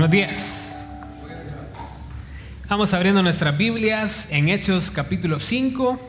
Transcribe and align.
Buenos 0.00 0.12
días. 0.12 0.86
Vamos 2.70 2.94
abriendo 2.94 3.22
nuestras 3.22 3.58
Biblias 3.58 4.32
en 4.32 4.48
Hechos 4.48 4.90
capítulo 4.90 5.38
5 5.38 6.00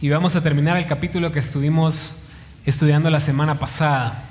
y 0.00 0.08
vamos 0.08 0.36
a 0.36 0.40
terminar 0.40 0.76
el 0.76 0.86
capítulo 0.86 1.32
que 1.32 1.40
estuvimos 1.40 2.18
estudiando 2.64 3.10
la 3.10 3.18
semana 3.18 3.56
pasada. 3.56 4.22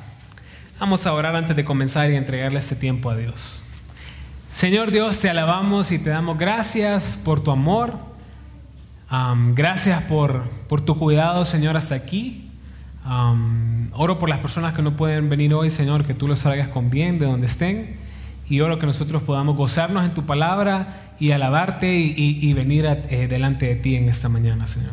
Vamos 0.80 1.06
a 1.06 1.12
orar 1.12 1.36
antes 1.36 1.54
de 1.54 1.66
comenzar 1.66 2.10
y 2.12 2.16
entregarle 2.16 2.60
este 2.60 2.78
tiempo 2.78 3.10
a 3.10 3.18
Dios. 3.18 3.66
Señor 4.50 4.92
Dios, 4.92 5.20
te 5.20 5.30
alabamos 5.30 5.92
y 5.92 6.00
te 6.00 6.10
damos 6.10 6.38
gracias 6.38 7.20
por 7.26 7.44
tu 7.44 7.52
amor. 7.52 8.00
gracias 9.54 10.02
por, 10.04 10.44
por, 10.70 10.80
tu 10.80 10.98
cuidado, 10.98 11.44
Señor, 11.44 11.76
hasta 11.76 11.96
aquí. 11.96 12.50
oro 13.92 14.18
por 14.18 14.30
las 14.30 14.40
personas 14.40 14.74
que 14.74 14.82
no 14.82 14.96
pueden 14.96 15.28
venir 15.28 15.54
hoy, 15.54 15.70
Señor, 15.70 16.06
que 16.06 16.14
tú 16.14 16.26
los 16.26 16.40
salgas 16.40 16.70
con 16.70 16.90
bien 16.90 17.20
de 17.20 17.26
donde 17.26 17.48
estén 17.48 18.01
y 18.52 18.60
oro 18.60 18.80
que 18.80 18.86
nosotros 18.86 19.24
podamos 19.24 19.56
gozarnos 19.56 20.04
en 20.04 20.14
tu 20.14 20.26
palabra 20.26 21.14
y 21.22 21.32
alabarte 21.32 21.96
y, 21.96 22.52
venir 22.52 22.86
eh, 22.86 23.28
delante 23.30 23.66
de 23.66 23.76
ti 23.78 23.96
en 23.96 24.10
esta 24.10 24.28
mañana, 24.28 24.68
Señor. 24.68 24.92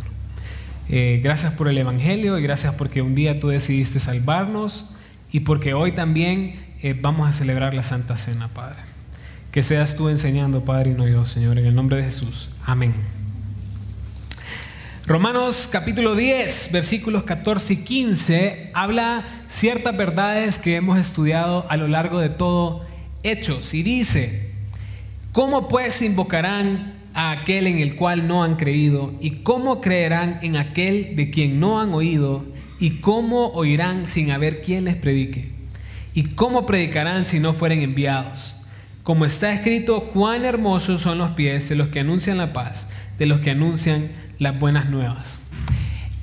Eh, 0.89 1.21
gracias 1.25 1.55
por 1.55 1.67
el 1.67 1.77
Evangelio 1.77 2.39
y 2.39 2.43
gracias 2.45 2.77
porque 2.77 3.03
un 3.03 3.17
día 3.17 3.41
tú 3.41 3.49
decidiste 3.49 3.99
salvarnos 3.99 4.91
y 5.33 5.41
porque 5.41 5.75
hoy 5.75 5.91
también 5.91 6.55
eh, 6.85 6.97
vamos 7.03 7.29
a 7.29 7.33
celebrar 7.33 7.75
la 7.75 7.83
Santa 7.83 8.17
Cena, 8.17 8.47
Padre. 8.47 8.79
Que 9.51 9.65
seas 9.65 9.97
tú 9.97 10.09
enseñando, 10.09 10.65
Padre, 10.65 10.93
y 10.93 10.95
no 10.95 11.09
yo, 11.09 11.25
Señor, 11.25 11.59
en 11.59 11.67
el 11.67 11.75
nombre 11.75 11.97
de 11.97 12.05
Jesús. 12.05 12.51
Amén. 12.65 12.95
Romanos 15.05 15.69
capítulo 15.73 16.15
10, 16.15 16.71
versículos 16.71 17.25
14 17.25 17.73
y 17.73 17.77
15, 17.79 18.71
habla 18.73 19.25
ciertas 19.49 19.97
verdades 19.97 20.61
que 20.61 20.77
hemos 20.77 20.97
estudiado 20.97 21.67
a 21.69 21.77
lo 21.77 21.89
largo 21.89 22.21
de 22.21 22.29
todo 22.29 22.87
Hechos 23.31 23.75
y 23.75 23.83
dice, 23.83 24.51
¿cómo 25.33 25.69
pues 25.69 26.01
invocarán 26.03 26.95
a 27.13 27.31
aquel 27.31 27.67
en 27.67 27.79
el 27.79 27.97
cual 27.97 28.27
no 28.27 28.43
han 28.43 28.57
creído? 28.57 29.13
¿Y 29.21 29.43
cómo 29.43 29.81
creerán 29.81 30.39
en 30.43 30.57
aquel 30.57 31.15
de 31.15 31.31
quien 31.31 31.61
no 31.61 31.81
han 31.81 31.93
oído? 31.93 32.45
¿Y 32.81 33.01
cómo 33.01 33.49
oirán 33.49 34.07
sin 34.07 34.31
haber 34.31 34.63
quien 34.63 34.85
les 34.85 34.97
predique? 34.97 35.51
¿Y 36.15 36.25
cómo 36.25 36.65
predicarán 36.65 37.27
si 37.27 37.39
no 37.39 37.53
fueren 37.53 37.83
enviados? 37.83 38.57
Como 39.03 39.25
está 39.25 39.53
escrito, 39.53 40.05
cuán 40.05 40.45
hermosos 40.45 41.01
son 41.01 41.19
los 41.19 41.31
pies 41.31 41.69
de 41.69 41.77
los 41.77 41.89
que 41.89 42.01
anuncian 42.01 42.39
la 42.39 42.53
paz, 42.53 42.91
de 43.19 43.27
los 43.27 43.41
que 43.41 43.51
anuncian 43.51 44.09
las 44.39 44.59
buenas 44.59 44.89
nuevas. 44.89 45.43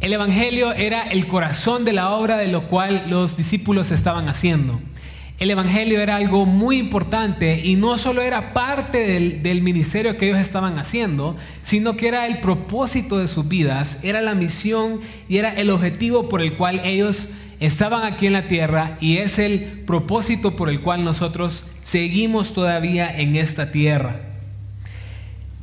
El 0.01 0.13
Evangelio 0.13 0.73
era 0.73 1.07
el 1.07 1.27
corazón 1.27 1.85
de 1.85 1.93
la 1.93 2.11
obra 2.11 2.37
de 2.37 2.47
lo 2.47 2.67
cual 2.67 3.05
los 3.07 3.37
discípulos 3.37 3.91
estaban 3.91 4.29
haciendo. 4.29 4.79
El 5.37 5.51
Evangelio 5.51 5.99
era 5.99 6.15
algo 6.15 6.45
muy 6.45 6.77
importante 6.77 7.59
y 7.61 7.75
no 7.75 7.97
solo 7.97 8.21
era 8.21 8.53
parte 8.53 8.99
del, 9.41 9.61
ministerio 9.61 10.17
que 10.17 10.29
ellos 10.29 10.39
estaban 10.39 10.79
haciendo, 10.79 11.35
sino 11.61 11.97
que 11.97 12.07
era 12.07 12.25
el 12.25 12.39
propósito 12.39 13.17
de 13.17 13.27
sus 13.27 13.49
vidas, 13.49 13.99
era 14.03 14.21
la 14.21 14.33
misión 14.33 15.01
y 15.27 15.37
era 15.37 15.53
el 15.53 15.71
objetivo 15.71 16.29
por 16.29 16.41
el 16.41 16.55
cual 16.55 16.79
ellos 16.85 17.29
estaban 17.59 18.05
aquí 18.05 18.27
en 18.27 18.33
la 18.33 18.47
tierra 18.47 18.97
y 19.01 19.17
es 19.17 19.37
el 19.37 19.83
propósito 19.85 20.55
por 20.55 20.69
el 20.69 20.79
cual 20.79 21.03
nosotros 21.03 21.65
seguimos 21.81 22.53
todavía 22.53 23.13
en 23.19 23.35
esta 23.35 23.71
tierra. 23.71 24.21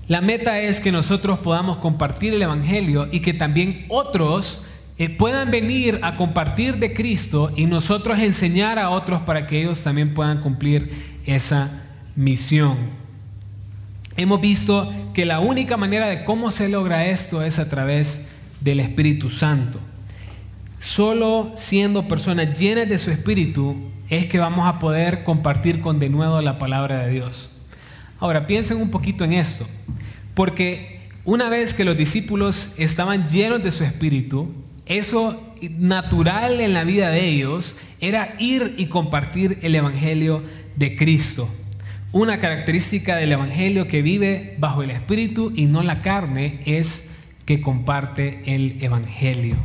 La 0.07 0.21
meta 0.21 0.61
es 0.61 0.81
que 0.81 0.93
nosotros 0.93 1.39
podamos 1.39 1.79
compartir 1.79 2.35
el 2.35 2.43
Evangelio 2.43 3.09
y 3.11 3.21
que 3.21 3.33
también 3.33 3.87
otros 3.89 4.67
eh, 4.99 5.09
puedan 5.09 5.51
venir 5.51 6.01
a 6.03 6.17
compartir 6.17 6.77
de 6.77 6.93
Cristo 6.93 7.51
y 7.57 7.67
nosotros 7.67 8.19
enseñar 8.19 8.79
a 8.79 8.91
otros 8.91 9.23
para 9.23 9.47
que 9.47 9.61
ellos 9.61 9.83
también 9.83 10.15
puedan 10.15 10.41
cumplir 10.41 10.93
esa 11.27 11.83
misión. 12.15 12.77
Hemos 14.17 14.41
visto 14.41 14.93
que 15.15 15.25
la 15.25 15.41
única 15.41 15.77
manera 15.77 16.07
de 16.07 16.25
cómo 16.25 16.51
se 16.51 16.69
logra 16.69 17.07
esto 17.07 17.43
es 17.43 17.59
a 17.59 17.71
través 17.71 18.29
del 18.61 18.81
Espíritu 18.81 19.31
Santo. 19.31 19.79
Solo 20.79 21.53
siendo 21.57 22.09
personas 22.09 22.59
llenas 22.59 22.89
de 22.89 22.99
su 22.99 23.11
Espíritu 23.11 23.77
es 24.11 24.27
que 24.27 24.39
vamos 24.39 24.67
a 24.67 24.79
poder 24.79 25.25
compartir 25.25 25.81
con 25.81 25.99
de 25.99 26.11
nuevo 26.11 26.41
la 26.43 26.59
palabra 26.59 27.05
de 27.05 27.13
Dios. 27.13 27.51
Ahora 28.21 28.47
piensen 28.47 28.77
un 28.77 28.91
poquito 28.91 29.25
en 29.25 29.33
esto, 29.33 29.67
porque 30.35 31.01
una 31.25 31.49
vez 31.49 31.73
que 31.73 31.85
los 31.85 31.97
discípulos 31.97 32.75
estaban 32.79 33.29
llenos 33.29 33.63
de 33.63 33.71
su 33.71 33.85
Espíritu, 33.85 34.53
eso 34.87 35.55
natural 35.79 36.61
en 36.61 36.75
la 36.75 36.85
vida 36.85 37.11
de 37.11 37.29
ellos 37.29 37.77
era 38.01 38.35
ir 38.39 38.75
y 38.79 38.87
compartir 38.87 39.59
el 39.63 39.75
Evangelio 39.75 40.43
de 40.77 40.97
Cristo. 40.97 41.49
Una 42.11 42.39
característica 42.39 43.17
del 43.17 43.33
Evangelio 43.33 43.87
que 43.87 44.03
vive 44.03 44.57
bajo 44.59 44.83
el 44.83 44.91
Espíritu 44.91 45.53
y 45.55 45.67
no 45.67 45.83
la 45.83 46.03
carne 46.03 46.61
es 46.67 47.17
que 47.47 47.61
comparte 47.61 48.43
el 48.45 48.83
Evangelio. 48.83 49.57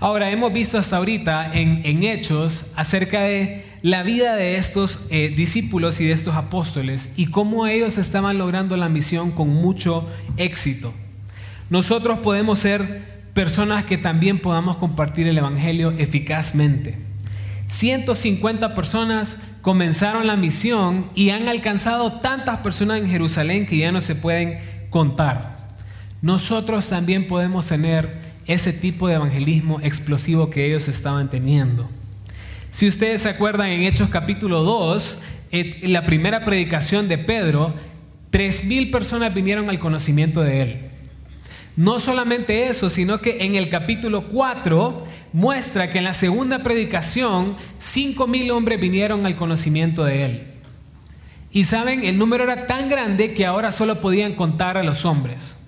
Ahora, 0.00 0.32
hemos 0.32 0.52
visto 0.52 0.78
hasta 0.78 0.96
ahorita 0.96 1.54
en, 1.54 2.02
Hechos 2.02 2.72
acerca 2.74 3.20
de 3.20 3.64
la 3.82 4.02
vida 4.02 4.34
de 4.34 4.56
estos 4.56 5.06
eh, 5.10 5.32
discípulos 5.34 6.00
y 6.00 6.06
de 6.06 6.12
estos 6.12 6.34
apóstoles 6.34 7.12
y 7.16 7.26
cómo 7.26 7.68
ellos 7.68 7.98
estaban 7.98 8.36
logrando 8.36 8.76
la 8.76 8.88
misión 8.88 9.30
con 9.30 9.48
mucho 9.48 10.08
éxito. 10.38 10.92
Nosotros 11.70 12.18
podemos 12.18 12.58
ser 12.58 13.21
personas 13.34 13.84
que 13.84 13.98
también 13.98 14.38
podamos 14.38 14.76
compartir 14.76 15.28
el 15.28 15.38
Evangelio 15.38 15.92
eficazmente. 15.92 16.96
150 17.68 18.74
personas 18.74 19.40
comenzaron 19.62 20.26
la 20.26 20.36
misión 20.36 21.08
y 21.14 21.30
han 21.30 21.48
alcanzado 21.48 22.12
tantas 22.20 22.58
personas 22.58 22.98
en 22.98 23.08
Jerusalén 23.08 23.66
que 23.66 23.78
ya 23.78 23.92
no 23.92 24.02
se 24.02 24.14
pueden 24.14 24.58
contar. 24.90 25.56
Nosotros 26.20 26.88
también 26.88 27.26
podemos 27.26 27.66
tener 27.66 28.20
ese 28.46 28.72
tipo 28.72 29.08
de 29.08 29.14
evangelismo 29.14 29.80
explosivo 29.80 30.50
que 30.50 30.66
ellos 30.66 30.88
estaban 30.88 31.30
teniendo. 31.30 31.88
Si 32.70 32.86
ustedes 32.86 33.22
se 33.22 33.30
acuerdan 33.30 33.68
en 33.68 33.82
Hechos 33.82 34.10
capítulo 34.10 34.62
2, 34.62 35.22
en 35.52 35.92
la 35.92 36.04
primera 36.04 36.44
predicación 36.44 37.08
de 37.08 37.18
Pedro, 37.18 37.74
3.000 38.32 38.90
personas 38.90 39.32
vinieron 39.34 39.68
al 39.70 39.78
conocimiento 39.78 40.42
de 40.42 40.62
él. 40.62 40.91
No 41.76 41.98
solamente 41.98 42.68
eso, 42.68 42.90
sino 42.90 43.20
que 43.20 43.44
en 43.44 43.54
el 43.54 43.70
capítulo 43.70 44.28
4 44.28 45.04
muestra 45.32 45.90
que 45.90 45.98
en 45.98 46.04
la 46.04 46.12
segunda 46.12 46.58
predicación 46.58 47.56
cinco 47.78 48.26
mil 48.26 48.50
hombres 48.50 48.78
vinieron 48.80 49.24
al 49.24 49.36
conocimiento 49.36 50.04
de 50.04 50.24
él. 50.24 50.46
Y 51.50 51.64
saben, 51.64 52.04
el 52.04 52.18
número 52.18 52.44
era 52.44 52.66
tan 52.66 52.88
grande 52.88 53.32
que 53.34 53.46
ahora 53.46 53.72
solo 53.72 54.00
podían 54.00 54.34
contar 54.34 54.76
a 54.76 54.82
los 54.82 55.04
hombres. 55.04 55.58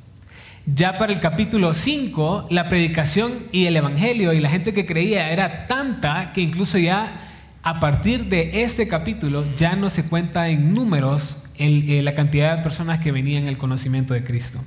Ya 0.66 0.96
para 0.96 1.12
el 1.12 1.20
capítulo 1.20 1.74
5, 1.74 2.48
la 2.50 2.68
predicación 2.68 3.32
y 3.52 3.66
el 3.66 3.76
evangelio 3.76 4.32
y 4.32 4.40
la 4.40 4.48
gente 4.48 4.72
que 4.72 4.86
creía 4.86 5.30
era 5.30 5.66
tanta 5.66 6.32
que 6.32 6.40
incluso 6.40 6.78
ya 6.78 7.20
a 7.62 7.80
partir 7.80 8.26
de 8.26 8.62
este 8.62 8.88
capítulo 8.88 9.44
ya 9.56 9.76
no 9.76 9.90
se 9.90 10.06
cuenta 10.06 10.48
en 10.48 10.72
números 10.72 11.43
eh, 11.58 12.02
la 12.02 12.14
cantidad 12.14 12.56
de 12.56 12.62
personas 12.62 12.98
que 13.00 13.12
venían 13.12 13.46
al 13.48 13.58
conocimiento 13.58 14.14
de 14.14 14.24
Cristo. 14.24 14.60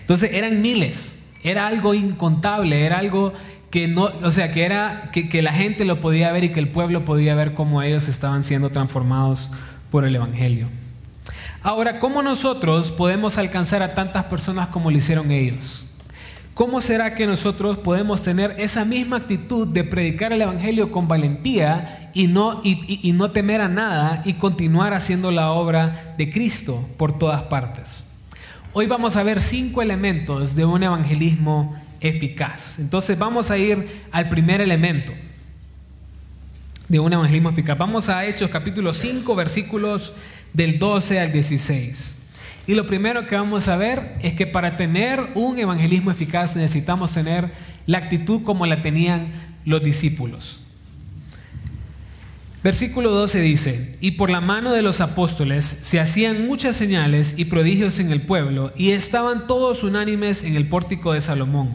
Entonces 0.00 0.32
eran 0.34 0.62
miles, 0.62 1.24
era 1.42 1.66
algo 1.66 1.94
incontable, 1.94 2.84
era 2.84 2.98
algo 2.98 3.32
que 3.70 3.88
no, 3.88 4.04
o 4.22 4.30
sea, 4.30 4.52
que 4.52 4.64
era 4.64 5.10
que, 5.12 5.28
que 5.28 5.42
la 5.42 5.52
gente 5.52 5.84
lo 5.84 6.00
podía 6.00 6.30
ver 6.32 6.44
y 6.44 6.50
que 6.50 6.60
el 6.60 6.68
pueblo 6.68 7.04
podía 7.04 7.34
ver 7.34 7.54
cómo 7.54 7.82
ellos 7.82 8.08
estaban 8.08 8.44
siendo 8.44 8.70
transformados 8.70 9.50
por 9.90 10.04
el 10.04 10.14
Evangelio. 10.14 10.68
Ahora, 11.62 11.98
¿cómo 11.98 12.22
nosotros 12.22 12.92
podemos 12.92 13.36
alcanzar 13.36 13.82
a 13.82 13.94
tantas 13.94 14.24
personas 14.24 14.68
como 14.68 14.90
lo 14.90 14.96
hicieron 14.96 15.30
ellos? 15.32 15.87
¿Cómo 16.58 16.80
será 16.80 17.14
que 17.14 17.24
nosotros 17.24 17.78
podemos 17.78 18.24
tener 18.24 18.56
esa 18.58 18.84
misma 18.84 19.18
actitud 19.18 19.64
de 19.68 19.84
predicar 19.84 20.32
el 20.32 20.42
Evangelio 20.42 20.90
con 20.90 21.06
valentía 21.06 22.10
y 22.14 22.26
no, 22.26 22.60
y, 22.64 23.12
no 23.12 23.30
temer 23.30 23.60
a 23.60 23.68
nada 23.68 24.22
y 24.24 24.32
continuar 24.32 24.92
haciendo 24.92 25.30
la 25.30 25.52
obra 25.52 26.16
de 26.18 26.32
Cristo 26.32 26.84
por 26.96 27.16
todas 27.16 27.42
partes? 27.42 28.10
Hoy 28.72 28.88
vamos 28.88 29.14
a 29.14 29.22
ver 29.22 29.40
cinco 29.40 29.82
elementos 29.82 30.56
de 30.56 30.64
un 30.64 30.82
evangelismo 30.82 31.80
eficaz. 32.00 32.80
Entonces 32.80 33.16
vamos 33.16 33.52
a 33.52 33.56
ir 33.56 33.86
al 34.10 34.28
primer 34.28 34.60
elemento 34.60 35.12
de 36.88 36.98
un 36.98 37.12
evangelismo 37.12 37.50
eficaz. 37.50 37.78
Vamos 37.78 38.08
a 38.08 38.26
Hechos 38.26 38.50
capítulo 38.50 38.92
5 38.92 39.32
versículos 39.36 40.12
del 40.52 40.80
12 40.80 41.20
al 41.20 41.30
16. 41.30 42.17
Y 42.68 42.74
lo 42.74 42.86
primero 42.86 43.26
que 43.26 43.34
vamos 43.34 43.66
a 43.66 43.78
ver 43.78 44.12
es 44.22 44.34
que 44.34 44.46
para 44.46 44.76
tener 44.76 45.30
un 45.34 45.58
evangelismo 45.58 46.10
eficaz 46.10 46.54
necesitamos 46.54 47.14
tener 47.14 47.50
la 47.86 47.96
actitud 47.96 48.42
como 48.42 48.66
la 48.66 48.82
tenían 48.82 49.28
los 49.64 49.82
discípulos. 49.82 50.60
Versículo 52.62 53.10
12 53.10 53.40
dice, 53.40 53.96
y 54.02 54.10
por 54.12 54.28
la 54.28 54.42
mano 54.42 54.72
de 54.74 54.82
los 54.82 55.00
apóstoles 55.00 55.64
se 55.64 55.98
hacían 55.98 56.46
muchas 56.46 56.76
señales 56.76 57.38
y 57.38 57.46
prodigios 57.46 58.00
en 58.00 58.12
el 58.12 58.20
pueblo, 58.20 58.70
y 58.76 58.90
estaban 58.90 59.46
todos 59.46 59.82
unánimes 59.82 60.44
en 60.44 60.54
el 60.54 60.68
pórtico 60.68 61.14
de 61.14 61.22
Salomón. 61.22 61.74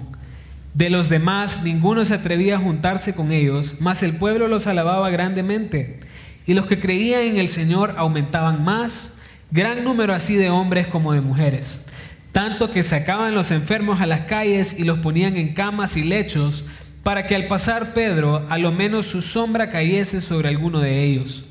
De 0.76 0.92
los 0.92 1.10
demás 1.10 1.64
ninguno 1.64 2.06
se 2.06 2.14
atrevía 2.14 2.58
a 2.58 2.60
juntarse 2.60 3.16
con 3.16 3.32
ellos, 3.32 3.78
mas 3.80 4.04
el 4.04 4.16
pueblo 4.16 4.48
los 4.48 4.68
alababa 4.68 5.10
grandemente 5.10 6.00
Y 6.46 6.54
los 6.54 6.68
que 6.68 6.80
creían 6.80 7.24
en 7.24 7.38
el 7.38 7.50
Señor 7.50 7.96
aumentaban 7.98 8.64
más, 8.64 9.22
gran 9.54 9.84
número 9.84 10.16
así 10.16 10.36
de 10.36 10.50
hombres 10.50 10.88
como 10.88 11.14
de 11.14 11.22
mujeres, 11.22 11.86
tanto 12.32 12.72
que 12.72 12.82
sacaban 12.82 13.36
los 13.36 13.52
enfermos 13.52 14.02
a 14.02 14.08
las 14.08 14.22
calles 14.22 14.80
y 14.80 14.84
los 14.84 14.98
ponían 14.98 15.38
en 15.38 15.54
camas 15.54 15.96
y 15.96 16.04
lechos, 16.04 16.66
para 17.04 17.28
que 17.28 17.36
al 17.36 17.48
pasar 17.48 17.94
Pedro, 17.94 18.44
a 18.50 18.58
lo 18.58 18.72
menos 18.72 19.06
su 19.06 19.22
sombra 19.22 19.70
cayese 19.70 20.22
sobre 20.22 20.50
alguno 20.50 20.80
de 20.80 21.04
ellos. 21.04 21.46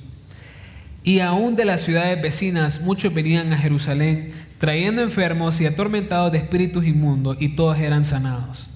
Y 1.05 1.21
aún 1.21 1.55
de 1.55 1.65
las 1.65 1.83
ciudades 1.83 2.21
vecinas 2.21 2.81
muchos 2.81 3.15
venían 3.15 3.53
a 3.53 3.59
Jerusalén, 3.59 4.33
trayendo 4.59 5.01
enfermos 5.03 5.61
y 5.61 5.67
atormentados 5.67 6.33
de 6.33 6.39
espíritus 6.39 6.85
inmundos, 6.85 7.37
y 7.39 7.51
todos 7.51 7.79
eran 7.79 8.05
sanados. 8.05 8.71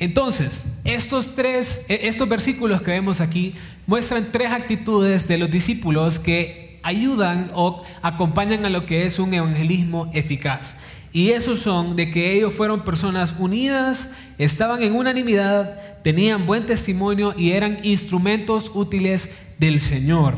Entonces, 0.00 0.78
estos 0.84 1.36
tres, 1.36 1.86
e, 1.88 2.08
estos 2.08 2.28
versículos 2.28 2.82
que 2.82 2.90
vemos 2.90 3.20
aquí 3.20 3.54
muestran 3.86 4.26
tres 4.32 4.50
actitudes 4.50 5.28
de 5.28 5.38
los 5.38 5.48
discípulos 5.48 6.18
que 6.18 6.63
ayudan 6.84 7.50
o 7.54 7.82
acompañan 8.02 8.64
a 8.64 8.70
lo 8.70 8.86
que 8.86 9.06
es 9.06 9.18
un 9.18 9.34
evangelismo 9.34 10.10
eficaz. 10.14 10.78
Y 11.12 11.30
esos 11.30 11.60
son 11.60 11.96
de 11.96 12.10
que 12.10 12.32
ellos 12.32 12.54
fueron 12.54 12.84
personas 12.84 13.34
unidas, 13.38 14.16
estaban 14.38 14.82
en 14.82 14.94
unanimidad, 14.94 15.78
tenían 16.02 16.46
buen 16.46 16.66
testimonio 16.66 17.34
y 17.36 17.52
eran 17.52 17.78
instrumentos 17.84 18.70
útiles 18.74 19.54
del 19.58 19.80
Señor. 19.80 20.34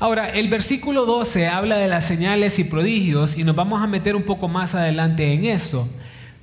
Ahora, 0.00 0.28
el 0.30 0.48
versículo 0.48 1.06
12 1.06 1.46
habla 1.46 1.76
de 1.76 1.86
las 1.86 2.04
señales 2.04 2.58
y 2.58 2.64
prodigios 2.64 3.38
y 3.38 3.44
nos 3.44 3.56
vamos 3.56 3.82
a 3.82 3.86
meter 3.86 4.16
un 4.16 4.24
poco 4.24 4.48
más 4.48 4.74
adelante 4.74 5.32
en 5.32 5.44
esto. 5.44 5.88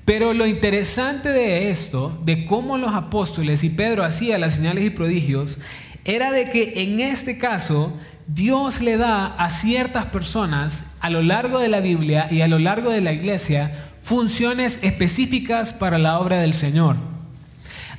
Pero 0.05 0.33
lo 0.33 0.47
interesante 0.47 1.29
de 1.29 1.69
esto, 1.69 2.17
de 2.23 2.45
cómo 2.45 2.77
los 2.77 2.95
apóstoles 2.95 3.63
y 3.63 3.69
Pedro 3.69 4.03
hacían 4.03 4.41
las 4.41 4.55
señales 4.55 4.85
y 4.85 4.89
prodigios, 4.89 5.59
era 6.05 6.31
de 6.31 6.49
que 6.49 6.81
en 6.81 7.01
este 7.01 7.37
caso 7.37 7.93
Dios 8.27 8.81
le 8.81 8.97
da 8.97 9.27
a 9.27 9.49
ciertas 9.49 10.05
personas 10.05 10.95
a 10.99 11.09
lo 11.09 11.21
largo 11.21 11.59
de 11.59 11.67
la 11.67 11.79
Biblia 11.79 12.27
y 12.31 12.41
a 12.41 12.47
lo 12.47 12.59
largo 12.59 12.89
de 12.89 13.01
la 13.01 13.11
iglesia 13.11 13.71
funciones 14.01 14.83
específicas 14.83 15.73
para 15.73 15.97
la 15.97 16.19
obra 16.19 16.39
del 16.39 16.53
Señor. 16.53 16.95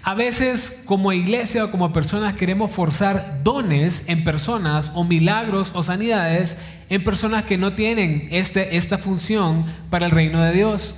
A 0.05 0.15
veces 0.15 0.83
como 0.85 1.13
iglesia 1.13 1.65
o 1.65 1.71
como 1.71 1.93
personas 1.93 2.35
queremos 2.35 2.73
forzar 2.73 3.41
dones 3.45 4.09
en 4.09 4.25
personas 4.25 4.91
o 4.95 5.05
milagros 5.05 5.71
o 5.75 5.85
sanidades 5.85 6.59
en 6.91 7.05
personas 7.05 7.45
que 7.45 7.57
no 7.57 7.75
tienen 7.75 8.29
este, 8.33 8.77
esta 8.77 8.99
función 8.99 9.65
para 9.91 10.07
el 10.07 10.11
reino 10.11 10.43
de 10.43 10.53
Dios. 10.53 10.97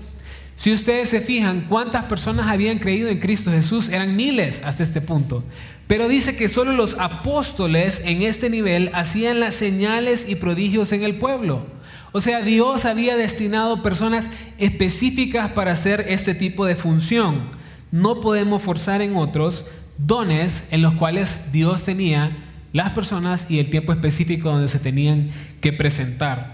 Si 0.56 0.72
ustedes 0.72 1.08
se 1.08 1.20
fijan 1.20 1.66
cuántas 1.68 2.04
personas 2.04 2.48
habían 2.48 2.78
creído 2.78 3.08
en 3.08 3.18
Cristo 3.18 3.50
Jesús, 3.50 3.88
eran 3.88 4.16
miles 4.16 4.62
hasta 4.64 4.82
este 4.82 5.00
punto. 5.00 5.44
Pero 5.86 6.08
dice 6.08 6.36
que 6.36 6.48
solo 6.48 6.72
los 6.72 6.98
apóstoles 6.98 8.02
en 8.06 8.22
este 8.22 8.48
nivel 8.48 8.90
hacían 8.94 9.40
las 9.40 9.54
señales 9.54 10.28
y 10.28 10.36
prodigios 10.36 10.92
en 10.92 11.02
el 11.02 11.16
pueblo. 11.16 11.66
O 12.12 12.20
sea, 12.20 12.42
Dios 12.42 12.84
había 12.84 13.16
destinado 13.16 13.82
personas 13.82 14.30
específicas 14.58 15.50
para 15.50 15.72
hacer 15.72 16.06
este 16.08 16.34
tipo 16.34 16.64
de 16.64 16.76
función. 16.76 17.42
No 17.90 18.20
podemos 18.20 18.62
forzar 18.62 19.02
en 19.02 19.16
otros 19.16 19.68
dones 19.98 20.68
en 20.70 20.80
los 20.80 20.94
cuales 20.94 21.52
Dios 21.52 21.82
tenía 21.82 22.36
las 22.72 22.90
personas 22.90 23.50
y 23.50 23.58
el 23.58 23.70
tiempo 23.70 23.92
específico 23.92 24.50
donde 24.50 24.68
se 24.68 24.78
tenían 24.78 25.30
que 25.60 25.72
presentar. 25.72 26.53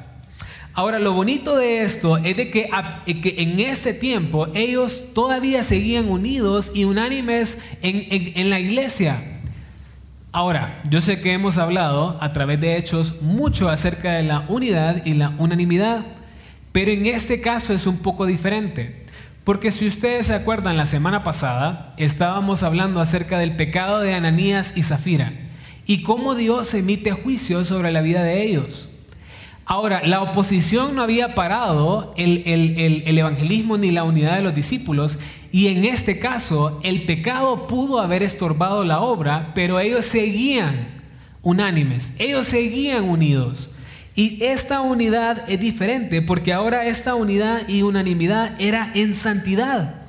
Ahora, 0.73 1.01
lo 1.01 1.13
bonito 1.13 1.57
de 1.57 1.83
esto 1.83 2.17
es 2.19 2.37
de 2.37 2.51
que, 2.51 2.71
en 3.07 3.61
este 3.61 3.93
tiempo 3.93 4.47
ellos 4.55 5.13
todavía 5.15 5.63
seguían 5.63 6.09
unidos 6.09 6.73
y 6.75 6.85
unánimes 6.85 7.63
en, 7.83 8.51
la 8.51 8.61
iglesia. 8.61 9.41
Ahora, 10.33 10.81
yo 10.89 11.01
sé 11.01 11.21
que 11.21 11.33
hemos 11.33 11.59
hablado 11.59 12.17
a 12.21 12.33
través 12.33 12.61
de 12.61 12.77
hechos 12.77 13.21
mucho 13.21 13.69
acerca 13.69 14.13
de 14.13 14.23
la 14.23 14.45
unidad 14.47 15.05
y 15.05 15.15
la 15.15 15.35
unanimidad, 15.39 16.05
pero 16.71 16.93
en 16.93 17.07
este 17.07 17.41
caso 17.41 17.75
es 17.75 17.89
un 17.89 17.99
poco 17.99 18.27
diferente. 18.27 19.05
Porque 19.43 19.73
si 19.73 19.89
ustedes 19.89 20.27
se 20.29 20.35
acuerdan, 20.35 20.77
la 20.77 20.87
semana 20.87 21.25
pasada 21.25 21.95
estábamos 21.97 22.63
hablando 22.63 23.01
acerca 23.01 23.39
del 23.39 23.57
pecado 23.57 23.99
de 23.99 24.15
Ananías 24.15 24.77
y 24.77 24.85
Zafira 24.85 25.33
y 25.85 26.05
cómo 26.05 26.37
Dios 26.37 26.73
emite 26.75 27.11
juicio 27.11 27.65
sobre 27.65 27.91
la 27.91 28.03
vida 28.03 28.23
de 28.23 28.45
ellos. 28.45 28.90
Ahora, 29.71 30.03
la 30.05 30.21
oposición 30.21 30.97
no 30.97 31.03
había 31.03 31.37
parado 31.37 32.13
el, 32.17 32.43
evangelismo 33.07 33.79
ni 33.79 33.93
la 33.93 34.03
unidad 34.03 34.35
de 34.35 34.43
los 34.43 34.53
discípulos 34.53 35.17
y 35.53 35.69
en 35.69 35.85
este 35.85 36.19
caso 36.19 36.81
el 36.83 37.05
pecado 37.05 37.69
pudo 37.69 38.01
haber 38.01 38.25
estorbado 38.25 38.83
la 38.83 39.01
obra, 39.01 39.53
pero 39.55 39.79
ellos 39.79 40.07
seguían 40.07 40.89
unánimes, 41.43 42.17
ellos 42.19 42.49
seguían 42.49 43.05
unidos. 43.05 43.71
Y 44.17 44.43
esta 44.43 44.81
unidad 44.81 45.49
es 45.49 45.61
diferente 45.61 46.21
porque 46.21 46.53
ahora 46.53 46.87
esta 46.87 47.15
unidad 47.15 47.69
y 47.69 47.83
unanimidad 47.83 48.61
era 48.61 48.91
en 48.97 49.15
santidad. 49.15 50.00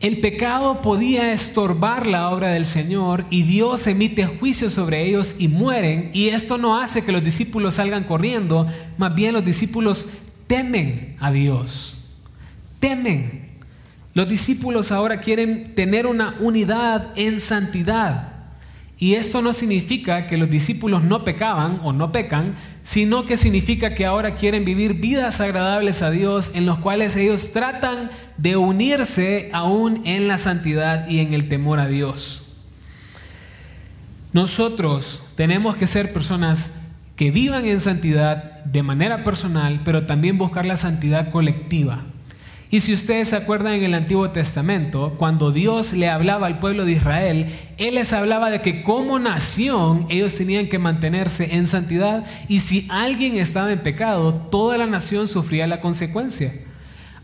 El 0.00 0.20
pecado 0.20 0.80
podía 0.80 1.30
estorbar 1.30 2.06
la 2.06 2.30
obra 2.30 2.48
del 2.48 2.64
Señor 2.64 3.26
y 3.28 3.42
Dios 3.42 3.86
emite 3.86 4.24
juicio 4.24 4.70
sobre 4.70 5.06
ellos 5.06 5.34
y 5.38 5.48
mueren. 5.48 6.10
Y 6.14 6.28
esto 6.28 6.56
no 6.56 6.80
hace 6.80 7.04
que 7.04 7.12
los 7.12 7.22
discípulos 7.22 7.74
salgan 7.74 8.04
corriendo, 8.04 8.66
más 8.96 9.14
bien 9.14 9.34
los 9.34 9.44
discípulos 9.44 10.06
temen 10.46 11.16
a 11.20 11.30
Dios. 11.30 11.98
Temen. 12.78 13.50
Los 14.14 14.26
discípulos 14.26 14.90
ahora 14.90 15.20
quieren 15.20 15.74
tener 15.74 16.06
una 16.06 16.34
unidad 16.40 17.12
en 17.16 17.38
santidad. 17.38 18.39
Y 19.00 19.14
esto 19.14 19.40
no 19.40 19.54
significa 19.54 20.26
que 20.26 20.36
los 20.36 20.50
discípulos 20.50 21.02
no 21.02 21.24
pecaban 21.24 21.80
o 21.82 21.94
no 21.94 22.12
pecan, 22.12 22.54
sino 22.82 23.24
que 23.24 23.38
significa 23.38 23.94
que 23.94 24.04
ahora 24.04 24.34
quieren 24.34 24.66
vivir 24.66 24.92
vidas 24.92 25.40
agradables 25.40 26.02
a 26.02 26.10
Dios 26.10 26.50
en 26.52 26.66
los 26.66 26.80
cuales 26.80 27.16
ellos 27.16 27.50
tratan 27.50 28.10
de 28.36 28.56
unirse 28.56 29.48
aún 29.54 30.02
en 30.04 30.28
la 30.28 30.36
santidad 30.36 31.08
y 31.08 31.20
en 31.20 31.32
el 31.32 31.48
temor 31.48 31.80
a 31.80 31.88
Dios. 31.88 32.44
Nosotros 34.34 35.22
tenemos 35.34 35.76
que 35.76 35.86
ser 35.86 36.12
personas 36.12 36.82
que 37.16 37.30
vivan 37.30 37.64
en 37.64 37.80
santidad 37.80 38.64
de 38.64 38.82
manera 38.82 39.24
personal, 39.24 39.80
pero 39.82 40.04
también 40.04 40.36
buscar 40.36 40.66
la 40.66 40.76
santidad 40.76 41.30
colectiva. 41.30 42.04
Y 42.72 42.80
si 42.80 42.94
ustedes 42.94 43.30
se 43.30 43.36
acuerdan 43.36 43.72
en 43.72 43.82
el 43.82 43.94
Antiguo 43.94 44.30
Testamento, 44.30 45.14
cuando 45.18 45.50
Dios 45.50 45.92
le 45.92 46.08
hablaba 46.08 46.46
al 46.46 46.60
pueblo 46.60 46.84
de 46.84 46.92
Israel, 46.92 47.46
Él 47.78 47.96
les 47.96 48.12
hablaba 48.12 48.48
de 48.48 48.60
que 48.60 48.84
como 48.84 49.18
nación 49.18 50.06
ellos 50.08 50.36
tenían 50.36 50.68
que 50.68 50.78
mantenerse 50.78 51.56
en 51.56 51.66
santidad 51.66 52.24
y 52.48 52.60
si 52.60 52.86
alguien 52.88 53.34
estaba 53.34 53.72
en 53.72 53.80
pecado, 53.80 54.34
toda 54.34 54.78
la 54.78 54.86
nación 54.86 55.26
sufría 55.26 55.66
la 55.66 55.80
consecuencia. 55.80 56.52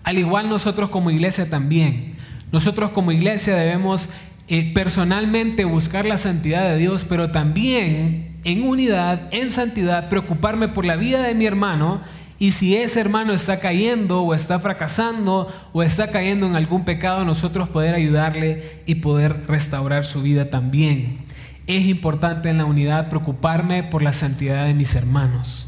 Al 0.02 0.18
igual 0.18 0.48
nosotros 0.48 0.90
como 0.90 1.12
iglesia 1.12 1.48
también. 1.48 2.14
Nosotros 2.50 2.90
como 2.90 3.12
iglesia 3.12 3.54
debemos 3.54 4.08
eh, 4.48 4.72
personalmente 4.74 5.64
buscar 5.64 6.06
la 6.06 6.16
santidad 6.16 6.68
de 6.68 6.76
Dios, 6.76 7.04
pero 7.08 7.30
también 7.30 8.36
en 8.42 8.64
unidad, 8.64 9.28
en 9.32 9.52
santidad, 9.52 10.08
preocuparme 10.08 10.66
por 10.66 10.84
la 10.84 10.96
vida 10.96 11.22
de 11.22 11.34
mi 11.34 11.46
hermano 11.46 12.00
y 12.38 12.50
si 12.50 12.76
ese 12.76 13.00
hermano 13.00 13.32
está 13.32 13.60
cayendo 13.60 14.22
o 14.22 14.34
está 14.34 14.58
fracasando 14.58 15.48
o 15.72 15.82
está 15.82 16.08
cayendo 16.08 16.46
en 16.46 16.54
algún 16.54 16.84
pecado, 16.84 17.24
nosotros 17.24 17.68
poder 17.68 17.94
ayudarle 17.94 18.82
y 18.84 18.96
poder 18.96 19.46
restaurar 19.46 20.04
su 20.04 20.20
vida 20.20 20.50
también. 20.50 21.24
Es 21.66 21.86
importante 21.86 22.50
en 22.50 22.58
la 22.58 22.66
unidad 22.66 23.08
preocuparme 23.08 23.82
por 23.82 24.02
la 24.02 24.12
santidad 24.12 24.66
de 24.66 24.74
mis 24.74 24.94
hermanos. 24.94 25.66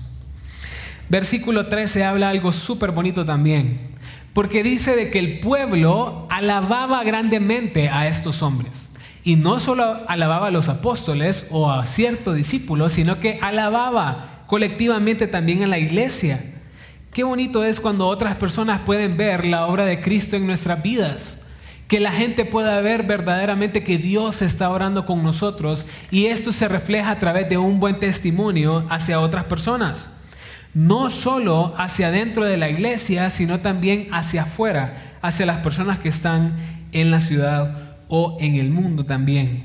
Versículo 1.08 1.68
13 1.68 2.04
habla 2.04 2.28
algo 2.28 2.52
súper 2.52 2.90
bonito 2.90 3.24
también, 3.24 3.78
porque 4.34 4.62
dice 4.62 4.94
de 4.94 5.10
que 5.10 5.18
el 5.18 5.40
pueblo 5.40 6.26
alababa 6.28 7.02
grandemente 7.02 7.88
a 7.88 8.06
estos 8.08 8.42
hombres. 8.42 8.90
Y 9.24 9.36
no 9.36 9.58
solo 9.58 10.02
alababa 10.06 10.48
a 10.48 10.50
los 10.50 10.68
apóstoles 10.68 11.48
o 11.50 11.70
a 11.70 11.86
ciertos 11.86 12.36
discípulos, 12.36 12.92
sino 12.92 13.20
que 13.20 13.38
alababa 13.40 14.44
colectivamente 14.46 15.26
también 15.26 15.62
en 15.62 15.70
la 15.70 15.78
iglesia. 15.78 16.40
Qué 17.12 17.24
bonito 17.24 17.64
es 17.64 17.80
cuando 17.80 18.06
otras 18.06 18.36
personas 18.36 18.80
pueden 18.80 19.16
ver 19.16 19.44
la 19.44 19.66
obra 19.66 19.84
de 19.84 20.00
Cristo 20.00 20.36
en 20.36 20.46
nuestras 20.46 20.82
vidas. 20.82 21.46
Que 21.88 22.00
la 22.00 22.12
gente 22.12 22.44
pueda 22.44 22.80
ver 22.80 23.04
verdaderamente 23.04 23.82
que 23.82 23.96
Dios 23.96 24.42
está 24.42 24.68
orando 24.68 25.06
con 25.06 25.22
nosotros 25.22 25.86
y 26.10 26.26
esto 26.26 26.52
se 26.52 26.68
refleja 26.68 27.12
a 27.12 27.18
través 27.18 27.48
de 27.48 27.56
un 27.56 27.80
buen 27.80 27.98
testimonio 27.98 28.84
hacia 28.90 29.20
otras 29.20 29.44
personas. 29.44 30.12
No 30.74 31.08
solo 31.08 31.74
hacia 31.78 32.10
dentro 32.10 32.44
de 32.44 32.58
la 32.58 32.68
iglesia, 32.68 33.30
sino 33.30 33.60
también 33.60 34.08
hacia 34.12 34.42
afuera, 34.42 35.16
hacia 35.22 35.46
las 35.46 35.58
personas 35.58 35.98
que 35.98 36.10
están 36.10 36.52
en 36.92 37.10
la 37.10 37.20
ciudad 37.20 37.96
o 38.08 38.36
en 38.38 38.56
el 38.56 38.70
mundo 38.70 39.04
también. 39.04 39.62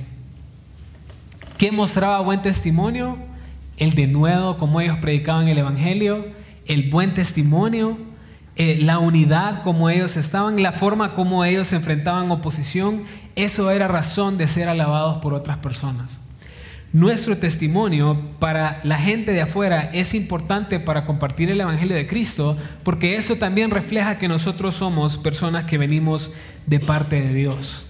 ¿Qué 1.58 1.72
mostraba 1.72 2.22
buen 2.22 2.42
testimonio? 2.42 3.18
El 3.78 3.96
de 3.96 4.08
nuevo, 4.08 4.58
como 4.58 4.80
ellos 4.82 4.98
predicaban 5.00 5.50
el 5.50 5.58
Evangelio, 5.58 6.26
el 6.68 6.90
buen 6.90 7.14
testimonio, 7.14 7.98
eh, 8.56 8.80
la 8.82 9.00
unidad 9.00 9.64
como 9.64 9.90
ellos 9.90 10.16
estaban, 10.16 10.62
la 10.62 10.72
forma 10.72 11.14
como 11.14 11.44
ellos 11.44 11.74
enfrentaban 11.74 12.30
oposición, 12.32 13.04
eso 13.36 13.72
era 13.72 13.88
razón 13.88 14.38
de 14.38 14.48
ser 14.48 14.68
alabados 14.68 15.18
por 15.18 15.34
otras 15.34 15.58
personas. 15.58 16.20
nuestro 16.92 17.36
testimonio 17.36 18.22
para 18.38 18.80
la 18.84 19.00
gente 19.00 19.32
de 19.32 19.42
afuera 19.42 19.90
es 19.94 20.14
importante 20.14 20.80
para 20.80 21.06
compartir 21.06 21.50
el 21.50 21.60
Evangelio 21.60 21.96
de 21.96 22.06
Cristo, 22.06 22.56
porque 22.84 23.18
eso 23.18 23.36
también 23.36 23.72
refleja 23.72 24.20
que 24.20 24.28
nosotros 24.28 24.76
somos 24.76 25.18
personas 25.18 25.64
que 25.64 25.80
venimos 25.80 26.30
de 26.68 26.80
parte 26.80 27.20
de 27.20 27.34
Dios. 27.34 27.88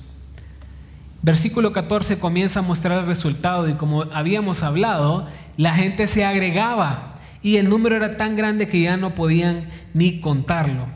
Versículo 1.21 1.73
14 1.73 2.17
comienza 2.17 2.59
a 2.59 2.63
mostrar 2.63 2.99
el 2.99 3.05
resultado 3.05 3.67
y 3.67 3.73
como 3.73 4.03
habíamos 4.13 4.63
hablado, 4.63 5.27
la 5.57 5.73
gente 5.73 6.07
se 6.07 6.23
agregaba 6.23 7.12
y 7.43 7.57
el 7.57 7.69
número 7.69 7.95
era 7.95 8.15
tan 8.15 8.35
grande 8.35 8.67
que 8.67 8.81
ya 8.81 8.97
no 8.97 9.13
podían 9.13 9.63
ni 9.93 10.21
contarlo. 10.21 10.87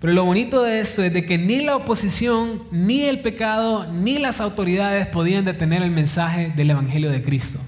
Pero 0.00 0.12
lo 0.12 0.24
bonito 0.24 0.62
de 0.62 0.80
esto 0.80 1.02
es 1.02 1.14
de 1.14 1.24
que 1.24 1.38
ni 1.38 1.62
la 1.62 1.76
oposición, 1.76 2.62
ni 2.70 3.04
el 3.04 3.20
pecado, 3.20 3.90
ni 3.90 4.18
las 4.18 4.40
autoridades 4.40 5.06
podían 5.06 5.46
detener 5.46 5.82
el 5.82 5.92
mensaje 5.92 6.52
del 6.54 6.70
Evangelio 6.70 7.10
de 7.10 7.22
Cristo. 7.22 7.58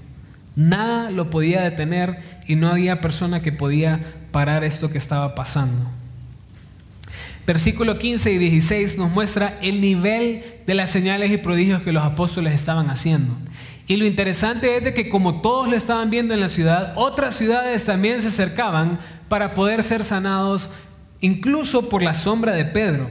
Nada 0.55 1.09
lo 1.09 1.29
podía 1.29 1.61
detener 1.61 2.19
y 2.47 2.55
no 2.55 2.67
había 2.67 3.01
persona 3.01 3.41
que 3.41 3.51
podía 3.51 4.01
parar 4.31 4.63
esto 4.63 4.91
que 4.91 4.97
estaba 4.97 5.33
pasando. 5.33 5.89
Versículo 7.47 7.97
15 7.97 8.33
y 8.33 8.37
16 8.37 8.97
nos 8.97 9.09
muestra 9.09 9.57
el 9.61 9.79
nivel 9.79 10.43
de 10.67 10.73
las 10.75 10.89
señales 10.89 11.31
y 11.31 11.37
prodigios 11.37 11.81
que 11.81 11.93
los 11.93 12.03
apóstoles 12.03 12.53
estaban 12.53 12.89
haciendo. 12.89 13.33
Y 13.87 13.95
lo 13.95 14.05
interesante 14.05 14.75
es 14.75 14.83
de 14.83 14.93
que 14.93 15.09
como 15.09 15.39
todos 15.39 15.69
lo 15.69 15.75
estaban 15.75 16.09
viendo 16.09 16.33
en 16.33 16.41
la 16.41 16.49
ciudad, 16.49 16.91
otras 16.97 17.35
ciudades 17.35 17.85
también 17.85 18.21
se 18.21 18.27
acercaban 18.27 18.99
para 19.29 19.53
poder 19.53 19.81
ser 19.81 20.03
sanados 20.03 20.69
incluso 21.21 21.87
por 21.87 22.03
la 22.03 22.13
sombra 22.13 22.51
de 22.51 22.65
Pedro. 22.65 23.09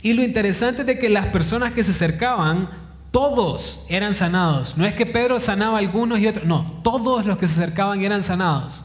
Y 0.00 0.12
lo 0.12 0.22
interesante 0.22 0.82
es 0.82 0.86
de 0.86 0.98
que 0.98 1.08
las 1.08 1.26
personas 1.26 1.72
que 1.72 1.82
se 1.82 1.90
acercaban, 1.90 2.68
todos 3.10 3.84
eran 3.88 4.14
sanados. 4.14 4.78
No 4.78 4.86
es 4.86 4.94
que 4.94 5.04
Pedro 5.04 5.40
sanaba 5.40 5.76
a 5.76 5.80
algunos 5.80 6.20
y 6.20 6.28
otros, 6.28 6.46
no, 6.46 6.80
todos 6.82 7.26
los 7.26 7.36
que 7.36 7.46
se 7.48 7.60
acercaban 7.60 8.02
eran 8.02 8.22
sanados. 8.22 8.84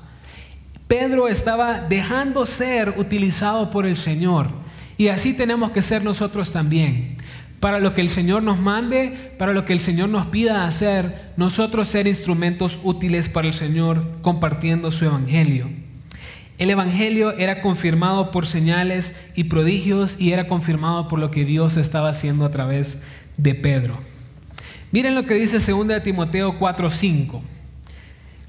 Pedro 0.88 1.28
estaba 1.28 1.82
dejando 1.82 2.46
ser 2.46 2.96
utilizado 2.98 3.70
por 3.70 3.86
el 3.86 3.98
Señor. 3.98 4.50
Y 4.98 5.10
así 5.10 5.34
tenemos 5.34 5.72
que 5.72 5.82
ser 5.82 6.04
nosotros 6.04 6.52
también. 6.52 7.18
Para 7.60 7.80
lo 7.80 7.96
que 7.96 8.02
el 8.02 8.10
Señor 8.10 8.44
nos 8.44 8.60
mande, 8.60 9.34
para 9.38 9.54
lo 9.54 9.66
que 9.66 9.74
el 9.74 9.80
Señor 9.80 10.10
nos 10.10 10.28
pida 10.28 10.66
hacer, 10.66 11.32
nosotros 11.38 11.88
ser 11.88 12.08
instrumentos 12.08 12.80
útiles 12.84 13.30
para 13.30 13.48
el 13.48 13.54
Señor 13.54 14.04
compartiendo 14.22 14.92
su 14.92 15.06
evangelio. 15.06 15.68
El 16.60 16.72
Evangelio 16.72 17.34
era 17.34 17.62
confirmado 17.62 18.32
por 18.32 18.48
señales 18.48 19.30
y 19.36 19.44
prodigios 19.44 20.20
y 20.20 20.32
era 20.32 20.48
confirmado 20.48 21.08
por 21.08 21.20
lo 21.20 21.30
que 21.30 21.46
Dios 21.46 21.78
estaba 21.78 22.10
haciendo 22.10 22.46
a 22.46 22.52
través 22.52 23.04
de 23.38 23.54
Pedro. 23.54 24.00
Miren 24.92 25.14
lo 25.14 25.26
que 25.26 25.36
dice 25.36 25.60
2 25.60 26.02
Timoteo 26.02 26.58
4:5. 26.58 27.42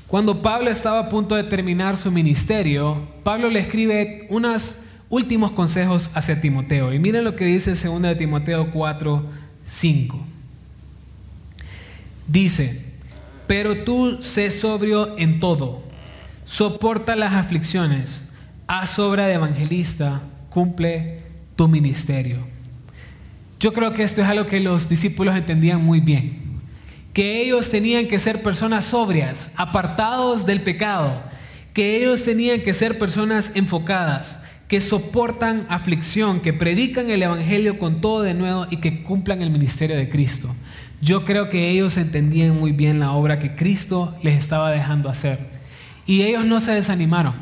Cuando 0.07 0.41
Pablo 0.41 0.71
estaba 0.71 1.01
a 1.01 1.09
punto 1.11 1.35
de 1.35 1.45
terminar 1.45 1.99
su 1.99 2.11
ministerio, 2.11 3.07
Pablo 3.25 3.51
le 3.51 3.61
escribe 3.61 4.27
unos 4.31 4.85
últimos 5.11 5.53
consejos 5.53 6.11
hacia 6.15 6.41
Timoteo. 6.41 6.93
Y 6.93 6.99
miren 6.99 7.25
lo 7.25 7.37
que 7.37 7.45
dice 7.45 7.75
2 7.75 8.17
Timoteo 8.17 8.73
4:5. 8.73 10.21
Dice, 12.27 12.85
pero 13.47 13.85
tú 13.85 14.19
sé 14.23 14.51
sobrio 14.51 15.17
en 15.19 15.41
todo 15.41 15.89
soporta 16.49 17.15
las 17.15 17.35
aflicciones, 17.35 18.31
haz 18.67 18.99
obra 18.99 19.27
de 19.27 19.35
evangelista, 19.35 20.23
cumple 20.49 21.21
tu 21.57 21.69
ministerio. 21.69 22.39
Yo 23.61 23.73
creo 23.75 23.93
que 23.93 24.03
esto 24.03 24.23
es 24.23 24.29
algo 24.29 24.47
que 24.47 24.61
los 24.61 24.89
discípulos 24.89 25.37
entendían 25.37 25.85
muy 25.85 26.01
bien, 26.01 26.41
que 27.13 27.43
ellos 27.43 27.71
tenían 27.71 28.09
que 28.09 28.19
ser 28.19 28.43
personas 28.43 28.87
sobrias, 28.87 29.53
apartados 29.57 30.47
del 30.47 30.63
pecado, 30.63 31.21
que 31.75 31.99
ellos 31.99 32.25
tenían 32.25 32.63
que 32.63 32.73
ser 32.73 32.99
personas 32.99 33.53
enfocadas, 33.55 34.45
que 34.69 34.83
soportan 34.83 35.67
aflicción, 35.71 36.41
que 36.41 36.53
predican 36.53 37.11
el 37.11 37.23
Evangelio 37.23 37.79
con 37.79 38.03
todo 38.03 38.23
de 38.23 38.35
nuevo 38.35 38.67
y 38.71 38.77
que 38.77 39.03
cumplan 39.03 39.41
el 39.41 39.51
ministerio 39.51 39.97
de 39.97 40.11
Cristo. 40.11 40.55
Yo 41.01 41.25
creo 41.25 41.49
que 41.49 41.71
ellos 41.71 41.97
entendían 41.97 42.59
muy 42.59 42.73
bien 42.73 43.01
la 43.01 43.13
obra 43.13 43.39
que 43.39 43.55
Cristo 43.55 44.15
les 44.23 44.37
estaba 44.37 44.71
dejando 44.71 45.09
hacer. 45.09 45.39
Y 46.07 46.23
ellos 46.23 46.45
no 46.45 46.61
se 46.61 46.73
desanimaron. 46.73 47.35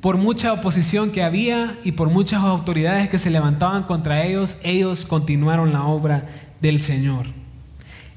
Por 0.00 0.16
mucha 0.16 0.52
oposición 0.52 1.10
que 1.10 1.22
había 1.22 1.76
y 1.84 1.92
por 1.92 2.08
muchas 2.08 2.42
autoridades 2.42 3.08
que 3.08 3.18
se 3.18 3.30
levantaban 3.30 3.82
contra 3.82 4.24
ellos, 4.24 4.56
ellos 4.62 5.04
continuaron 5.04 5.72
la 5.72 5.84
obra 5.84 6.28
del 6.60 6.80
Señor. 6.80 7.26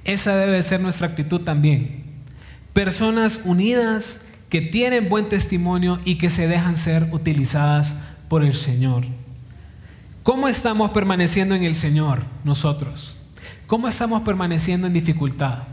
Esa 0.06 0.38
debe 0.38 0.62
ser 0.64 0.80
nuestra 0.80 1.08
actitud 1.08 1.42
también. 1.42 2.04
Personas 2.74 3.42
unidas 3.44 4.28
que 4.50 4.62
tienen 4.62 5.10
buen 5.10 5.28
testimonio 5.28 6.00
y 6.06 6.16
que 6.16 6.30
se 6.30 6.48
dejan 6.48 6.78
ser 6.78 7.08
utilizadas 7.12 8.04
por 8.32 8.46
el 8.46 8.54
Señor. 8.54 9.04
¿Cómo 10.24 10.48
estamos 10.48 10.92
permaneciendo 10.92 11.54
en 11.54 11.66
el 11.66 11.76
Señor 11.76 12.24
nosotros? 12.46 13.18
¿Cómo 13.68 13.90
estamos 13.90 14.22
permaneciendo 14.22 14.88
en 14.88 14.94
dificultad? 14.94 15.64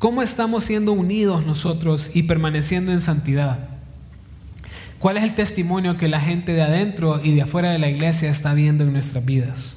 ¿Cómo 0.00 0.22
estamos 0.22 0.64
siendo 0.64 0.90
unidos 0.90 1.46
nosotros 1.46 2.10
y 2.14 2.24
permaneciendo 2.24 2.90
en 2.90 3.00
santidad? 3.00 3.60
¿Cuál 4.98 5.18
es 5.18 5.22
el 5.22 5.36
testimonio 5.36 5.96
que 5.96 6.08
la 6.08 6.18
gente 6.18 6.52
de 6.52 6.62
adentro 6.62 7.20
y 7.22 7.32
de 7.32 7.42
afuera 7.42 7.70
de 7.70 7.78
la 7.78 7.88
iglesia 7.88 8.28
está 8.28 8.54
viendo 8.54 8.82
en 8.82 8.92
nuestras 8.92 9.24
vidas? 9.24 9.76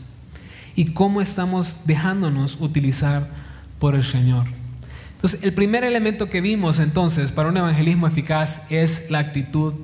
¿Y 0.75 0.85
cómo 0.85 1.21
estamos 1.21 1.81
dejándonos 1.85 2.59
utilizar 2.61 3.27
por 3.77 3.93
el 3.93 4.03
Señor? 4.03 4.47
Entonces, 5.17 5.43
el 5.43 5.53
primer 5.53 5.83
elemento 5.83 6.31
que 6.31 6.41
vimos 6.41 6.79
entonces 6.79 7.31
para 7.31 7.49
un 7.49 7.57
evangelismo 7.57 8.07
eficaz 8.07 8.71
es 8.71 9.11
la 9.11 9.19
actitud 9.19 9.75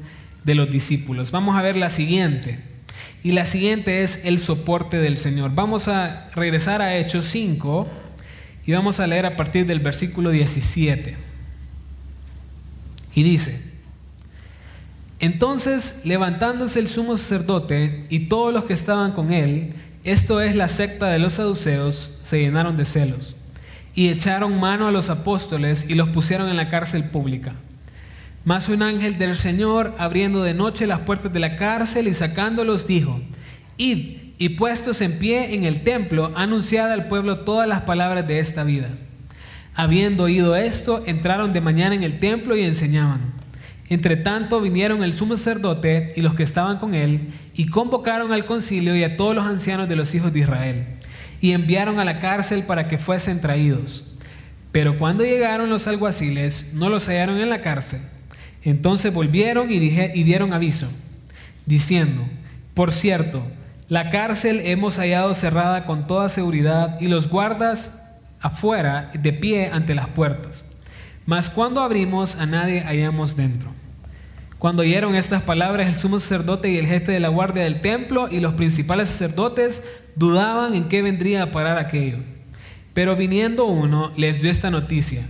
de 0.44 0.56
los 0.56 0.70
discípulos. 0.70 1.32
Vamos 1.32 1.58
a 1.58 1.62
ver 1.62 1.76
la 1.76 1.90
siguiente. 1.90 2.60
Y 3.24 3.34
la 3.34 3.46
siguiente 3.46 4.04
es 4.04 4.26
el 4.26 4.40
soporte 4.40 4.98
del 4.98 5.18
Señor. 5.18 5.54
Vamos 5.54 5.88
a 5.88 6.30
regresar 6.34 6.82
a 6.82 6.98
Hechos 6.98 7.26
5 7.26 7.88
y 8.66 8.72
vamos 8.72 9.00
a 9.00 9.08
leer 9.08 9.26
a 9.26 9.36
partir 9.36 9.66
del 9.66 9.80
versículo 9.80 10.32
17. 10.32 11.16
Y 13.14 13.24
dice, 13.24 13.72
entonces 15.20 16.02
levantándose 16.06 16.80
el 16.80 16.88
sumo 16.88 17.16
sacerdote 17.16 18.06
y 18.10 18.22
todos 18.22 18.54
los 18.54 18.64
que 18.64 18.74
estaban 18.74 19.12
con 19.12 19.32
él, 19.32 19.74
esto 20.04 20.42
es 20.42 20.56
la 20.56 20.68
secta 20.68 21.08
de 21.08 21.20
los 21.20 21.34
saduceos, 21.34 22.20
se 22.24 22.40
llenaron 22.40 22.76
de 22.76 22.86
celos 22.86 23.36
y 23.94 24.10
echaron 24.10 24.60
mano 24.60 24.88
a 24.88 24.92
los 24.92 25.10
apóstoles 25.10 25.90
y 25.90 25.96
los 25.96 26.10
pusieron 26.10 26.50
en 26.50 26.58
la 26.58 26.70
cárcel 26.70 27.04
pública. 27.04 27.54
Mas 28.44 28.70
un 28.70 28.82
ángel 28.82 29.18
del 29.18 29.36
Señor, 29.36 29.94
abriendo 30.00 30.42
de 30.44 30.56
noche 30.56 30.88
las 30.88 31.02
puertas 31.02 31.32
de 31.32 31.40
la 31.40 31.56
cárcel 31.56 32.08
y 32.08 32.14
sacándolos, 32.14 32.88
dijo, 32.88 33.20
Id 33.78 34.18
y 34.40 34.50
puestos 34.50 35.02
en 35.02 35.20
pie 35.20 35.54
en 35.54 35.66
el 35.66 35.84
templo, 35.84 36.32
anunciada 36.36 36.94
al 36.94 37.08
pueblo 37.08 37.42
todas 37.42 37.68
las 37.68 37.82
palabras 37.82 38.28
de 38.28 38.40
esta 38.40 38.64
vida. 38.64 38.90
Habiendo 39.76 40.24
oído 40.24 40.56
esto, 40.56 41.04
entraron 41.06 41.54
de 41.54 41.62
mañana 41.62 41.94
en 41.94 42.02
el 42.02 42.18
templo 42.18 42.56
y 42.56 42.64
enseñaban. 42.64 43.20
Entre 43.90 44.16
tanto 44.16 44.60
vinieron 44.60 45.04
el 45.04 45.14
sumo 45.14 45.38
sacerdote 45.38 46.14
y 46.16 46.22
los 46.22 46.34
que 46.34 46.44
estaban 46.44 46.78
con 46.78 46.96
él, 46.96 47.30
y 47.54 47.68
convocaron 47.68 48.32
al 48.32 48.46
concilio 48.46 48.96
y 48.96 49.04
a 49.04 49.18
todos 49.18 49.36
los 49.36 49.46
ancianos 49.46 49.88
de 49.88 49.96
los 49.96 50.16
hijos 50.16 50.34
de 50.34 50.40
Israel, 50.40 50.86
y 51.42 51.52
enviaron 51.52 52.00
a 52.00 52.06
la 52.06 52.18
cárcel 52.18 52.64
para 52.64 52.88
que 52.88 52.98
fuesen 52.98 53.42
traídos. 53.42 54.18
Pero 54.72 54.98
cuando 54.98 55.24
llegaron 55.24 55.70
los 55.70 55.86
alguaciles, 55.86 56.72
no 56.74 56.90
los 56.90 57.08
hallaron 57.08 57.40
en 57.40 57.50
la 57.50 57.62
cárcel. 57.62 58.00
Entonces 58.64 59.14
volvieron 59.14 59.72
y, 59.72 59.80
dieron 59.80 60.54
aviso, 60.54 60.88
diciendo, 61.66 62.22
por 62.74 62.92
cierto, 62.92 63.44
la 63.90 64.10
cárcel 64.10 64.62
hemos 64.64 64.98
hallado 64.98 65.34
cerrada 65.36 65.86
con 65.86 66.08
toda 66.08 66.30
seguridad 66.30 67.00
y 67.02 67.08
los 67.08 67.28
guardas 67.28 68.04
afuera 68.40 69.12
de 69.14 69.34
pie 69.34 69.70
ante 69.72 69.96
las 69.96 70.08
puertas. 70.08 70.66
Mas 71.26 71.50
cuando 71.50 71.82
abrimos 71.82 72.36
a 72.36 72.46
nadie 72.46 72.82
hallamos 72.82 73.36
dentro. 73.36 73.70
Cuando 74.60 74.84
oyeron 74.84 75.16
estas 75.16 75.42
palabras 75.42 75.88
el 75.88 75.96
sumo 75.96 76.20
sacerdote 76.20 76.70
y 76.70 76.78
el 76.78 76.86
jefe 76.86 77.12
de 77.12 77.20
la 77.20 77.30
guardia 77.30 77.64
del 77.64 77.82
templo 77.82 78.30
y 78.30 78.40
los 78.40 78.54
principales 78.54 79.08
sacerdotes 79.08 79.84
dudaban 80.16 80.76
en 80.76 80.88
qué 80.88 81.02
vendría 81.02 81.44
a 81.44 81.52
parar 81.52 81.80
aquello. 81.80 82.20
Pero 82.94 83.16
viniendo 83.16 83.66
uno 83.66 84.12
les 84.18 84.42
dio 84.42 84.52
esta 84.52 84.70
noticia. 84.70 85.24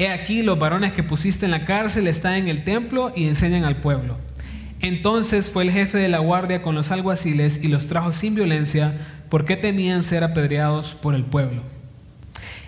He 0.00 0.08
aquí 0.08 0.42
los 0.42 0.58
varones 0.58 0.94
que 0.94 1.02
pusiste 1.02 1.44
en 1.44 1.50
la 1.50 1.66
cárcel 1.66 2.06
están 2.06 2.32
en 2.32 2.48
el 2.48 2.64
templo 2.64 3.12
y 3.14 3.28
enseñan 3.28 3.64
al 3.64 3.76
pueblo. 3.76 4.16
Entonces 4.80 5.50
fue 5.50 5.62
el 5.62 5.70
jefe 5.70 5.98
de 5.98 6.08
la 6.08 6.20
guardia 6.20 6.62
con 6.62 6.74
los 6.74 6.90
alguaciles 6.90 7.62
y 7.62 7.68
los 7.68 7.86
trajo 7.86 8.14
sin 8.14 8.34
violencia 8.34 8.94
porque 9.28 9.58
temían 9.58 10.02
ser 10.02 10.24
apedreados 10.24 10.94
por 10.94 11.14
el 11.14 11.22
pueblo. 11.22 11.60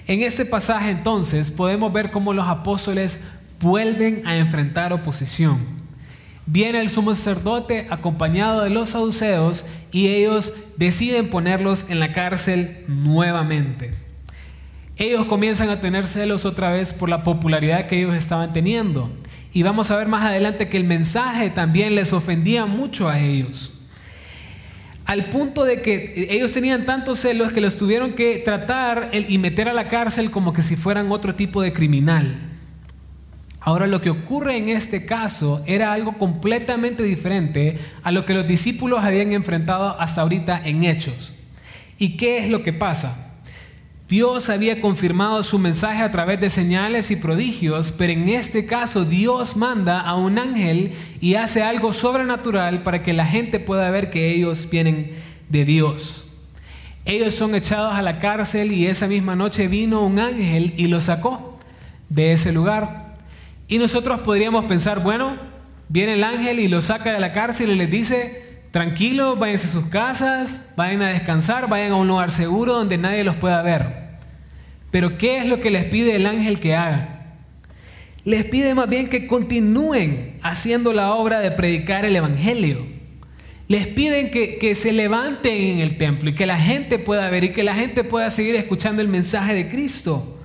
En 0.07 0.21
este 0.21 0.45
pasaje 0.45 0.91
entonces 0.91 1.51
podemos 1.51 1.91
ver 1.91 2.11
cómo 2.11 2.35
los 2.35 2.47
apóstoles 2.47 3.25
vuelven 3.61 4.27
a 4.27 4.37
enfrentar 4.37 4.93
oposición. 4.93 5.59
Viene 6.45 6.83
el 6.83 6.91
sumo 6.91 7.15
sacerdote 7.15 7.87
acompañado 7.89 8.63
de 8.63 8.69
los 8.69 8.91
saduceos 8.91 9.65
y 9.91 10.09
ellos 10.09 10.53
deciden 10.77 11.31
ponerlos 11.31 11.89
en 11.89 11.99
la 11.99 12.13
cárcel 12.13 12.85
nuevamente. 12.89 14.12
Ellos 14.97 15.25
comienzan 15.27 15.71
a 15.71 15.81
tener 15.81 16.07
celos 16.07 16.45
otra 16.45 16.71
vez 16.71 16.93
por 16.93 17.09
la 17.09 17.23
popularidad 17.23 17.87
que 17.87 17.99
ellos 17.99 18.15
estaban 18.15 18.53
teniendo. 18.53 19.11
Y 19.53 19.63
vamos 19.63 19.91
a 19.91 19.97
ver 19.97 20.09
más 20.09 20.25
adelante 20.25 20.69
que 20.69 20.77
el 20.77 20.85
mensaje 20.85 21.51
también 21.51 21.95
les 21.95 22.13
ofendía 22.13 22.67
mucho 22.67 23.09
a 23.09 23.19
ellos. 23.19 23.73
Al 25.05 25.27
punto 25.27 25.65
de 25.65 25.83
que 25.83 26.29
ellos 26.31 26.53
tenían 26.53 26.87
tantos 26.87 27.21
celos 27.21 27.53
que 27.53 27.61
los 27.61 27.77
tuvieron 27.77 28.13
que 28.13 28.39
tratar 28.39 29.11
y 29.13 29.37
meter 29.39 29.69
a 29.69 29.75
la 29.75 29.89
cárcel 29.89 30.31
como 30.31 30.53
que 30.53 30.63
si 30.63 30.77
fueran 30.77 31.11
otro 31.11 31.35
tipo 31.35 31.61
de 31.61 31.73
criminal. 31.73 32.35
Ahora 33.61 33.87
lo 33.87 34.01
que 34.01 34.11
ocurre 34.11 34.57
en 34.57 34.69
este 34.69 35.07
caso 35.07 35.63
era 35.67 35.93
algo 35.93 36.19
completamente 36.19 37.03
diferente 37.03 37.79
a 38.03 38.11
lo 38.11 38.25
que 38.25 38.35
los 38.35 38.47
discípulos 38.47 39.05
habían 39.05 39.33
enfrentado 39.33 40.01
hasta 40.01 40.23
ahorita 40.23 40.63
en 40.65 40.85
hechos. 40.85 41.33
¿Y 41.99 42.17
qué 42.17 42.39
es 42.39 42.51
lo 42.51 42.63
que 42.63 42.73
pasa? 42.73 43.22
Dios 44.13 44.51
había 44.51 44.83
confirmado 44.83 45.43
su 45.43 45.59
mensaje 45.59 46.03
a 46.03 46.13
través 46.13 46.39
de 46.39 46.51
señales 46.51 47.11
y 47.11 47.17
prodigios, 47.17 47.95
pero 47.97 48.13
en 48.13 48.29
este 48.29 48.67
caso 48.67 49.07
Dios 49.07 49.57
manda 49.57 50.03
a 50.03 50.17
un 50.17 50.39
ángel 50.39 50.93
y 51.23 51.37
hace 51.37 51.63
algo 51.63 51.95
sobrenatural 51.95 52.83
para 52.83 53.03
que 53.03 53.15
la 53.15 53.25
gente 53.25 53.59
pueda 53.59 53.89
ver 53.89 54.11
que 54.11 54.35
ellos 54.35 54.69
vienen 54.71 55.13
de 55.49 55.65
Dios. 55.65 56.27
Ellos 57.07 57.33
son 57.33 57.55
echados 57.55 57.95
a 57.95 58.03
la 58.03 58.19
cárcel 58.19 58.73
y 58.73 58.87
esa 58.87 59.09
misma 59.09 59.35
noche 59.35 59.67
vino 59.67 60.05
un 60.05 60.19
ángel 60.19 60.75
y 60.77 60.89
los 60.89 61.05
sacó 61.05 61.59
de 62.11 62.35
ese 62.35 62.53
lugar. 62.53 63.15
Y 63.67 63.79
nosotros 63.79 64.21
podríamos 64.21 64.67
pensar, 64.67 65.03
bueno, 65.03 65.39
viene 65.89 66.13
el 66.13 66.25
ángel 66.25 66.59
y 66.59 66.69
los 66.69 66.85
saca 66.85 67.15
de 67.15 67.19
la 67.19 67.33
cárcel 67.33 67.71
y 67.71 67.77
les 67.77 67.91
dice, 67.91 68.61
tranquilos, 68.73 69.39
váyanse 69.39 69.69
a 69.69 69.71
sus 69.71 69.87
casas, 69.87 70.75
vayan 70.77 71.01
a 71.01 71.09
descansar, 71.09 71.67
vayan 71.67 71.93
a 71.93 71.97
un 71.97 72.09
lugar 72.09 72.31
seguro 72.31 72.75
donde 72.75 72.99
nadie 72.99 73.25
los 73.25 73.37
pueda 73.37 73.63
ver. 73.63 74.02
Pero 74.93 75.19
¿qué 75.19 75.39
es 75.39 75.47
lo 75.47 75.61
que 75.61 75.71
les 75.71 75.87
pide 75.87 76.15
el 76.15 76.27
ángel 76.27 76.61
que 76.61 76.77
haga? 76.77 77.23
Les 78.25 78.45
pide 78.45 78.75
más 78.75 78.89
bien 78.89 79.09
que 79.09 79.27
continúen 79.27 80.39
haciendo 80.43 80.93
la 80.93 81.15
obra 81.15 81.41
de 81.41 81.51
predicar 81.51 82.05
el 82.05 82.15
Evangelio. 82.15 82.87
Les 83.69 83.87
piden 83.87 84.31
que, 84.31 84.59
que, 84.59 84.75
se 84.75 84.93
levanten 84.93 85.57
en 85.57 85.79
el 85.79 85.97
templo 85.97 86.29
y 86.29 86.35
que 86.35 86.47
la 86.47 86.59
gente 86.59 86.99
pueda 86.99 87.29
ver 87.31 87.43
y 87.43 87.53
que 87.53 87.65
la 87.65 87.75
gente 87.75 88.05
pueda 88.05 88.31
seguir 88.31 88.55
escuchando 88.55 89.01
el 89.01 89.09
mensaje 89.09 89.55
de 89.55 89.71
Cristo. 89.71 90.39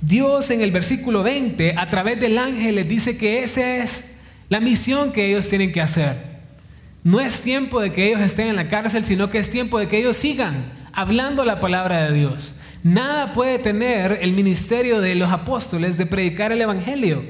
Dios 0.00 0.50
en 0.50 0.60
el 0.60 0.72
versículo 0.72 1.22
20, 1.22 1.76
a 1.78 1.88
través 1.88 2.18
del 2.18 2.36
ángel, 2.36 2.74
les 2.74 2.88
dice 2.88 3.16
que 3.16 3.44
esa 3.44 3.76
es 3.76 4.16
la 4.48 4.58
misión 4.58 5.12
que 5.12 5.28
ellos 5.28 5.48
tienen 5.48 5.70
que 5.70 5.80
hacer. 5.80 6.16
No 7.04 7.20
es 7.20 7.42
tiempo 7.42 7.80
de 7.80 7.92
que 7.92 8.08
ellos 8.08 8.20
estén 8.22 8.48
en 8.48 8.56
la 8.56 8.68
cárcel, 8.68 9.06
sino 9.06 9.30
que 9.30 9.38
es 9.38 9.50
tiempo 9.50 9.78
de 9.78 9.86
que 9.86 9.98
ellos 9.98 10.16
sigan 10.16 10.64
hablando 10.92 11.44
la 11.44 11.60
palabra 11.60 12.10
de 12.10 12.18
Dios. 12.18 12.56
Nada 12.82 13.32
puede 13.34 13.58
tener 13.58 14.18
el 14.22 14.32
ministerio 14.32 15.00
de 15.00 15.14
los 15.14 15.30
apóstoles 15.30 15.98
de 15.98 16.06
predicar 16.06 16.50
el 16.52 16.62
Evangelio. 16.62 17.22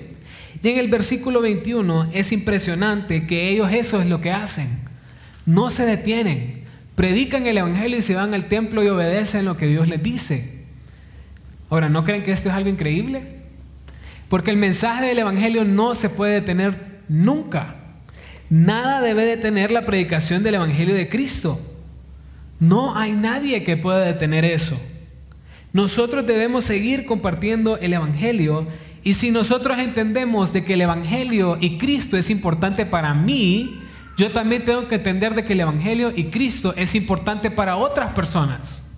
Y 0.62 0.68
en 0.68 0.78
el 0.78 0.88
versículo 0.88 1.40
21 1.40 2.10
es 2.12 2.32
impresionante 2.32 3.26
que 3.26 3.48
ellos 3.48 3.72
eso 3.72 4.00
es 4.00 4.06
lo 4.06 4.20
que 4.20 4.30
hacen. 4.30 4.68
No 5.46 5.70
se 5.70 5.86
detienen, 5.86 6.62
predican 6.94 7.46
el 7.46 7.58
Evangelio 7.58 7.98
y 7.98 8.02
se 8.02 8.14
van 8.14 8.34
al 8.34 8.44
templo 8.44 8.84
y 8.84 8.88
obedecen 8.88 9.44
lo 9.44 9.56
que 9.56 9.66
Dios 9.66 9.88
les 9.88 10.02
dice. 10.02 10.64
Ahora, 11.68 11.88
¿no 11.88 12.04
creen 12.04 12.22
que 12.22 12.32
esto 12.32 12.48
es 12.48 12.54
algo 12.54 12.68
increíble? 12.68 13.40
Porque 14.28 14.50
el 14.50 14.56
mensaje 14.56 15.06
del 15.06 15.18
Evangelio 15.18 15.64
no 15.64 15.94
se 15.96 16.10
puede 16.10 16.34
detener 16.34 17.00
nunca. 17.08 17.74
Nada 18.50 19.00
debe 19.00 19.24
detener 19.24 19.70
la 19.70 19.84
predicación 19.84 20.42
del 20.42 20.56
Evangelio 20.56 20.94
de 20.94 21.08
Cristo. 21.08 21.58
No 22.60 22.96
hay 22.96 23.12
nadie 23.12 23.64
que 23.64 23.76
pueda 23.76 24.00
detener 24.00 24.44
eso. 24.44 24.80
Nosotros 25.72 26.26
debemos 26.26 26.64
seguir 26.64 27.06
compartiendo 27.06 27.78
el 27.78 27.92
Evangelio 27.92 28.66
y 29.02 29.14
si 29.14 29.30
nosotros 29.30 29.78
entendemos 29.78 30.52
de 30.52 30.64
que 30.64 30.74
el 30.74 30.82
Evangelio 30.82 31.56
y 31.60 31.78
Cristo 31.78 32.16
es 32.16 32.28
importante 32.28 32.84
para 32.84 33.14
mí, 33.14 33.80
yo 34.16 34.32
también 34.32 34.64
tengo 34.64 34.88
que 34.88 34.96
entender 34.96 35.34
de 35.34 35.44
que 35.44 35.54
el 35.54 35.60
Evangelio 35.60 36.12
y 36.14 36.24
Cristo 36.24 36.74
es 36.76 36.94
importante 36.94 37.50
para 37.50 37.76
otras 37.76 38.12
personas. 38.12 38.90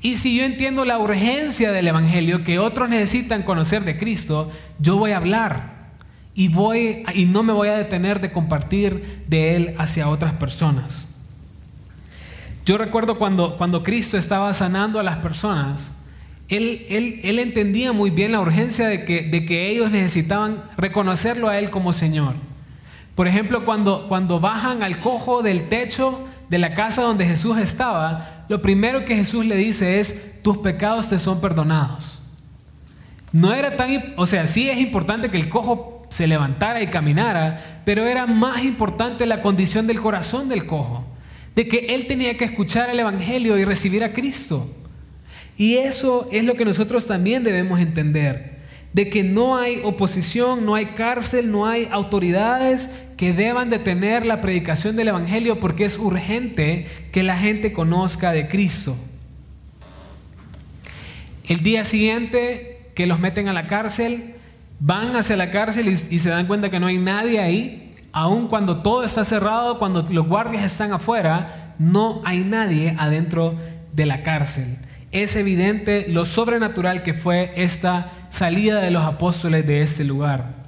Y 0.00 0.16
si 0.16 0.36
yo 0.36 0.44
entiendo 0.44 0.84
la 0.84 0.98
urgencia 0.98 1.70
del 1.70 1.88
Evangelio 1.88 2.42
que 2.42 2.58
otros 2.58 2.88
necesitan 2.88 3.42
conocer 3.42 3.84
de 3.84 3.98
Cristo, 3.98 4.50
yo 4.78 4.96
voy 4.96 5.10
a 5.12 5.18
hablar 5.18 5.90
y, 6.34 6.48
voy, 6.48 7.04
y 7.14 7.26
no 7.26 7.42
me 7.42 7.52
voy 7.52 7.68
a 7.68 7.76
detener 7.76 8.20
de 8.20 8.32
compartir 8.32 9.24
de 9.28 9.56
Él 9.56 9.74
hacia 9.78 10.08
otras 10.08 10.32
personas. 10.32 11.11
Yo 12.64 12.78
recuerdo 12.78 13.18
cuando, 13.18 13.56
cuando 13.56 13.82
Cristo 13.82 14.16
estaba 14.16 14.52
sanando 14.52 15.00
a 15.00 15.02
las 15.02 15.16
personas, 15.16 15.96
él, 16.48 16.86
él, 16.88 17.20
él 17.24 17.38
entendía 17.38 17.92
muy 17.92 18.10
bien 18.10 18.32
la 18.32 18.40
urgencia 18.40 18.86
de 18.88 19.04
que, 19.04 19.22
de 19.22 19.44
que, 19.44 19.70
ellos 19.70 19.90
necesitaban 19.90 20.62
reconocerlo 20.76 21.48
a 21.48 21.58
Él 21.58 21.70
como 21.70 21.92
Señor. 21.92 22.34
Por 23.14 23.26
ejemplo, 23.26 23.64
cuando, 23.64 24.06
cuando 24.08 24.38
bajan 24.38 24.82
al 24.82 24.98
cojo 24.98 25.42
del 25.42 25.68
techo 25.68 26.28
de 26.48 26.58
la 26.58 26.74
casa 26.74 27.02
donde 27.02 27.26
Jesús 27.26 27.58
estaba, 27.58 28.44
lo 28.48 28.60
primero 28.60 29.04
que 29.04 29.16
Jesús 29.16 29.46
le 29.46 29.56
dice 29.56 29.98
es, 30.00 30.42
tus 30.42 30.58
pecados 30.58 31.08
te 31.08 31.18
son 31.18 31.40
perdonados. 31.40 32.20
No 33.32 33.54
era 33.54 33.76
tan, 33.76 34.14
o 34.16 34.26
sea, 34.26 34.46
sí 34.46 34.68
es 34.68 34.78
importante 34.78 35.30
que 35.30 35.38
el 35.38 35.48
cojo 35.48 36.06
se 36.10 36.26
levantara 36.26 36.82
y 36.82 36.88
caminara, 36.88 37.80
pero 37.86 38.04
era 38.04 38.26
más 38.26 38.62
importante 38.62 39.24
la 39.24 39.40
condición 39.40 39.86
del 39.86 40.00
corazón 40.00 40.50
del 40.50 40.66
cojo, 40.66 41.04
de 41.54 41.68
que 41.68 41.94
él 41.94 42.06
tenía 42.06 42.36
que 42.36 42.44
escuchar 42.44 42.90
el 42.90 43.00
Evangelio 43.00 43.58
y 43.58 43.64
recibir 43.64 44.04
a 44.04 44.12
Cristo. 44.12 44.70
Y 45.56 45.76
eso 45.76 46.28
es 46.32 46.44
lo 46.44 46.54
que 46.54 46.64
nosotros 46.64 47.06
también 47.06 47.44
debemos 47.44 47.80
entender, 47.80 48.58
de 48.92 49.08
que 49.10 49.22
no 49.22 49.56
hay 49.56 49.80
oposición, 49.84 50.64
no 50.64 50.74
hay 50.74 50.86
cárcel, 50.86 51.50
no 51.50 51.66
hay 51.66 51.88
autoridades 51.90 52.90
que 53.16 53.32
deban 53.32 53.70
detener 53.70 54.26
la 54.26 54.40
predicación 54.40 54.96
del 54.96 55.08
Evangelio 55.08 55.60
porque 55.60 55.84
es 55.84 55.98
urgente 55.98 56.86
que 57.12 57.22
la 57.22 57.36
gente 57.36 57.72
conozca 57.72 58.32
de 58.32 58.48
Cristo. 58.48 58.96
El 61.48 61.62
día 61.62 61.84
siguiente 61.84 62.72
que 62.94 63.06
los 63.06 63.20
meten 63.20 63.48
a 63.48 63.52
la 63.52 63.66
cárcel, 63.66 64.34
van 64.80 65.16
hacia 65.16 65.36
la 65.36 65.50
cárcel 65.50 65.88
y, 65.88 65.96
se 65.96 66.28
dan 66.28 66.46
cuenta 66.46 66.70
que 66.70 66.80
no 66.80 66.86
hay 66.86 66.98
nadie 66.98 67.40
ahí, 67.40 67.91
aun 68.12 68.48
cuando 68.48 68.78
todo 68.78 69.04
está 69.04 69.24
cerrado, 69.24 69.78
cuando 69.78 70.02
los 70.02 70.26
guardias 70.26 70.64
están 70.64 70.92
afuera, 70.92 71.74
no 71.78 72.20
hay 72.24 72.38
nadie 72.40 72.94
adentro 72.98 73.56
de 73.92 74.06
la 74.06 74.22
cárcel. 74.22 74.78
Es 75.10 75.36
evidente 75.36 76.06
lo 76.08 76.24
sobrenatural 76.24 77.02
que 77.02 77.14
fue 77.14 77.52
esta 77.56 78.12
salida 78.28 78.80
de 78.80 78.90
los 78.90 79.04
apóstoles 79.04 79.66
de 79.66 79.82
este 79.82 80.04
lugar. 80.04 80.62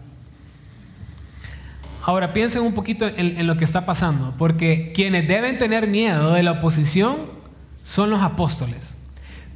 Ahora 2.03 2.35
piensen 2.35 2.63
un 2.63 2.75
poquito 2.75 3.07
en, 3.07 3.47
lo 3.47 3.57
que 3.57 3.65
está 3.65 3.87
pasando, 3.87 4.35
porque 4.37 4.93
quienes 4.95 5.27
deben 5.27 5.59
tener 5.59 5.87
miedo 5.87 6.33
de 6.33 6.43
la 6.43 6.53
oposición 6.53 7.17
son 7.83 8.11
los 8.11 8.23
apóstoles. 8.23 8.95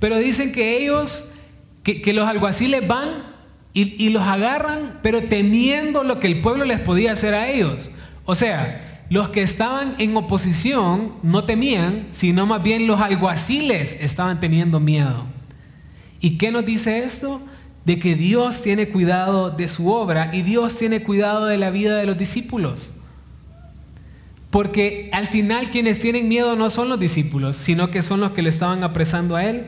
Pero 0.01 0.17
dicen 0.17 0.53
que 0.53 0.79
ellos, 0.79 1.33
que 1.83 2.13
los 2.15 2.27
alguaciles 2.27 2.87
van 2.87 3.38
y, 3.75 4.09
los 4.09 4.25
agarran, 4.25 4.99
pero 5.03 5.29
temiendo 5.29 6.03
lo 6.03 6.19
que 6.19 6.27
el 6.27 6.41
pueblo 6.41 6.65
les 6.65 6.81
podía 6.81 7.13
hacer 7.13 7.35
a 7.35 7.49
ellos. 7.49 7.91
O 8.25 8.35
sea, 8.35 9.05
los 9.09 9.29
que 9.29 9.43
estaban 9.43 9.95
en 9.99 10.17
oposición 10.17 11.13
no 11.23 11.45
temían, 11.45 12.07
sino 12.11 12.45
más 12.45 12.63
bien 12.63 12.87
los 12.87 13.01
alguaciles 13.01 13.97
estaban 14.01 14.41
teniendo 14.41 14.81
miedo. 14.81 15.27
¿Y 16.21 16.39
qué 16.39 16.51
nos 16.51 16.65
dice 16.65 16.99
esto? 16.99 17.41
De 17.85 17.99
que 17.99 18.17
Dios 18.17 18.63
tiene 18.63 18.89
cuidado 18.89 19.51
de 19.51 19.69
su 19.69 19.91
obra 19.91 20.35
y 20.35 20.43
Dios 20.43 20.77
tiene 20.77 21.03
cuidado 21.03 21.47
de 21.47 21.57
la 21.57 21.71
vida 21.71 21.97
de 21.97 22.07
los 22.07 22.19
discípulos. 22.19 22.95
Porque 24.51 25.11
al 25.13 25.27
final 25.27 25.71
quienes 25.71 26.01
tienen 26.01 26.29
miedo 26.29 26.57
no 26.57 26.71
son 26.71 26.89
los 26.89 26.99
discípulos, 26.99 27.57
sino 27.57 27.91
que 27.91 28.03
son 28.03 28.21
los 28.21 28.33
que 28.33 28.43
le 28.43 28.49
estaban 28.49 28.83
apresando 28.83 29.37
a 29.37 29.45
Él. 29.45 29.67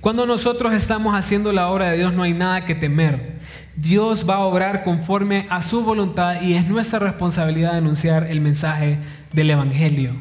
Cuando 0.00 0.26
nosotros 0.26 0.74
estamos 0.74 1.16
haciendo 1.16 1.52
la 1.52 1.68
obra 1.68 1.90
de 1.90 1.96
Dios 1.96 2.14
no 2.14 2.22
hay 2.22 2.32
nada 2.32 2.64
que 2.64 2.74
temer. 2.74 3.38
Dios 3.74 4.26
va 4.28 4.36
a 4.36 4.40
obrar 4.40 4.84
conforme 4.84 5.46
a 5.50 5.60
su 5.62 5.82
voluntad 5.82 6.40
y 6.42 6.54
es 6.54 6.68
nuestra 6.68 6.98
responsabilidad 7.00 7.76
anunciar 7.76 8.24
el 8.30 8.40
mensaje 8.40 8.98
del 9.32 9.50
Evangelio. 9.50 10.12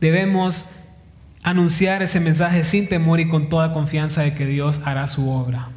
Debemos 0.00 0.66
anunciar 1.42 2.02
ese 2.02 2.20
mensaje 2.20 2.64
sin 2.64 2.88
temor 2.88 3.20
y 3.20 3.28
con 3.28 3.48
toda 3.48 3.72
confianza 3.72 4.22
de 4.22 4.34
que 4.34 4.46
Dios 4.46 4.80
hará 4.84 5.06
su 5.06 5.30
obra. 5.30 5.68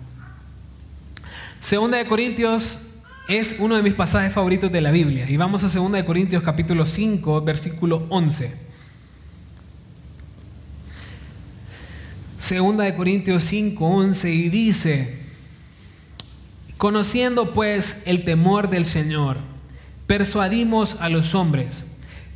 Segunda 1.61 1.97
de 1.97 2.05
Corintios 2.05 2.79
es 3.27 3.57
uno 3.59 3.75
de 3.75 3.83
mis 3.83 3.93
pasajes 3.93 4.33
favoritos 4.33 4.71
de 4.71 4.81
la 4.81 4.91
Biblia 4.91 5.29
y 5.29 5.37
vamos 5.37 5.63
a 5.63 5.69
Segunda 5.69 5.97
de 5.97 6.05
Corintios 6.05 6.41
capítulo 6.41 6.85
5 6.85 7.41
versículo 7.41 8.05
11. 8.09 8.68
Segunda 12.49 12.83
de 12.83 12.95
Corintios 12.95 13.43
5, 13.43 13.85
11 13.85 14.31
y 14.33 14.49
dice, 14.49 15.19
conociendo 16.79 17.53
pues 17.53 18.01
el 18.07 18.23
temor 18.23 18.69
del 18.69 18.87
Señor, 18.87 19.37
persuadimos 20.07 20.97
a 20.99 21.09
los 21.09 21.35
hombres, 21.35 21.85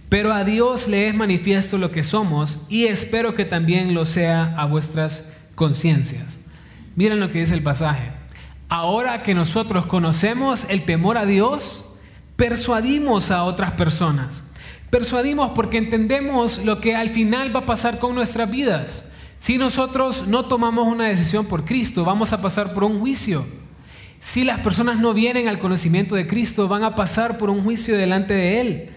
pero 0.10 0.32
a 0.32 0.44
Dios 0.44 0.88
le 0.88 1.08
es 1.08 1.16
manifiesto 1.16 1.80
lo 1.80 1.92
que 1.92 2.04
somos 2.04 2.60
y 2.70 2.84
espero 2.84 3.34
que 3.34 3.44
también 3.44 3.96
lo 3.96 4.06
sea 4.06 4.54
a 4.56 4.66
vuestras 4.66 5.32
conciencias. 5.56 6.42
Miren 6.96 7.20
lo 7.20 7.32
que 7.32 7.40
dice 7.40 7.56
el 7.56 7.64
pasaje. 7.64 8.12
Ahora 8.70 9.24
que 9.24 9.34
nosotros 9.34 9.88
conocemos 9.88 10.68
el 10.70 10.84
temor 10.86 11.18
a 11.18 11.26
Dios, 11.26 11.96
persuadimos 12.36 13.32
a 13.32 13.46
otras 13.46 13.72
personas. 13.72 14.44
Persuadimos 14.92 15.54
porque 15.56 15.80
entendemos 15.80 16.64
lo 16.64 16.82
que 16.82 16.96
al 16.96 17.10
final 17.10 17.56
va 17.56 17.62
a 17.62 17.66
pasar 17.66 17.98
con 17.98 18.14
nuestras 18.14 18.52
vidas. 18.52 19.10
Si 19.44 19.58
nosotros 19.58 20.26
no 20.26 20.46
tomamos 20.46 20.88
una 20.88 21.10
decisión 21.10 21.46
por 21.46 21.66
Cristo, 21.66 22.06
vamos 22.06 22.32
a 22.32 22.42
pasar 22.42 22.74
por 22.74 22.86
un 22.86 22.98
juicio. 22.98 23.46
Si 24.22 24.46
las 24.46 24.62
personas 24.62 25.02
no 25.02 25.14
vienen 25.14 25.50
al 25.50 25.60
conocimiento 25.60 26.16
de 26.16 26.26
Cristo, 26.28 26.70
van 26.70 26.86
a 26.86 26.96
pasar 26.96 27.38
por 27.38 27.50
un 27.50 27.62
juicio 27.62 27.98
delante 27.98 28.34
de 28.34 28.62
Él. 28.62 28.90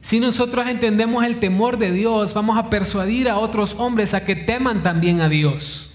Si 0.00 0.20
nosotros 0.20 0.68
entendemos 0.68 1.24
el 1.24 1.40
temor 1.40 1.76
de 1.76 1.90
Dios, 1.90 2.34
vamos 2.34 2.56
a 2.56 2.70
persuadir 2.70 3.28
a 3.28 3.38
otros 3.38 3.74
hombres 3.80 4.14
a 4.14 4.24
que 4.24 4.36
teman 4.36 4.84
también 4.84 5.20
a 5.22 5.28
Dios. 5.28 5.90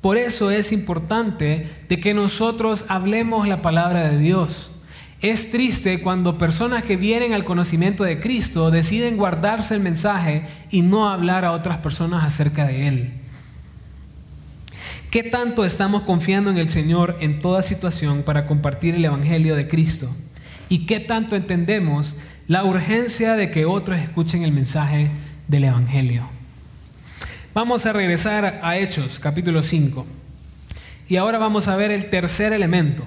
Por 0.00 0.16
eso 0.16 0.52
es 0.52 0.70
importante 0.70 1.68
de 1.88 1.98
que 1.98 2.14
nosotros 2.14 2.84
hablemos 2.86 3.48
la 3.48 3.60
palabra 3.60 4.08
de 4.08 4.18
Dios. 4.18 4.70
Es 5.22 5.50
triste 5.50 6.00
cuando 6.00 6.38
personas 6.38 6.82
que 6.82 6.96
vienen 6.96 7.34
al 7.34 7.44
conocimiento 7.44 8.04
de 8.04 8.20
Cristo 8.20 8.70
deciden 8.70 9.18
guardarse 9.18 9.74
el 9.74 9.80
mensaje 9.80 10.46
y 10.70 10.80
no 10.80 11.10
hablar 11.10 11.44
a 11.44 11.52
otras 11.52 11.78
personas 11.78 12.24
acerca 12.24 12.66
de 12.66 12.88
Él. 12.88 13.12
¿Qué 15.10 15.22
tanto 15.22 15.66
estamos 15.66 16.02
confiando 16.02 16.50
en 16.50 16.56
el 16.56 16.70
Señor 16.70 17.18
en 17.20 17.40
toda 17.40 17.62
situación 17.62 18.22
para 18.22 18.46
compartir 18.46 18.94
el 18.94 19.04
Evangelio 19.04 19.56
de 19.56 19.68
Cristo? 19.68 20.08
¿Y 20.70 20.86
qué 20.86 21.00
tanto 21.00 21.36
entendemos 21.36 22.16
la 22.48 22.64
urgencia 22.64 23.34
de 23.34 23.50
que 23.50 23.66
otros 23.66 23.98
escuchen 23.98 24.42
el 24.42 24.52
mensaje 24.52 25.10
del 25.48 25.64
Evangelio? 25.64 26.22
Vamos 27.52 27.84
a 27.84 27.92
regresar 27.92 28.60
a 28.62 28.78
Hechos, 28.78 29.20
capítulo 29.20 29.62
5. 29.62 30.06
Y 31.08 31.16
ahora 31.16 31.36
vamos 31.36 31.68
a 31.68 31.76
ver 31.76 31.90
el 31.90 32.08
tercer 32.08 32.54
elemento. 32.54 33.04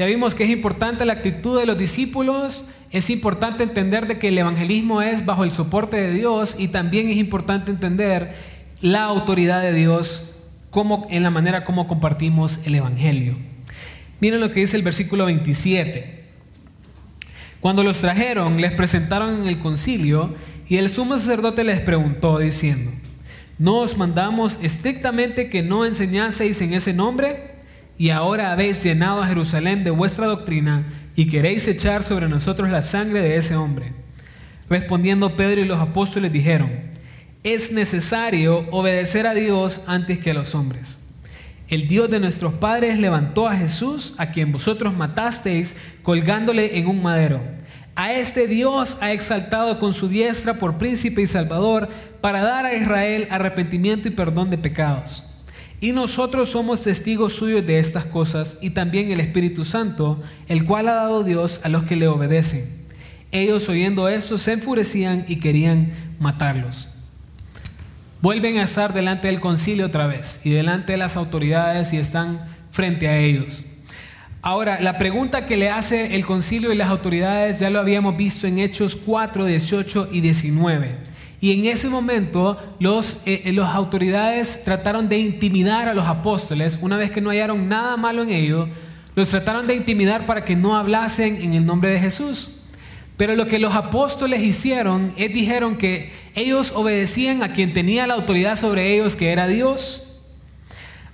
Ya 0.00 0.06
vimos 0.06 0.34
que 0.34 0.44
es 0.44 0.50
importante 0.50 1.04
la 1.04 1.12
actitud 1.12 1.60
de 1.60 1.66
los 1.66 1.76
discípulos, 1.76 2.70
es 2.90 3.10
importante 3.10 3.64
entender 3.64 4.06
de 4.06 4.18
que 4.18 4.28
el 4.28 4.38
evangelismo 4.38 5.02
es 5.02 5.26
bajo 5.26 5.44
el 5.44 5.52
soporte 5.52 5.98
de 5.98 6.14
Dios 6.14 6.56
y 6.58 6.68
también 6.68 7.10
es 7.10 7.18
importante 7.18 7.70
entender 7.70 8.32
la 8.80 9.02
autoridad 9.02 9.60
de 9.60 9.74
Dios 9.74 10.36
como, 10.70 11.06
en 11.10 11.22
la 11.22 11.28
manera 11.28 11.66
como 11.66 11.86
compartimos 11.86 12.66
el 12.66 12.76
evangelio. 12.76 13.36
Miren 14.20 14.40
lo 14.40 14.50
que 14.50 14.60
dice 14.60 14.78
el 14.78 14.82
versículo 14.82 15.26
27. 15.26 16.24
Cuando 17.60 17.82
los 17.82 17.98
trajeron, 17.98 18.58
les 18.58 18.72
presentaron 18.72 19.42
en 19.42 19.48
el 19.48 19.58
concilio 19.58 20.34
y 20.66 20.78
el 20.78 20.88
sumo 20.88 21.18
sacerdote 21.18 21.62
les 21.62 21.80
preguntó 21.80 22.38
diciendo, 22.38 22.90
¿No 23.58 23.80
os 23.80 23.98
mandamos 23.98 24.60
estrictamente 24.62 25.50
que 25.50 25.62
no 25.62 25.84
enseñaseis 25.84 26.58
en 26.62 26.72
ese 26.72 26.94
nombre? 26.94 27.49
Y 28.00 28.08
ahora 28.08 28.50
habéis 28.50 28.82
llenado 28.82 29.20
a 29.20 29.26
Jerusalén 29.26 29.84
de 29.84 29.90
vuestra 29.90 30.24
doctrina 30.24 30.84
y 31.16 31.26
queréis 31.26 31.68
echar 31.68 32.02
sobre 32.02 32.30
nosotros 32.30 32.70
la 32.70 32.80
sangre 32.80 33.20
de 33.20 33.36
ese 33.36 33.56
hombre. 33.56 33.92
Respondiendo 34.70 35.36
Pedro 35.36 35.60
y 35.60 35.66
los 35.66 35.78
apóstoles 35.78 36.32
dijeron, 36.32 36.70
es 37.42 37.72
necesario 37.72 38.66
obedecer 38.70 39.26
a 39.26 39.34
Dios 39.34 39.84
antes 39.86 40.18
que 40.18 40.30
a 40.30 40.34
los 40.34 40.54
hombres. 40.54 40.96
El 41.68 41.88
Dios 41.88 42.08
de 42.08 42.20
nuestros 42.20 42.54
padres 42.54 42.98
levantó 42.98 43.46
a 43.46 43.54
Jesús, 43.54 44.14
a 44.16 44.30
quien 44.30 44.50
vosotros 44.50 44.96
matasteis, 44.96 45.76
colgándole 46.02 46.78
en 46.78 46.86
un 46.86 47.02
madero. 47.02 47.42
A 47.96 48.14
este 48.14 48.46
Dios 48.46 48.96
ha 49.02 49.12
exaltado 49.12 49.78
con 49.78 49.92
su 49.92 50.08
diestra 50.08 50.54
por 50.54 50.78
príncipe 50.78 51.20
y 51.20 51.26
salvador 51.26 51.90
para 52.22 52.40
dar 52.40 52.64
a 52.64 52.72
Israel 52.72 53.28
arrepentimiento 53.30 54.08
y 54.08 54.12
perdón 54.12 54.48
de 54.48 54.56
pecados. 54.56 55.29
Y 55.80 55.92
nosotros 55.92 56.50
somos 56.50 56.82
testigos 56.82 57.32
suyos 57.32 57.64
de 57.66 57.78
estas 57.78 58.04
cosas 58.04 58.58
y 58.60 58.70
también 58.70 59.10
el 59.10 59.20
Espíritu 59.20 59.64
Santo, 59.64 60.20
el 60.46 60.66
cual 60.66 60.88
ha 60.88 60.94
dado 60.94 61.24
Dios 61.24 61.60
a 61.64 61.70
los 61.70 61.84
que 61.84 61.96
le 61.96 62.06
obedecen. 62.06 62.62
Ellos 63.32 63.68
oyendo 63.68 64.08
eso 64.08 64.36
se 64.36 64.52
enfurecían 64.52 65.24
y 65.26 65.36
querían 65.36 65.90
matarlos. 66.18 66.88
Vuelven 68.20 68.58
a 68.58 68.64
estar 68.64 68.92
delante 68.92 69.28
del 69.28 69.40
concilio 69.40 69.86
otra 69.86 70.06
vez 70.06 70.44
y 70.44 70.50
delante 70.50 70.92
de 70.92 70.98
las 70.98 71.16
autoridades 71.16 71.94
y 71.94 71.96
están 71.96 72.40
frente 72.70 73.08
a 73.08 73.16
ellos. 73.16 73.64
Ahora, 74.42 74.80
la 74.80 74.98
pregunta 74.98 75.46
que 75.46 75.56
le 75.56 75.70
hace 75.70 76.14
el 76.14 76.26
concilio 76.26 76.72
y 76.72 76.76
las 76.76 76.90
autoridades 76.90 77.60
ya 77.60 77.70
lo 77.70 77.78
habíamos 77.78 78.16
visto 78.16 78.46
en 78.46 78.58
Hechos 78.58 78.96
4, 78.96 79.46
18 79.46 80.08
y 80.10 80.20
19. 80.20 81.09
Y 81.40 81.52
en 81.52 81.64
ese 81.64 81.88
momento 81.88 82.58
los, 82.78 83.22
eh, 83.24 83.42
eh, 83.46 83.52
las 83.52 83.74
autoridades 83.74 84.62
trataron 84.64 85.08
de 85.08 85.18
intimidar 85.18 85.88
a 85.88 85.94
los 85.94 86.06
apóstoles, 86.06 86.78
una 86.82 86.98
vez 86.98 87.10
que 87.10 87.22
no 87.22 87.30
hallaron 87.30 87.68
nada 87.68 87.96
malo 87.96 88.22
en 88.22 88.30
ellos, 88.30 88.68
los 89.14 89.28
trataron 89.28 89.66
de 89.66 89.74
intimidar 89.74 90.26
para 90.26 90.44
que 90.44 90.54
no 90.54 90.76
hablasen 90.76 91.42
en 91.42 91.54
el 91.54 91.64
nombre 91.64 91.90
de 91.90 91.98
Jesús. 91.98 92.56
Pero 93.16 93.36
lo 93.36 93.46
que 93.46 93.58
los 93.58 93.74
apóstoles 93.74 94.42
hicieron 94.42 95.12
es 95.16 95.32
dijeron 95.32 95.76
que 95.76 96.12
ellos 96.34 96.72
obedecían 96.74 97.42
a 97.42 97.52
quien 97.52 97.72
tenía 97.72 98.06
la 98.06 98.14
autoridad 98.14 98.56
sobre 98.56 98.94
ellos, 98.94 99.16
que 99.16 99.32
era 99.32 99.46
Dios. 99.46 100.18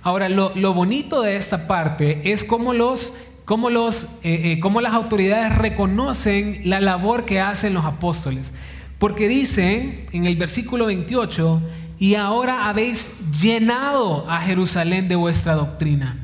Ahora, 0.03 0.29
lo, 0.29 0.73
bonito 0.73 1.21
de 1.21 1.35
esta 1.35 1.67
parte 1.67 2.31
es 2.31 2.45
cómo, 2.45 2.73
los, 2.73 3.15
cómo, 3.43 3.69
los, 3.69 4.07
eh, 4.23 4.57
cómo 4.61 4.79
las 4.79 4.93
autoridades 4.93 5.57
reconocen 5.57 6.61
la 6.63 6.79
labor 6.79 7.25
que 7.25 7.41
hacen 7.41 7.73
los 7.73 7.83
apóstoles. 7.83 8.53
Porque 8.99 9.27
dicen 9.27 10.05
en 10.11 10.25
el 10.25 10.35
versículo 10.35 10.87
28, 10.87 11.61
y 11.99 12.15
ahora 12.15 12.69
habéis 12.69 13.31
llenado 13.41 14.29
a 14.29 14.41
Jerusalén 14.41 15.07
de 15.07 15.15
vuestra 15.15 15.55
doctrina. 15.55 16.23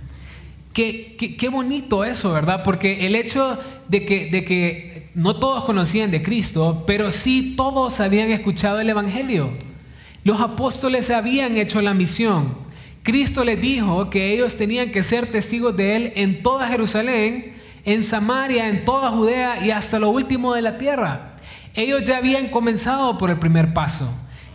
Qué, 0.74 1.16
qué, 1.38 1.50
bonito 1.50 2.04
eso, 2.04 2.32
¿verdad? 2.32 2.64
Porque 2.64 3.06
el 3.06 3.16
hecho 3.16 3.60
de 3.88 4.06
que, 4.06 4.30
de 4.32 4.44
que 4.44 5.10
no 5.14 5.36
todos 5.36 5.66
conocían 5.66 6.10
de 6.10 6.24
Cristo, 6.24 6.84
pero 6.88 7.12
sí 7.12 7.54
todos 7.56 8.00
habían 8.00 8.32
escuchado 8.32 8.80
el 8.80 8.90
Evangelio. 8.90 9.52
Los 10.24 10.42
apóstoles 10.42 11.12
habían 11.12 11.58
hecho 11.58 11.82
la 11.82 11.94
misión. 11.94 12.56
Cristo 13.04 13.44
les 13.44 13.62
dijo 13.62 14.10
que 14.10 14.34
ellos 14.34 14.56
tenían 14.56 14.92
que 14.92 15.04
ser 15.04 15.28
testigos 15.28 15.76
de 15.78 15.96
Él 15.96 16.14
en 16.16 16.42
toda 16.42 16.68
Jerusalén, 16.68 17.54
en 17.86 18.04
Samaria, 18.04 18.70
en 18.70 18.86
toda 18.86 19.12
Judea 19.12 19.64
y 19.64 19.72
hasta 19.72 20.00
lo 20.00 20.10
último 20.10 20.56
de 20.56 20.62
la 20.62 20.78
tierra. 20.78 21.33
Ellos 21.76 22.04
ya 22.04 22.18
habían 22.18 22.50
comenzado 22.50 23.18
por 23.18 23.32
el 23.32 23.40
primer 23.40 23.74
paso. 23.74 24.08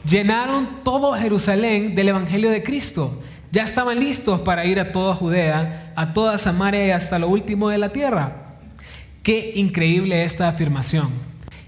Llenaron 0.08 0.84
todo 0.84 1.14
Jerusalén 1.14 1.96
del 1.96 2.10
Evangelio 2.10 2.50
de 2.50 2.62
Cristo. 2.62 3.22
Ya 3.50 3.64
estaban 3.64 3.98
listos 3.98 4.40
para 4.40 4.64
ir 4.66 4.78
a 4.78 4.92
toda 4.92 5.14
Judea, 5.14 5.92
a 5.96 6.12
toda 6.12 6.38
Samaria 6.38 6.86
y 6.86 6.90
hasta 6.92 7.18
lo 7.18 7.28
último 7.28 7.70
de 7.70 7.78
la 7.78 7.88
tierra. 7.88 8.56
Qué 9.24 9.52
increíble 9.56 10.22
esta 10.22 10.48
afirmación. 10.48 11.08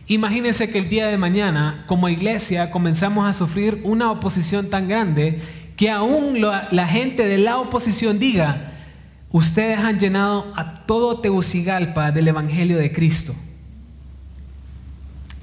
Imagínense 0.07 0.71
que 0.71 0.79
el 0.79 0.89
día 0.89 1.09
de 1.09 1.19
mañana, 1.19 1.85
como 1.87 2.09
iglesia, 2.09 2.71
comenzamos 2.71 3.27
a 3.27 3.33
sufrir 3.33 3.81
una 3.83 4.11
oposición 4.11 4.71
tan 4.71 4.89
grande 4.89 5.41
que 5.77 5.91
aún 5.91 6.41
la 6.41 6.87
gente 6.87 7.27
de 7.27 7.39
la 7.39 7.59
oposición 7.59 8.19
diga, 8.19 8.73
ustedes 9.31 9.79
han 9.79 9.99
llenado 9.99 10.53
a 10.55 10.85
todo 10.87 11.21
Tegucigalpa 11.21 12.13
del 12.13 12.29
Evangelio 12.29 12.79
de 12.79 12.93
Cristo. 12.93 13.35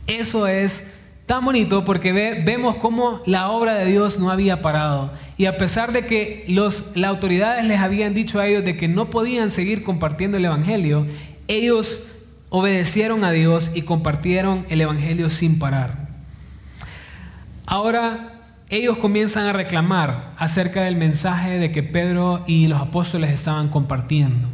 Eso 0.08 0.48
es 0.48 0.96
tan 1.26 1.44
bonito 1.44 1.84
porque 1.84 2.14
vemos 2.14 2.78
cómo 2.78 3.22
la 3.26 3.50
obra 3.50 3.76
de 3.76 3.86
Dios 3.86 4.18
no 4.18 4.32
había 4.32 4.62
parado. 4.62 5.12
Y 5.38 5.46
a 5.46 5.58
pesar 5.58 5.92
de 5.92 6.06
que 6.06 6.46
las 6.48 6.96
autoridades 7.06 7.66
les 7.66 7.80
habían 7.80 8.14
dicho 8.14 8.40
a 8.40 8.48
ellos 8.48 8.64
de 8.64 8.78
que 8.78 8.88
no 8.88 9.10
podían 9.10 9.52
seguir 9.52 9.84
compartiendo 9.84 10.38
el 10.38 10.46
Evangelio, 10.46 11.06
ellos 11.48 12.08
obedecieron 12.50 13.24
a 13.24 13.32
Dios 13.32 13.72
y 13.76 13.82
compartieron 13.82 14.66
el 14.70 14.82
Evangelio 14.82 15.30
sin 15.30 15.60
parar. 15.60 16.08
Ahora 17.66 18.34
ellos 18.70 18.98
comienzan 18.98 19.46
a 19.46 19.54
reclamar 19.54 20.32
acerca 20.38 20.84
del 20.84 20.96
mensaje 20.96 21.60
de 21.60 21.72
que 21.72 21.84
Pedro 21.84 22.44
y 22.48 22.68
los 22.68 22.80
apóstoles 22.80 23.32
estaban 23.32 23.70
compartiendo. 23.70 24.48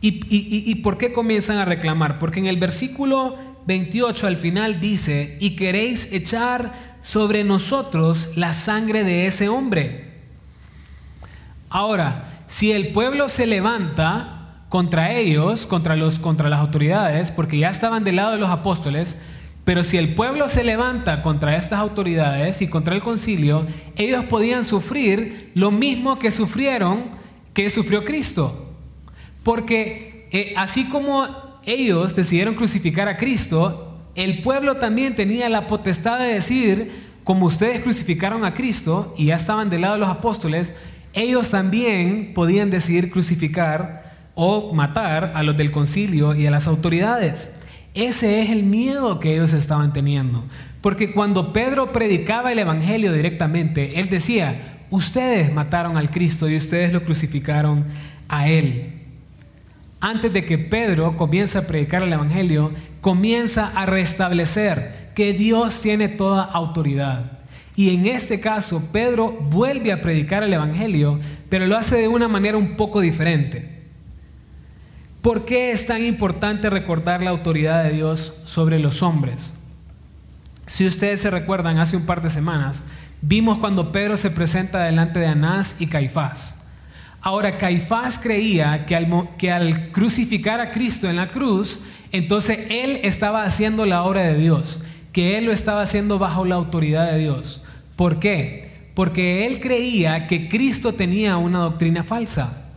¿Y, 0.00 0.74
por 0.76 0.98
qué 0.98 1.12
comienzan 1.12 1.58
a 1.58 1.64
reclamar? 1.64 2.20
Porque 2.20 2.38
en 2.38 2.46
el 2.46 2.58
versículo 2.58 3.34
28 3.66 4.26
al 4.26 4.36
final 4.36 4.80
dice, 4.80 5.36
y 5.40 5.56
queréis 5.56 6.12
echar 6.12 6.72
sobre 7.02 7.44
nosotros 7.44 8.30
la 8.36 8.54
sangre 8.54 9.04
de 9.04 9.26
ese 9.26 9.48
hombre. 9.48 10.06
Ahora, 11.68 12.42
si 12.46 12.72
el 12.72 12.88
pueblo 12.88 13.28
se 13.28 13.46
levanta 13.46 14.64
contra 14.68 15.12
ellos, 15.12 15.66
contra, 15.66 15.96
los, 15.96 16.18
contra 16.18 16.48
las 16.48 16.60
autoridades, 16.60 17.30
porque 17.30 17.58
ya 17.58 17.70
estaban 17.70 18.04
del 18.04 18.16
lado 18.16 18.32
de 18.32 18.38
los 18.38 18.50
apóstoles, 18.50 19.16
pero 19.64 19.82
si 19.82 19.96
el 19.96 20.14
pueblo 20.14 20.48
se 20.48 20.62
levanta 20.62 21.22
contra 21.22 21.56
estas 21.56 21.80
autoridades 21.80 22.62
y 22.62 22.68
contra 22.68 22.94
el 22.94 23.02
concilio, 23.02 23.66
ellos 23.96 24.24
podían 24.26 24.62
sufrir 24.62 25.50
lo 25.54 25.72
mismo 25.72 26.20
que 26.20 26.30
sufrieron, 26.30 27.06
que 27.52 27.68
sufrió 27.68 28.04
Cristo. 28.04 28.74
Porque 29.42 30.28
eh, 30.30 30.54
así 30.56 30.88
como 30.88 31.26
ellos 31.66 32.14
decidieron 32.14 32.54
crucificar 32.54 33.08
a 33.08 33.16
Cristo, 33.18 33.98
el 34.14 34.40
pueblo 34.40 34.76
también 34.76 35.14
tenía 35.14 35.48
la 35.48 35.66
potestad 35.66 36.18
de 36.18 36.34
decir, 36.34 36.90
como 37.24 37.46
ustedes 37.46 37.80
crucificaron 37.80 38.44
a 38.44 38.54
Cristo 38.54 39.12
y 39.18 39.26
ya 39.26 39.36
estaban 39.36 39.68
del 39.68 39.82
lado 39.82 39.94
de 39.94 40.00
los 40.00 40.08
apóstoles, 40.08 40.74
ellos 41.12 41.50
también 41.50 42.32
podían 42.34 42.70
decidir 42.70 43.10
crucificar 43.10 44.14
o 44.34 44.72
matar 44.72 45.32
a 45.34 45.42
los 45.42 45.56
del 45.56 45.72
concilio 45.72 46.34
y 46.34 46.46
a 46.46 46.50
las 46.50 46.66
autoridades. 46.66 47.58
Ese 47.94 48.42
es 48.42 48.50
el 48.50 48.62
miedo 48.62 49.18
que 49.18 49.34
ellos 49.34 49.52
estaban 49.52 49.92
teniendo. 49.92 50.44
Porque 50.82 51.12
cuando 51.12 51.52
Pedro 51.52 51.90
predicaba 51.90 52.52
el 52.52 52.58
Evangelio 52.60 53.12
directamente, 53.12 53.98
él 53.98 54.08
decía, 54.08 54.78
ustedes 54.90 55.52
mataron 55.52 55.96
al 55.96 56.10
Cristo 56.10 56.48
y 56.48 56.56
ustedes 56.56 56.92
lo 56.92 57.02
crucificaron 57.02 57.84
a 58.28 58.48
él. 58.48 58.95
Antes 60.06 60.32
de 60.32 60.44
que 60.44 60.56
Pedro 60.56 61.16
comience 61.16 61.58
a 61.58 61.66
predicar 61.66 62.04
el 62.04 62.12
Evangelio, 62.12 62.70
comienza 63.00 63.72
a 63.74 63.86
restablecer 63.86 65.10
que 65.16 65.32
Dios 65.32 65.82
tiene 65.82 66.06
toda 66.06 66.44
autoridad. 66.44 67.40
Y 67.74 67.92
en 67.92 68.06
este 68.06 68.38
caso, 68.38 68.92
Pedro 68.92 69.32
vuelve 69.32 69.90
a 69.90 70.00
predicar 70.00 70.44
el 70.44 70.52
Evangelio, 70.52 71.18
pero 71.48 71.66
lo 71.66 71.76
hace 71.76 71.96
de 71.96 72.06
una 72.06 72.28
manera 72.28 72.56
un 72.56 72.76
poco 72.76 73.00
diferente. 73.00 73.82
¿Por 75.22 75.44
qué 75.44 75.72
es 75.72 75.86
tan 75.86 76.04
importante 76.04 76.70
recordar 76.70 77.20
la 77.20 77.30
autoridad 77.30 77.82
de 77.82 77.90
Dios 77.90 78.42
sobre 78.44 78.78
los 78.78 79.02
hombres? 79.02 79.54
Si 80.68 80.86
ustedes 80.86 81.20
se 81.20 81.30
recuerdan, 81.30 81.78
hace 81.78 81.96
un 81.96 82.06
par 82.06 82.22
de 82.22 82.30
semanas, 82.30 82.84
vimos 83.22 83.58
cuando 83.58 83.90
Pedro 83.90 84.16
se 84.16 84.30
presenta 84.30 84.84
delante 84.84 85.18
de 85.18 85.26
Anás 85.26 85.80
y 85.80 85.88
Caifás. 85.88 86.55
Ahora, 87.26 87.56
Caifás 87.56 88.20
creía 88.20 88.86
que 88.86 88.94
al, 88.94 89.30
que 89.36 89.50
al 89.50 89.90
crucificar 89.90 90.60
a 90.60 90.70
Cristo 90.70 91.10
en 91.10 91.16
la 91.16 91.26
cruz, 91.26 91.80
entonces 92.12 92.68
él 92.70 93.00
estaba 93.02 93.42
haciendo 93.42 93.84
la 93.84 94.04
obra 94.04 94.22
de 94.22 94.36
Dios, 94.36 94.80
que 95.10 95.36
él 95.36 95.46
lo 95.46 95.50
estaba 95.50 95.82
haciendo 95.82 96.20
bajo 96.20 96.44
la 96.44 96.54
autoridad 96.54 97.10
de 97.10 97.18
Dios. 97.18 97.64
¿Por 97.96 98.20
qué? 98.20 98.70
Porque 98.94 99.44
él 99.44 99.58
creía 99.58 100.28
que 100.28 100.48
Cristo 100.48 100.92
tenía 100.92 101.36
una 101.36 101.58
doctrina 101.58 102.04
falsa. 102.04 102.70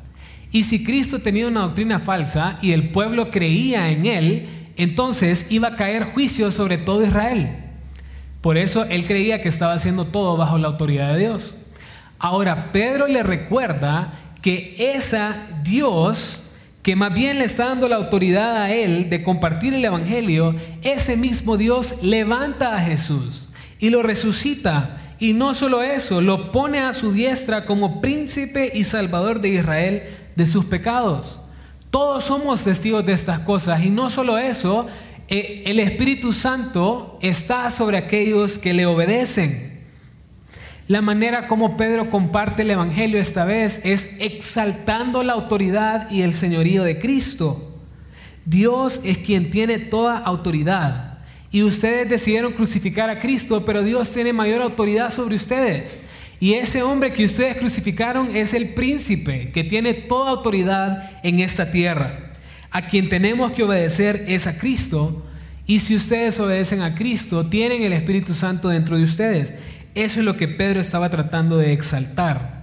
Y 0.52 0.64
si 0.64 0.84
Cristo 0.84 1.20
tenía 1.20 1.46
una 1.46 1.62
doctrina 1.62 2.00
falsa 2.00 2.58
y 2.60 2.72
el 2.72 2.90
pueblo 2.90 3.30
creía 3.30 3.92
en 3.92 4.08
él, 4.08 4.50
entonces 4.78 5.46
iba 5.52 5.68
a 5.68 5.76
caer 5.76 6.06
juicio 6.06 6.50
sobre 6.50 6.80
todo 6.80 7.06
Israel. 7.06 7.56
Por 8.42 8.58
eso 8.58 8.86
él 8.86 9.06
creía 9.06 9.44
que 9.44 9.50
estaba 9.50 9.74
haciendo 9.74 10.06
todo 10.06 10.38
bajo 10.38 10.58
la 10.58 10.70
autoridad 10.70 11.14
de 11.14 11.20
Dios. 11.20 11.56
Ahora 12.18 12.72
Pedro 12.72 13.08
le 13.08 13.22
recuerda 13.22 14.12
que 14.42 14.76
esa 14.78 15.36
Dios 15.64 16.44
que 16.82 16.96
más 16.96 17.14
bien 17.14 17.40
le 17.40 17.46
está 17.46 17.66
dando 17.66 17.88
la 17.90 17.98
autoridad 17.98 18.58
a 18.58 18.74
él 18.74 19.10
de 19.10 19.22
compartir 19.22 19.74
el 19.74 19.84
Evangelio, 19.84 20.56
ese 20.82 21.18
mismo 21.18 21.58
Dios 21.58 22.04
levanta 22.04 22.76
a 22.76 22.80
Jesús 22.80 23.50
y 23.80 23.90
lo 23.90 24.02
resucita. 24.02 24.98
Y 25.20 25.34
no 25.34 25.54
solo 25.54 25.84
eso, 25.84 26.22
lo 26.22 26.52
pone 26.52 26.80
a 26.80 26.94
su 26.94 27.12
diestra 27.12 27.66
como 27.66 28.00
príncipe 28.00 28.72
y 28.74 28.86
salvador 28.86 29.42
de 29.42 29.50
Israel 29.50 30.04
de 30.36 30.48
sus 30.48 30.66
pecados. 30.66 31.42
Todos 31.92 32.24
somos 32.24 32.64
testigos 32.64 33.06
de 33.06 33.14
estas 33.14 33.40
cosas 33.40 33.84
y 33.84 33.90
no 33.90 34.10
solo 34.10 34.38
eso, 34.38 34.88
eh, 35.28 35.64
el 35.66 35.80
Espíritu 35.80 36.32
Santo 36.32 37.20
está 37.22 37.70
sobre 37.72 37.98
aquellos 37.98 38.58
que 38.58 38.74
le 38.74 38.86
obedecen. 38.86 39.69
La 40.90 41.04
manera 41.04 41.48
como 41.48 41.78
Pedro 41.78 42.10
comparte 42.10 42.64
el 42.64 42.72
Evangelio 42.72 43.20
esta 43.20 43.46
vez 43.46 43.86
es 43.86 44.16
exaltando 44.18 45.22
la 45.22 45.34
autoridad 45.34 46.10
y 46.10 46.24
el 46.24 46.34
señorío 46.34 46.84
de 46.84 46.98
Cristo. 46.98 47.80
Dios 48.44 49.02
es 49.04 49.20
quien 49.20 49.52
tiene 49.52 49.78
toda 49.78 50.18
autoridad. 50.18 51.20
Y 51.52 51.62
ustedes 51.62 52.10
decidieron 52.10 52.54
crucificar 52.54 53.08
a 53.12 53.20
Cristo, 53.20 53.64
pero 53.66 53.84
Dios 53.84 54.10
tiene 54.10 54.34
mayor 54.34 54.64
autoridad 54.64 55.14
sobre 55.14 55.36
ustedes. 55.36 56.00
Y 56.40 56.54
ese 56.56 56.82
hombre 56.82 57.14
que 57.14 57.26
ustedes 57.26 57.58
crucificaron 57.58 58.36
es 58.36 58.56
el 58.56 58.70
príncipe 58.70 59.52
que 59.52 59.64
tiene 59.64 59.94
toda 59.94 60.32
autoridad 60.32 61.12
en 61.22 61.40
esta 61.40 61.70
tierra. 61.70 62.32
A 62.72 62.88
quien 62.88 63.10
tenemos 63.10 63.52
que 63.52 63.62
obedecer 63.62 64.26
es 64.28 64.48
a 64.48 64.58
Cristo. 64.58 65.24
Y 65.68 65.82
si 65.82 65.96
ustedes 65.96 66.40
obedecen 66.40 66.82
a 66.82 66.96
Cristo, 66.96 67.46
tienen 67.46 67.84
el 67.84 67.94
Espíritu 67.94 68.34
Santo 68.34 68.70
dentro 68.70 68.98
de 68.98 69.04
ustedes. 69.04 69.54
Eso 69.96 70.20
es 70.20 70.26
lo 70.26 70.38
que 70.38 70.48
Pedro 70.48 70.80
estaba 70.80 71.10
tratando 71.10 71.58
de 71.58 71.74
exaltar. 71.74 72.60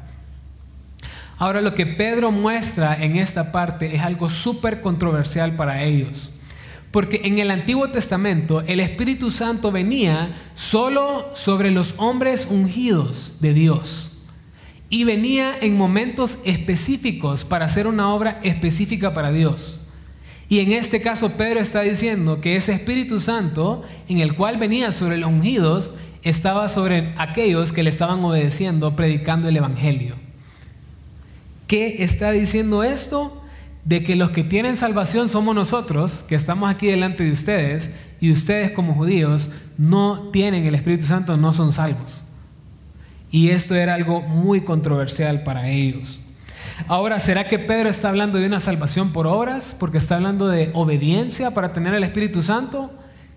Ahora 1.39 1.61
lo 1.61 1.75
que 1.75 1.85
Pedro 1.85 2.33
muestra 2.33 2.97
en 3.03 3.17
esta 3.17 3.53
parte 3.53 3.95
es 3.95 4.03
algo 4.03 4.31
súper 4.31 4.81
controversial 4.81 5.53
para 5.53 5.83
ellos. 5.83 6.31
Porque 6.91 7.23
en 7.25 7.39
el 7.39 7.51
Antiguo 7.51 7.91
Testamento 7.91 8.63
el 8.63 8.81
Espíritu 8.81 9.31
Santo 9.31 9.71
venía 9.71 10.31
solo 10.55 11.31
sobre 11.35 11.71
los 11.71 11.95
hombres 11.99 12.47
ungidos 12.49 13.35
de 13.41 13.53
Dios. 13.53 14.13
Y 14.89 15.05
venía 15.05 15.53
en 15.61 15.77
momentos 15.77 16.39
específicos 16.45 17.45
para 17.45 17.67
hacer 17.67 17.87
una 17.87 18.15
obra 18.15 18.41
específica 18.43 19.13
para 19.13 19.31
Dios. 19.31 19.81
Y 20.49 20.61
en 20.61 20.73
este 20.73 21.03
caso 21.03 21.31
Pedro 21.31 21.61
está 21.61 21.83
diciendo 21.83 22.41
que 22.41 22.57
ese 22.57 22.73
Espíritu 22.73 23.21
Santo 23.21 23.83
en 24.09 24.21
el 24.21 24.35
cual 24.35 24.59
venía 24.59 24.93
sobre 24.93 25.19
los 25.19 25.29
ungidos 25.29 25.93
estaba 26.29 26.69
sobre 26.69 27.15
aquellos 27.17 27.73
que 27.73 27.83
le 27.83 27.91
estaban 27.91 28.23
obedeciendo, 28.25 28.97
predicando 28.97 29.49
el 29.49 29.57
Evangelio. 29.57 30.17
¿Qué 31.67 32.03
está 32.05 32.31
diciendo 32.31 32.83
esto? 32.83 33.43
de 33.87 34.03
que 34.03 34.17
los 34.17 34.31
que 34.31 34.43
tienen 34.43 34.75
salvación 34.75 35.29
somos 35.29 35.55
nosotros, 35.55 36.25
que 36.29 36.35
estamos 36.35 36.69
aquí 36.69 36.89
delante 36.89 37.23
de 37.23 37.31
ustedes, 37.31 38.01
y 38.21 38.33
ustedes 38.33 38.73
como 38.73 38.95
judíos 38.95 39.51
no 39.79 40.31
tienen 40.33 40.67
el 40.67 40.75
Espíritu 40.75 41.07
Santo, 41.07 41.37
no 41.37 41.53
son 41.53 41.71
salvos. 41.71 42.23
Y 43.31 43.51
esto 43.51 43.77
era 43.77 43.95
algo 43.95 44.23
muy 44.23 44.63
controversial 44.63 45.45
para 45.45 45.69
ellos. 45.69 46.19
Ahora, 46.89 47.21
¿será 47.21 47.45
que 47.49 47.61
Pedro 47.61 47.89
está 47.89 48.09
hablando 48.09 48.39
de 48.39 48.47
una 48.47 48.59
salvación 48.59 49.13
por 49.13 49.29
obras? 49.29 49.77
Porque 49.79 49.99
está 49.99 50.17
hablando 50.17 50.49
de 50.49 50.71
obediencia 50.75 51.53
para 51.53 51.73
tener 51.73 51.95
el 51.95 52.03
Espíritu 52.03 52.43
Santo. 52.43 52.91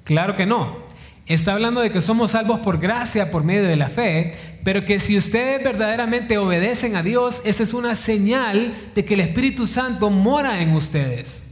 Claro 0.03 0.35
que 0.35 0.47
no. 0.47 0.88
Está 1.29 1.53
hablando 1.53 1.81
de 1.81 1.91
que 1.91 2.01
somos 2.01 2.31
salvos 2.31 2.59
por 2.59 2.79
gracia, 2.79 3.29
por 3.29 3.43
medio 3.43 3.65
de 3.65 3.75
la 3.75 3.89
fe, 3.89 4.33
pero 4.63 4.83
que 4.83 4.99
si 4.99 5.15
ustedes 5.15 5.63
verdaderamente 5.63 6.39
obedecen 6.39 6.95
a 6.95 7.03
Dios, 7.03 7.43
esa 7.45 7.61
es 7.61 7.75
una 7.75 7.93
señal 7.93 8.73
de 8.95 9.05
que 9.05 9.13
el 9.13 9.19
Espíritu 9.19 9.67
Santo 9.67 10.09
mora 10.09 10.63
en 10.63 10.73
ustedes. 10.73 11.51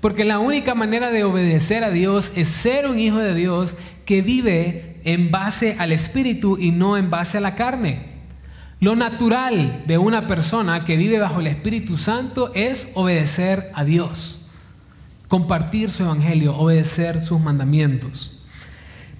Porque 0.00 0.24
la 0.24 0.40
única 0.40 0.74
manera 0.74 1.12
de 1.12 1.22
obedecer 1.22 1.84
a 1.84 1.90
Dios 1.92 2.32
es 2.34 2.48
ser 2.48 2.88
un 2.88 2.98
hijo 2.98 3.18
de 3.18 3.32
Dios 3.32 3.76
que 4.04 4.22
vive 4.22 5.00
en 5.04 5.30
base 5.30 5.76
al 5.78 5.92
Espíritu 5.92 6.58
y 6.58 6.72
no 6.72 6.96
en 6.96 7.10
base 7.10 7.38
a 7.38 7.42
la 7.42 7.54
carne. 7.54 8.06
Lo 8.80 8.96
natural 8.96 9.84
de 9.86 9.98
una 9.98 10.26
persona 10.26 10.84
que 10.84 10.96
vive 10.96 11.20
bajo 11.20 11.38
el 11.38 11.46
Espíritu 11.46 11.96
Santo 11.96 12.50
es 12.56 12.90
obedecer 12.94 13.70
a 13.72 13.84
Dios, 13.84 14.48
compartir 15.28 15.92
su 15.92 16.02
evangelio, 16.02 16.56
obedecer 16.56 17.20
sus 17.20 17.40
mandamientos. 17.40 18.39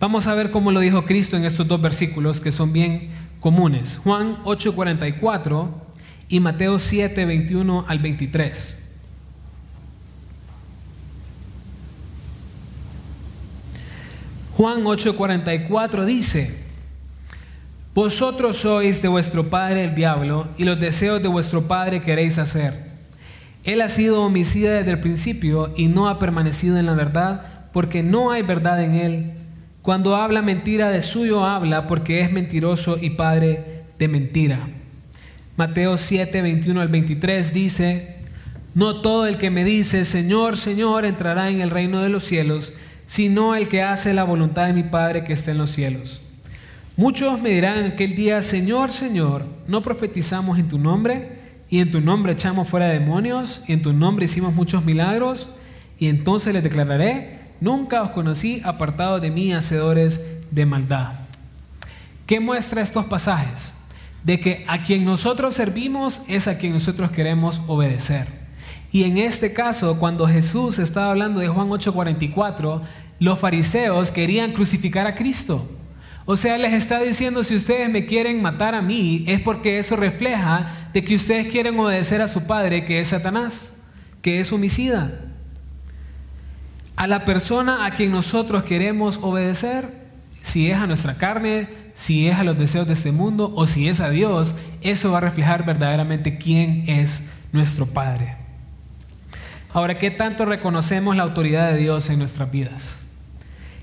Vamos 0.01 0.27
a 0.27 0.35
ver 0.35 0.51
cómo 0.51 0.73
lo 0.73 0.81
dijo 0.81 1.05
Cristo 1.05 1.37
en 1.37 1.45
estos 1.45 1.69
dos 1.69 1.79
versículos 1.83 2.41
que 2.41 2.53
son 2.53 2.73
bien 2.73 3.11
comunes. 3.39 3.99
Juan 4.03 4.39
8:44 4.45 5.69
y 6.31 6.41
Mateo 6.41 6.79
7:21 6.79 7.85
al 7.87 7.99
23. 7.99 8.79
Juan 14.57 14.85
8:44 14.85 16.07
dice, 16.07 16.65
Vosotros 17.95 18.57
sois 18.57 19.03
de 19.03 19.09
vuestro 19.09 19.51
padre 19.51 19.85
el 19.85 19.95
diablo 19.95 20.49
y 20.57 20.65
los 20.65 20.81
deseos 20.81 21.21
de 21.21 21.29
vuestro 21.29 21.69
padre 21.69 22.01
queréis 22.01 22.39
hacer. 22.39 22.73
Él 23.65 23.83
ha 23.83 23.91
sido 23.91 24.23
homicida 24.23 24.73
desde 24.73 24.93
el 24.93 25.01
principio 25.01 25.75
y 25.77 25.89
no 25.89 26.09
ha 26.09 26.19
permanecido 26.19 26.79
en 26.79 26.87
la 26.87 26.95
verdad 26.95 27.69
porque 27.75 28.03
no 28.03 28.31
hay 28.31 28.41
verdad 28.41 28.83
en 28.83 28.95
él. 28.95 29.40
Cuando 29.83 30.17
habla 30.17 30.43
mentira 30.43 30.91
de 30.91 31.01
suyo 31.01 31.45
habla 31.45 31.87
porque 31.87 32.21
es 32.21 32.31
mentiroso 32.33 32.99
y 33.01 33.11
padre 33.11 33.85
de 33.99 34.09
mentira. 34.09 34.61
Mateo 35.57 35.97
7, 35.97 36.43
21 36.43 36.81
al 36.81 36.89
23 36.89 37.55
dice, 37.55 38.17
no 38.75 39.01
todo 39.01 39.27
el 39.27 39.39
que 39.39 39.51
me 39.51 39.65
dice, 39.65 40.05
Señor, 40.05 40.59
Señor, 40.59 41.05
entrará 41.05 41.51
en 41.51 41.61
el 41.61 41.71
reino 41.71 42.03
de 42.03 42.09
los 42.09 42.25
cielos, 42.25 42.75
sino 43.07 43.57
el 43.57 43.69
que 43.69 43.83
hace 43.83 44.15
la 44.15 44.25
voluntad 44.25 44.67
de 44.67 44.75
mi 44.75 44.85
Padre 44.85 45.25
que 45.25 45.33
está 45.33 45.51
en 45.51 45.59
los 45.59 45.71
cielos. 45.71 46.21
Muchos 46.97 47.41
me 47.41 47.51
dirán 47.51 47.85
aquel 47.85 48.15
día, 48.15 48.43
Señor, 48.43 48.93
Señor, 48.93 49.47
¿no 49.67 49.83
profetizamos 49.83 50.59
en 50.59 50.69
tu 50.69 50.79
nombre? 50.79 51.41
Y 51.71 51.81
en 51.81 51.91
tu 51.91 52.01
nombre 52.01 52.33
echamos 52.33 52.69
fuera 52.69 52.87
demonios, 52.87 53.63
y 53.67 53.73
en 53.73 53.83
tu 53.83 53.93
nombre 53.93 54.27
hicimos 54.27 54.55
muchos 54.55 54.85
milagros, 54.85 55.51
y 55.99 56.09
entonces 56.09 56.53
les 56.53 56.63
declararé, 56.63 57.40
Nunca 57.61 58.03
os 58.03 58.11
conocí 58.11 58.63
apartados 58.65 59.21
de 59.21 59.31
mí, 59.31 59.53
hacedores 59.53 60.25
de 60.51 60.67
maldad. 60.67 61.13
¿Qué 62.27 62.41
muestra 62.41 62.81
estos 62.81 63.05
pasajes? 63.07 63.75
De 64.25 64.41
que 64.41 64.65
a 64.69 64.83
quien 64.83 65.05
nosotros 65.05 65.55
servimos 65.55 66.23
es 66.29 66.49
a 66.49 66.59
quien 66.59 66.73
nosotros 66.73 67.11
queremos 67.11 67.61
obedecer. 67.67 68.27
Y 68.93 69.05
en 69.05 69.19
este 69.19 69.53
caso, 69.53 69.99
cuando 69.99 70.27
Jesús 70.27 70.79
estaba 70.79 71.11
hablando 71.11 71.41
de 71.41 71.49
Juan 71.49 71.69
8:44, 71.69 72.83
los 73.19 73.39
fariseos 73.39 74.11
querían 74.11 74.53
crucificar 74.53 75.07
a 75.07 75.15
Cristo. 75.15 75.69
O 76.25 76.37
sea, 76.37 76.59
les 76.59 76.73
está 76.73 77.01
diciendo, 77.01 77.45
si 77.45 77.57
ustedes 77.57 77.91
me 77.91 78.07
quieren 78.07 78.41
matar 78.41 78.75
a 78.75 78.83
mí, 78.83 79.25
es 79.27 79.41
porque 79.41 79.79
eso 79.79 79.97
refleja 79.97 80.91
de 80.93 81.05
que 81.05 81.17
ustedes 81.17 81.49
quieren 81.49 81.79
obedecer 81.79 82.23
a 82.23 82.29
su 82.29 82.47
padre, 82.47 82.85
que 82.85 83.01
es 83.01 83.09
Satanás, 83.09 83.83
que 84.23 84.41
es 84.41 84.53
homicida. 84.53 85.11
A 87.01 87.07
la 87.07 87.25
persona 87.25 87.87
a 87.87 87.93
quien 87.93 88.13
nosotros 88.13 88.65
queremos 88.65 89.21
obedecer, 89.23 89.89
si 90.43 90.71
es 90.71 90.77
a 90.77 90.87
nuestra 90.87 91.15
carne, 91.15 91.67
si 91.95 92.29
es 92.29 92.37
a 92.37 92.45
los 92.45 92.59
deseos 92.59 92.87
de 92.87 92.93
este 92.93 93.11
mundo 93.11 93.55
o 93.57 93.67
si 93.67 93.89
es 93.89 94.03
a 94.03 94.11
Dios, 94.11 94.55
eso 94.83 95.11
va 95.11 95.17
a 95.17 95.23
reflejar 95.23 95.65
verdaderamente 95.65 96.37
quién 96.37 96.85
es 96.89 97.31
nuestro 97.53 97.87
Padre. 97.87 98.37
Ahora, 99.73 99.97
¿qué 99.97 100.11
tanto 100.11 100.45
reconocemos 100.45 101.17
la 101.17 101.23
autoridad 101.23 101.73
de 101.73 101.79
Dios 101.79 102.11
en 102.11 102.19
nuestras 102.19 102.53
vidas? 102.53 102.99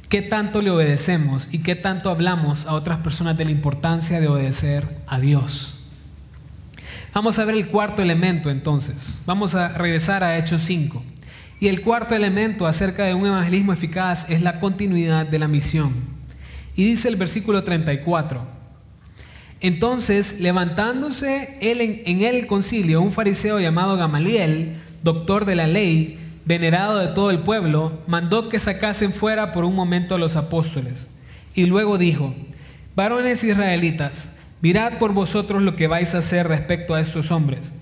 ¿Qué 0.10 0.22
tanto 0.22 0.62
le 0.62 0.70
obedecemos 0.70 1.50
y 1.52 1.64
qué 1.64 1.74
tanto 1.74 2.12
hablamos 2.12 2.68
a 2.68 2.76
otras 2.76 3.00
personas 3.00 3.36
de 3.36 3.46
la 3.46 3.52
importancia 3.52 4.22
de 4.22 4.28
obedecer 4.28 4.88
a 5.08 5.20
Dios? 5.20 5.80
Vamos 7.16 7.40
a 7.40 7.46
ver 7.46 7.56
el 7.56 7.70
cuarto 7.70 8.04
elemento 8.04 8.52
entonces. 8.52 9.22
Vamos 9.26 9.56
a 9.56 9.70
regresar 9.70 10.24
a 10.24 10.38
Hechos 10.38 10.62
5. 10.62 11.04
Y 11.60 11.68
el 11.68 11.82
cuarto 11.82 12.14
elemento 12.14 12.68
acerca 12.68 13.06
de 13.06 13.14
un 13.14 13.26
evangelismo 13.26 13.74
eficaz 13.74 14.30
es 14.30 14.42
la 14.42 14.60
continuidad 14.60 15.26
de 15.26 15.40
la 15.40 15.48
misión. 15.48 15.92
Y 16.76 16.86
dice 16.86 17.08
el 17.08 17.16
versículo 17.16 17.64
34. 17.64 18.42
Entonces, 19.60 20.40
levantándose 20.40 21.58
él 21.62 21.82
en, 21.82 22.02
en 22.06 22.22
el 22.22 22.46
concilio, 22.46 23.02
un 23.02 23.12
fariseo 23.12 23.60
llamado 23.60 23.98
Gamaliel, 23.98 24.76
doctor 25.02 25.46
de 25.46 25.56
la 25.56 25.66
ley, 25.66 26.20
venerado 26.46 27.00
de 27.00 27.08
todo 27.08 27.32
el 27.32 27.40
pueblo, 27.40 28.00
mandó 28.06 28.50
que 28.50 28.60
sacasen 28.60 29.12
fuera 29.12 29.52
por 29.52 29.66
un 29.66 29.76
momento 29.76 30.16
a 30.16 30.20
los 30.20 30.36
apóstoles. 30.36 31.08
Y 31.56 31.66
luego 31.66 31.98
dijo, 31.98 32.36
varones 32.96 33.44
israelitas, 33.44 34.36
mirad 34.62 35.00
por 35.00 35.12
vosotros 35.14 35.64
lo 35.64 35.76
que 35.76 35.88
vais 35.88 36.14
a 36.14 36.20
hacer 36.20 36.48
respecto 36.48 36.94
a 36.94 37.02
estos 37.02 37.32
hombres. 37.32 37.74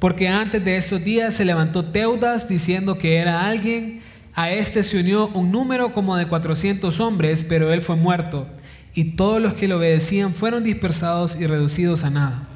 Porque 0.00 0.28
antes 0.28 0.64
de 0.64 0.78
estos 0.78 1.04
días 1.04 1.34
se 1.34 1.44
levantó 1.44 1.84
Teudas 1.84 2.48
diciendo 2.48 2.96
que 2.96 3.18
era 3.18 3.46
alguien, 3.46 4.00
a 4.34 4.50
este 4.50 4.82
se 4.82 4.98
unió 4.98 5.28
un 5.28 5.52
número 5.52 5.92
como 5.92 6.16
de 6.16 6.26
cuatrocientos 6.26 7.00
hombres, 7.00 7.44
pero 7.46 7.70
él 7.70 7.82
fue 7.82 7.96
muerto, 7.96 8.46
y 8.94 9.16
todos 9.16 9.42
los 9.42 9.52
que 9.52 9.68
le 9.68 9.74
obedecían 9.74 10.32
fueron 10.32 10.64
dispersados 10.64 11.38
y 11.38 11.46
reducidos 11.46 12.02
a 12.02 12.10
nada. 12.10 12.48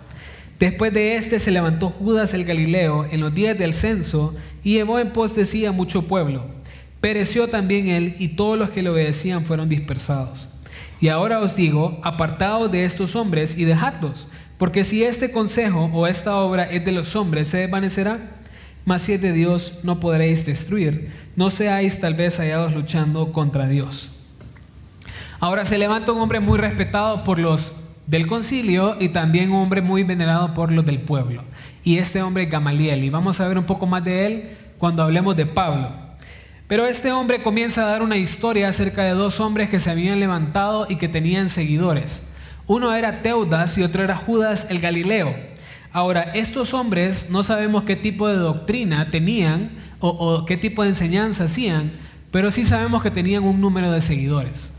Después 0.59 0.95
de 0.95 1.17
este 1.17 1.39
se 1.39 1.51
levantó 1.51 1.91
Judas 1.91 2.33
el 2.33 2.45
Galileo 2.47 3.05
en 3.11 3.21
los 3.21 3.35
días 3.35 3.59
del 3.59 3.75
censo 3.75 4.35
y 4.63 4.73
llevó 4.73 4.99
en 4.99 5.13
pos 5.13 5.37
de 5.37 5.45
sí 5.45 5.67
a 5.67 5.73
mucho 5.73 6.09
pueblo. 6.09 6.47
Pereció 7.03 7.49
también 7.49 7.89
él 7.89 8.15
y 8.19 8.29
todos 8.29 8.59
los 8.59 8.71
que 8.71 8.83
le 8.83 8.89
obedecían 8.89 9.45
fueron 9.45 9.69
dispersados. 9.69 10.49
Y 10.99 11.09
ahora 11.09 11.41
os 11.41 11.57
digo, 11.57 12.01
apartaos 12.03 12.73
de 12.73 12.87
estos 12.87 13.15
hombres 13.15 13.59
y 13.59 13.65
dejadlos, 13.65 14.29
porque 14.65 14.83
si 14.83 15.05
este 15.05 15.31
consejo 15.31 15.91
o 15.93 16.07
esta 16.07 16.37
obra 16.37 16.65
es 16.65 16.83
de 16.87 16.93
los 16.93 17.17
hombres, 17.17 17.49
se 17.49 17.59
desvanecerá. 17.59 18.17
Mas 18.87 19.03
si 19.03 19.13
es 19.13 19.21
de 19.21 19.35
Dios, 19.35 19.75
no 19.83 20.01
podréis 20.01 20.47
destruir. 20.47 21.11
No 21.37 21.51
seáis 21.51 22.01
tal 22.01 22.15
vez 22.15 22.39
hallados 22.39 22.73
luchando 22.73 23.31
contra 23.31 23.69
Dios. 23.69 24.13
Ahora 25.39 25.67
se 25.67 25.77
levanta 25.77 26.13
un 26.13 26.23
hombre 26.23 26.41
muy 26.41 26.57
respetado 26.57 27.25
por 27.25 27.39
los 27.39 27.75
del 28.07 28.27
concilio 28.27 28.97
y 28.99 29.11
también 29.11 29.53
un 29.53 29.61
hombre 29.61 29.83
muy 29.83 30.03
venerado 30.03 30.55
por 30.55 30.73
los 30.73 30.87
del 30.87 30.99
pueblo. 30.99 31.43
Y 31.85 31.99
este 31.99 32.23
hombre 32.23 32.45
es 32.45 32.51
Gamaliel. 32.51 33.05
Y 33.05 33.11
vamos 33.11 33.41
a 33.41 33.49
ver 33.49 33.59
un 33.59 33.65
poco 33.65 33.85
más 33.85 34.03
de 34.03 34.27
él 34.27 34.51
cuando 34.79 35.03
hablemos 35.03 35.37
de 35.37 35.45
Pablo. 35.45 35.91
Pero 36.69 36.87
este 36.87 37.13
hombre 37.13 37.43
comienza 37.43 37.83
a 37.83 37.91
dar 37.91 38.01
una 38.01 38.17
historia 38.17 38.71
acerca 38.71 39.05
de 39.05 39.11
dos 39.11 39.41
hombres 39.41 39.69
que 39.69 39.79
se 39.79 39.91
habían 39.91 40.21
levantado 40.21 40.87
y 40.89 40.97
que 40.97 41.09
tenían 41.09 41.51
seguidores. 41.51 42.29
Uno 42.67 42.95
era 42.95 43.23
Teudas 43.23 43.77
y 43.77 43.83
otro 43.83 44.03
era 44.03 44.17
Judas 44.17 44.69
el 44.71 44.81
Galileo. 44.81 45.35
Ahora, 45.93 46.23
estos 46.35 46.75
hombres 46.75 47.29
no 47.31 47.43
sabemos 47.43 47.85
qué 47.85 47.95
tipo 47.95 48.27
de 48.27 48.37
doctrina 48.37 49.11
tenían 49.11 49.71
o, 50.01 50.45
qué 50.45 50.57
tipo 50.57 50.83
de 50.83 50.91
enseñanza 50.91 51.45
hacían, 51.45 51.91
pero 52.31 52.51
sí 52.51 52.65
sabemos 52.65 53.03
que 53.03 53.11
tenían 53.11 53.45
un 53.45 53.61
número 53.61 53.91
de 53.93 54.01
seguidores. 54.01 54.73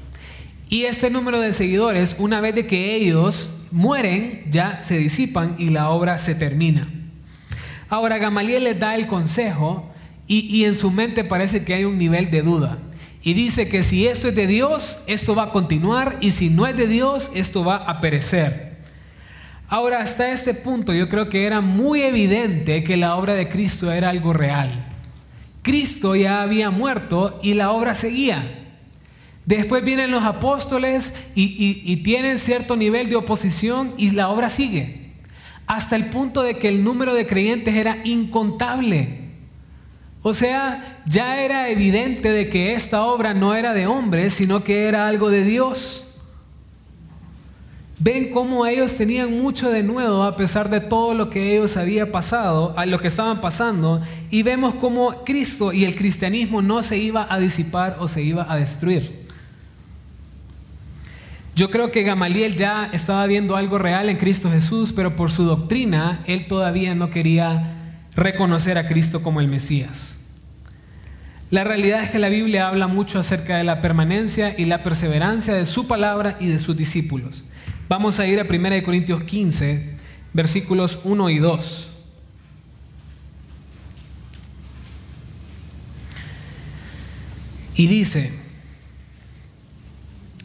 Y 0.69 0.84
este 0.84 1.10
número 1.10 1.39
de 1.39 1.54
seguidores, 1.54 2.15
una 2.19 2.41
vez 2.41 2.56
de 2.56 2.67
que 2.67 2.95
ellos 2.95 3.52
mueren, 3.71 4.45
ya 4.52 4.84
se 4.84 4.98
disipan 4.98 5.56
y 5.58 5.69
la 5.69 5.89
obra 5.89 6.17
se 6.17 6.36
termina. 6.36 6.88
Ahora 7.89 8.17
Gamaliel 8.17 8.63
les 8.63 8.80
da 8.80 8.95
el 8.95 9.08
consejo 9.08 9.91
y, 10.28 10.65
en 10.65 10.76
su 10.76 10.89
mente 10.89 11.24
parece 11.24 11.63
que 11.63 11.76
hay 11.76 11.86
un 11.86 12.00
nivel 12.00 12.32
de 12.32 12.41
duda. 12.41 12.80
Y 13.26 13.34
dice 13.34 13.68
que 13.68 13.82
si 13.82 14.06
esto 14.06 14.28
es 14.28 14.36
de 14.36 14.46
Dios, 14.46 15.00
esto 15.08 15.34
va 15.34 15.46
a 15.46 15.52
continuar 15.52 16.20
y 16.22 16.30
si 16.30 16.52
no 16.52 16.68
es 16.68 16.78
de 16.78 16.86
Dios, 16.86 17.32
esto 17.34 17.66
va 17.66 17.78
a 17.78 18.00
perecer. 18.00 18.78
Ahora, 19.68 20.00
hasta 20.00 20.32
este 20.32 20.54
punto 20.54 20.94
yo 20.94 21.10
creo 21.10 21.28
que 21.28 21.48
era 21.48 21.60
muy 21.60 22.04
evidente 22.04 22.84
que 22.84 22.98
la 22.98 23.16
obra 23.16 23.34
de 23.34 23.50
Cristo 23.50 23.92
era 23.92 24.10
algo 24.10 24.32
real. 24.32 24.86
Cristo 25.64 26.16
ya 26.16 26.44
había 26.44 26.70
muerto 26.70 27.40
y 27.42 27.56
la 27.56 27.72
obra 27.72 27.96
seguía. 27.96 28.44
Después 29.44 29.84
vienen 29.84 30.12
los 30.12 30.24
apóstoles 30.24 31.32
y, 31.34 31.96
tienen 32.04 32.38
cierto 32.38 32.76
nivel 32.76 33.10
de 33.10 33.16
oposición 33.16 33.92
y 33.98 34.12
la 34.12 34.30
obra 34.30 34.52
sigue. 34.52 35.14
Hasta 35.66 35.96
el 35.96 36.12
punto 36.12 36.44
de 36.44 36.60
que 36.60 36.68
el 36.68 36.84
número 36.84 37.16
de 37.16 37.26
creyentes 37.26 37.74
era 37.74 37.98
incontable. 38.04 39.25
O 40.28 40.34
sea, 40.34 41.04
ya 41.06 41.40
era 41.40 41.70
evidente 41.70 42.32
de 42.32 42.50
que 42.50 42.74
esta 42.74 43.04
obra 43.06 43.36
no 43.36 43.54
era 43.54 43.76
de 43.76 43.86
hombres, 43.86 44.34
sino 44.34 44.64
que 44.64 44.86
era 44.88 45.08
algo 45.08 45.30
de 45.30 45.44
Dios. 45.44 46.16
Ven 48.00 48.32
cómo 48.32 48.66
ellos 48.66 48.98
tenían 48.98 49.40
mucho 49.40 49.70
de 49.70 49.84
nuevo 49.84 50.24
a 50.24 50.36
pesar 50.36 50.72
de 50.72 50.82
todo 50.82 51.14
lo 51.14 51.30
que 51.30 51.54
ellos 51.54 51.78
había 51.78 52.12
pasado, 52.12 52.74
a 52.76 52.88
lo 52.88 52.98
que 52.98 53.08
estaban 53.08 53.40
pasando, 53.40 54.02
y 54.32 54.42
vemos 54.42 54.74
cómo 54.74 55.24
Cristo 55.26 55.72
y 55.72 55.86
el 55.86 55.96
cristianismo 55.96 56.64
no 56.64 56.82
se 56.82 56.98
iba 56.98 57.28
a 57.30 57.38
disipar 57.38 57.98
o 58.00 58.08
se 58.08 58.24
iba 58.24 58.52
a 58.52 58.56
destruir. 58.56 59.28
Yo 61.56 61.70
creo 61.70 61.92
que 61.92 62.02
Gamaliel 62.02 62.56
ya 62.56 62.90
estaba 62.92 63.28
viendo 63.28 63.56
algo 63.58 63.78
real 63.78 64.10
en 64.10 64.18
Cristo 64.18 64.50
Jesús, 64.50 64.92
pero 64.92 65.16
por 65.16 65.30
su 65.30 65.44
doctrina 65.44 66.24
él 66.26 66.48
todavía 66.48 66.96
no 66.96 67.12
quería 67.12 67.76
reconocer 68.15 68.78
a 68.78 68.88
Cristo 68.88 69.21
como 69.21 69.41
el 69.41 69.47
Mesías. 69.47 70.17
La 71.51 71.63
realidad 71.63 72.01
es 72.01 72.10
que 72.10 72.19
la 72.19 72.30
Biblia 72.30 72.67
habla 72.67 72.88
mucho 72.88 73.19
acerca 73.19 73.58
de 73.58 73.63
la 73.63 73.82
permanencia 73.82 74.58
y 74.58 74.65
la 74.65 74.84
perseverancia 74.84 75.54
de 75.54 75.65
su 75.65 75.88
palabra 75.88 76.38
y 76.39 76.47
de 76.47 76.60
sus 76.60 76.75
discípulos. 76.75 77.45
Vamos 77.88 78.19
a 78.19 78.25
ir 78.25 78.39
a 78.39 78.43
1 78.43 78.84
Corintios 78.84 79.23
15, 79.23 79.97
versículos 80.34 80.99
1 81.04 81.30
y 81.30 81.38
2. 81.38 81.89
Y 87.78 87.88
dice, 87.88 88.32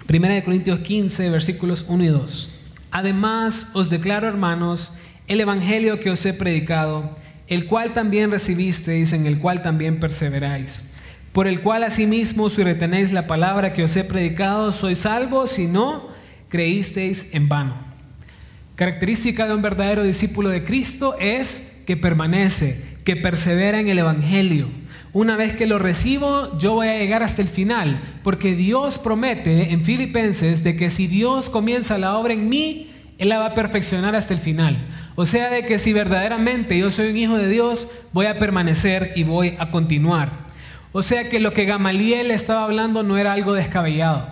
Primera 0.07 0.35
de 0.35 0.43
Corintios 0.43 0.81
15, 0.81 1.31
versículos 1.31 1.85
1 1.87 2.05
y 2.05 2.09
2. 2.09 2.51
Además 2.91 3.71
os 3.75 3.89
declaro, 3.89 4.27
hermanos, 4.27 4.93
el 5.29 5.41
evangelio 5.41 6.01
que 6.01 6.11
os 6.11 6.27
he 6.27 6.35
predicado, 6.35 7.17
el 7.51 7.67
cual 7.67 7.93
también 7.93 8.31
recibisteis, 8.31 9.13
en 9.13 9.27
el 9.27 9.39
cual 9.39 9.61
también 9.61 10.01
perseveráis, 10.01 10.85
por 11.33 11.47
el 11.47 11.61
cual 11.61 11.85
asimismo 11.85 12.49
si 12.49 12.63
retenéis 12.63 13.13
la 13.13 13.27
palabra 13.27 13.75
que 13.75 13.85
os 13.85 13.95
he 13.97 14.05
predicado, 14.05 14.73
sois 14.73 15.01
salvos, 15.01 15.51
si 15.51 15.67
no, 15.67 16.09
creísteis 16.49 17.35
en 17.35 17.51
vano. 17.51 17.75
Característica 18.77 19.47
de 19.47 19.55
un 19.55 19.61
verdadero 19.61 20.03
discípulo 20.03 20.49
de 20.49 20.65
Cristo 20.65 21.15
es 21.21 21.83
que 21.87 21.99
permanece, 21.99 22.83
que 23.05 23.17
persevera 23.17 23.79
en 23.79 23.89
el 23.89 23.99
evangelio 23.99 24.67
una 25.13 25.37
vez 25.37 25.55
que 25.55 25.67
lo 25.67 25.81
recibo, 25.81 26.57
yo 26.59 26.75
voy 26.75 26.87
a 26.87 26.99
llegar 26.99 27.25
hasta 27.25 27.43
el 27.43 27.49
final, 27.49 28.01
porque 28.23 28.55
Dios 28.55 28.99
promete 28.99 29.73
en 29.73 29.83
Filipenses 29.83 30.63
de 30.63 30.77
que 30.77 30.89
si 30.89 31.09
Dios 31.09 31.51
comienza 31.51 31.99
la 31.99 32.17
obra 32.17 32.33
en 32.33 32.49
mí, 32.49 32.93
Él 33.19 33.31
la 33.31 33.41
va 33.41 33.47
a 33.47 33.55
perfeccionar 33.55 34.15
hasta 34.15 34.35
el 34.35 34.41
final. 34.41 34.87
O 35.17 35.27
sea, 35.27 35.51
de 35.51 35.65
que 35.65 35.79
si 35.79 35.93
verdaderamente 35.93 36.79
yo 36.79 36.91
soy 36.91 37.11
un 37.11 37.17
hijo 37.17 37.37
de 37.37 37.49
Dios, 37.49 37.89
voy 38.13 38.27
a 38.27 38.39
permanecer 38.39 39.13
y 39.17 39.25
voy 39.25 39.57
a 39.59 39.71
continuar. 39.71 40.31
O 40.93 41.03
sea 41.03 41.29
que 41.29 41.41
lo 41.41 41.53
que 41.53 41.67
Gamaliel 41.67 42.31
estaba 42.31 42.65
hablando 42.65 43.03
no 43.03 43.17
era 43.17 43.33
algo 43.33 43.53
descabellado, 43.53 44.29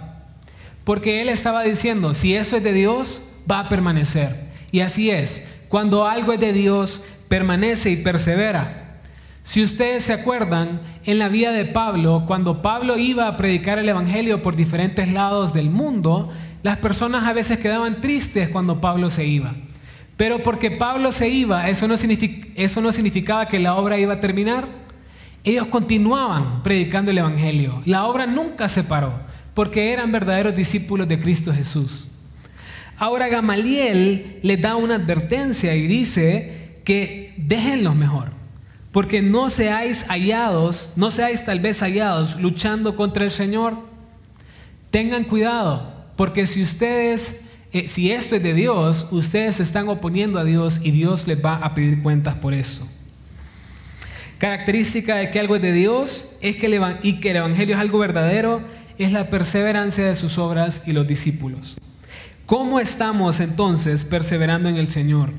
porque 0.84 1.22
él 1.22 1.28
estaba 1.28 1.62
diciendo, 1.62 2.14
si 2.14 2.34
eso 2.34 2.56
es 2.56 2.64
de 2.64 2.72
Dios, 2.72 3.22
va 3.50 3.60
a 3.60 3.68
permanecer. 3.68 4.48
Y 4.72 4.80
así 4.80 5.10
es, 5.10 5.48
cuando 5.68 6.06
algo 6.06 6.32
es 6.32 6.40
de 6.40 6.52
Dios, 6.52 7.02
permanece 7.28 7.90
y 7.90 7.96
persevera. 7.96 9.00
Si 9.44 9.62
ustedes 9.62 10.04
se 10.04 10.12
acuerdan, 10.12 10.80
en 11.04 11.18
la 11.18 11.28
vida 11.28 11.52
de 11.52 11.64
Pablo, 11.64 12.24
cuando 12.26 12.60
Pablo 12.60 12.98
iba 12.98 13.28
a 13.28 13.36
predicar 13.36 13.78
el 13.78 13.88
Evangelio 13.88 14.42
por 14.42 14.56
diferentes 14.56 15.08
lados 15.10 15.54
del 15.54 15.70
mundo, 15.70 16.30
las 16.62 16.76
personas 16.78 17.26
a 17.26 17.32
veces 17.32 17.58
quedaban 17.58 18.00
tristes 18.00 18.48
cuando 18.50 18.80
Pablo 18.80 19.08
se 19.10 19.26
iba. 19.26 19.54
Pero 20.18 20.42
porque 20.42 20.72
Pablo 20.72 21.12
se 21.12 21.28
iba, 21.28 21.70
eso 21.70 21.86
no, 21.86 21.96
significaba 21.96 23.46
que 23.46 23.60
la 23.60 23.76
obra 23.76 24.00
iba 24.00 24.14
a 24.14 24.20
terminar. 24.20 24.66
Ellos 25.44 25.68
continuaban 25.68 26.64
predicando 26.64 27.12
el 27.12 27.18
Evangelio. 27.18 27.80
La 27.86 28.04
obra 28.04 28.26
nunca 28.26 28.68
se 28.68 28.82
paró. 28.82 29.12
porque 29.54 29.92
eran 29.92 30.12
verdaderos 30.12 30.54
discípulos 30.54 31.08
de 31.08 31.18
Cristo 31.18 31.52
Jesús. 31.52 32.08
Ahora 32.96 33.28
Gamaliel 33.28 34.38
les 34.42 34.60
da 34.60 34.76
una 34.76 34.96
advertencia 34.96 35.74
y 35.74 35.86
dice 35.86 36.80
que 36.84 37.34
déjenlos 37.36 37.96
mejor, 37.96 38.30
porque 38.92 39.20
no 39.20 39.50
seáis 39.50 40.04
hallados, 40.08 40.92
no 40.94 41.10
seáis 41.10 41.44
tal 41.44 41.58
vez 41.58 41.80
hallados 41.80 42.40
luchando 42.40 42.94
contra 42.94 43.24
el 43.24 43.32
Señor. 43.32 43.74
Tengan 44.90 45.24
cuidado, 45.24 45.92
porque 46.16 46.46
si 46.46 46.62
ustedes, 46.62 47.47
eh, 47.72 47.88
si 47.88 48.10
esto 48.12 48.36
es 48.36 48.42
de 48.42 48.54
Dios, 48.54 49.06
ustedes 49.10 49.56
se 49.56 49.62
están 49.62 49.88
oponiendo 49.88 50.38
a 50.38 50.44
Dios 50.44 50.80
y 50.82 50.90
Dios 50.90 51.26
les 51.26 51.44
va 51.44 51.56
a 51.56 51.74
pedir 51.74 52.02
cuentas 52.02 52.34
por 52.34 52.54
eso. 52.54 52.88
Característica 54.38 55.16
de 55.16 55.30
que 55.30 55.40
algo 55.40 55.56
es 55.56 55.62
de 55.62 55.72
Dios 55.72 56.36
es 56.40 56.56
que 56.56 56.98
y 57.02 57.20
que 57.20 57.30
el 57.30 57.36
Evangelio 57.36 57.74
es 57.74 57.80
algo 57.80 57.98
verdadero 57.98 58.62
es 58.98 59.12
la 59.12 59.30
perseverancia 59.30 60.04
de 60.06 60.16
sus 60.16 60.38
obras 60.38 60.82
y 60.86 60.92
los 60.92 61.06
discípulos. 61.06 61.76
¿Cómo 62.46 62.80
estamos 62.80 63.40
entonces 63.40 64.04
perseverando 64.04 64.68
en 64.68 64.76
el 64.76 64.90
Señor? 64.90 65.30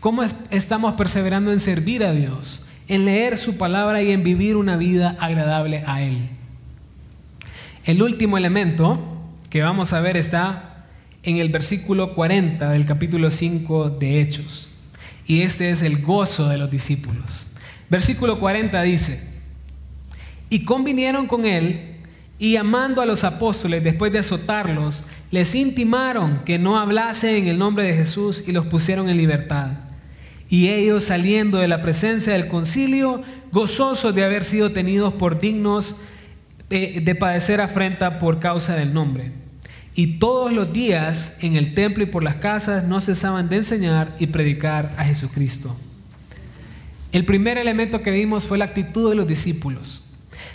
¿Cómo 0.00 0.22
estamos 0.50 0.94
perseverando 0.94 1.52
en 1.52 1.60
servir 1.60 2.04
a 2.04 2.12
Dios, 2.12 2.64
en 2.88 3.04
leer 3.04 3.38
su 3.38 3.56
palabra 3.56 4.02
y 4.02 4.10
en 4.10 4.22
vivir 4.22 4.56
una 4.56 4.76
vida 4.76 5.16
agradable 5.20 5.84
a 5.86 6.02
Él? 6.02 6.28
El 7.84 8.02
último 8.02 8.36
elemento 8.36 8.98
que 9.48 9.62
vamos 9.62 9.92
a 9.92 10.00
ver 10.00 10.16
está 10.16 10.69
en 11.22 11.36
el 11.36 11.48
versículo 11.48 12.14
40 12.14 12.70
del 12.70 12.86
capítulo 12.86 13.30
5 13.30 13.90
de 13.90 14.20
Hechos. 14.20 14.68
Y 15.26 15.42
este 15.42 15.70
es 15.70 15.82
el 15.82 16.02
gozo 16.02 16.48
de 16.48 16.58
los 16.58 16.70
discípulos. 16.70 17.46
Versículo 17.88 18.38
40 18.38 18.82
dice, 18.82 19.28
y 20.48 20.64
convinieron 20.64 21.26
con 21.26 21.46
él 21.46 21.96
y 22.38 22.52
llamando 22.52 23.02
a 23.02 23.06
los 23.06 23.22
apóstoles 23.24 23.84
después 23.84 24.12
de 24.12 24.18
azotarlos, 24.18 25.04
les 25.30 25.54
intimaron 25.54 26.40
que 26.44 26.58
no 26.58 26.78
hablasen 26.78 27.36
en 27.36 27.46
el 27.48 27.58
nombre 27.58 27.84
de 27.84 27.94
Jesús 27.94 28.44
y 28.46 28.52
los 28.52 28.66
pusieron 28.66 29.08
en 29.08 29.16
libertad. 29.16 29.68
Y 30.48 30.68
ellos 30.68 31.04
saliendo 31.04 31.58
de 31.58 31.68
la 31.68 31.80
presencia 31.80 32.32
del 32.32 32.48
concilio, 32.48 33.22
gozosos 33.52 34.14
de 34.14 34.24
haber 34.24 34.42
sido 34.42 34.72
tenidos 34.72 35.14
por 35.14 35.38
dignos 35.38 35.96
de, 36.68 37.16
padecer 37.18 37.60
afrenta 37.60 38.18
por 38.18 38.38
causa 38.38 38.74
del 38.74 38.92
nombre. 38.92 39.32
Y 40.00 40.18
todos 40.18 40.50
los 40.50 40.72
días 40.72 41.36
en 41.42 41.56
el 41.56 41.74
templo 41.74 42.02
y 42.02 42.06
por 42.06 42.22
las 42.22 42.36
casas 42.36 42.84
no 42.84 43.02
cesaban 43.02 43.50
de 43.50 43.56
enseñar 43.56 44.16
y 44.18 44.28
predicar 44.28 44.94
a 44.96 45.04
Jesucristo. 45.04 45.76
El 47.12 47.26
primer 47.26 47.58
elemento 47.58 48.00
que 48.00 48.10
vimos 48.10 48.44
fue 48.46 48.56
la 48.56 48.64
actitud 48.64 49.10
de 49.10 49.14
los 49.14 49.28
discípulos. 49.28 50.02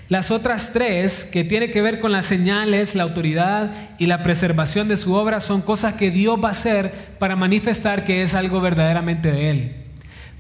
Las 0.10 0.32
otras 0.32 0.74
tres, 0.74 1.26
que 1.26 1.44
tiene 1.44 1.70
que 1.70 1.84
ver 1.84 2.00
con 2.00 2.12
las 2.12 2.26
señales, 2.26 2.96
la 2.96 3.04
autoridad 3.04 3.72
y 4.00 4.08
la 4.08 4.24
preservación 4.24 4.88
de 4.88 4.98
su 4.98 5.14
obra, 5.14 5.40
son 5.40 5.62
cosas 5.62 5.94
que 5.94 6.10
Dios 6.10 6.40
va 6.44 6.48
a 6.48 6.54
hacer 6.54 6.92
para 7.20 7.36
manifestar 7.36 8.04
que 8.04 8.24
es 8.24 8.34
algo 8.34 8.62
verdaderamente 8.62 9.32
de 9.32 9.50
Él. 9.52 9.85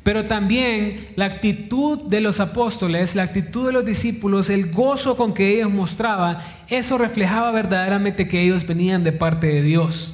Pero 0.06 0.26
también 0.26 1.08
la 1.16 1.26
actitud 1.26 1.98
de 1.98 2.22
los 2.22 2.40
apóstoles, 2.40 3.16
la 3.16 3.24
actitud 3.24 3.66
de 3.66 3.74
los 3.74 3.84
discípulos, 3.84 4.52
el 4.52 4.72
gozo 4.72 5.18
con 5.18 5.34
que 5.34 5.56
ellos 5.56 5.72
mostraban, 5.72 6.38
eso 6.70 7.00
reflejaba 7.00 7.50
verdaderamente 7.50 8.28
que 8.28 8.44
ellos 8.44 8.68
venían 8.68 9.04
de 9.04 9.14
parte 9.14 9.48
de 9.48 9.64
Dios. 9.64 10.14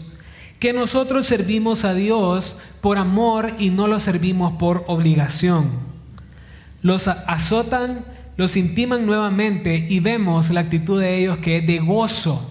Que 0.59 0.71
nosotros 0.71 1.27
servimos 1.27 1.83
a 1.83 1.93
Dios 1.93 2.55
por 2.79 2.97
amor 2.97 3.51
y 3.59 3.69
no 3.69 3.87
lo 3.87 3.99
servimos 3.99 4.53
por 4.53 4.85
obligación. 4.87 5.71
Los 6.81 7.09
azotan 7.09 8.05
los 8.37 8.55
intiman 8.55 9.05
nuevamente 9.05 9.87
y 9.89 9.99
vemos 9.99 10.51
la 10.51 10.61
actitud 10.61 11.01
de 11.01 11.17
ellos 11.17 11.39
que 11.39 11.57
es 11.57 11.67
de 11.67 11.79
gozo, 11.79 12.49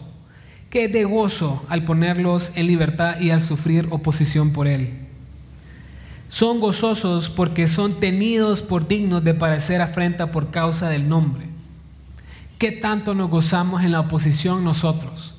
que 0.68 0.84
es 0.84 0.92
de 0.92 1.04
gozo 1.04 1.64
al 1.70 1.84
ponerlos 1.84 2.52
en 2.56 2.66
libertad 2.66 3.18
y 3.18 3.30
al 3.30 3.40
sufrir 3.40 3.88
oposición 3.90 4.52
por 4.52 4.68
Él. 4.68 5.09
Son 6.30 6.60
gozosos 6.60 7.28
porque 7.28 7.66
son 7.66 7.92
tenidos 7.92 8.62
por 8.62 8.86
dignos 8.86 9.24
de 9.24 9.34
parecer 9.34 9.82
afrenta 9.82 10.30
por 10.30 10.50
causa 10.50 10.88
del 10.88 11.08
nombre. 11.08 11.48
¿Qué 12.56 12.70
tanto 12.70 13.16
nos 13.16 13.28
gozamos 13.28 13.82
en 13.82 13.90
la 13.90 13.98
oposición 13.98 14.62
nosotros? 14.62 15.34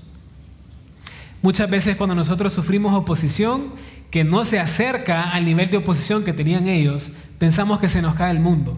Muchas 1.41 1.69
veces 1.69 1.95
cuando 1.95 2.13
nosotros 2.13 2.51
sufrimos 2.51 2.93
oposición 2.93 3.67
que 4.11 4.25
no 4.25 4.43
se 4.43 4.59
acerca 4.59 5.31
al 5.31 5.45
nivel 5.45 5.71
de 5.71 5.77
oposición 5.77 6.25
que 6.25 6.33
tenían 6.33 6.67
ellos, 6.67 7.13
pensamos 7.39 7.79
que 7.79 7.87
se 7.87 8.01
nos 8.01 8.15
cae 8.15 8.31
el 8.31 8.41
mundo. 8.41 8.77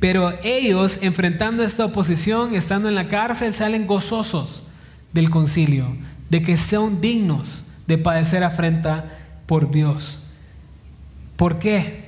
Pero 0.00 0.36
ellos, 0.42 0.98
enfrentando 1.00 1.62
esta 1.62 1.84
oposición, 1.84 2.56
estando 2.56 2.88
en 2.88 2.96
la 2.96 3.06
cárcel, 3.06 3.54
salen 3.54 3.86
gozosos 3.86 4.64
del 5.12 5.30
concilio, 5.30 5.96
de 6.28 6.42
que 6.42 6.56
son 6.56 7.00
dignos 7.00 7.66
de 7.86 7.98
padecer 7.98 8.42
afrenta 8.42 9.16
por 9.46 9.70
Dios. 9.70 10.19
¿Por 11.40 11.58
qué? 11.58 12.02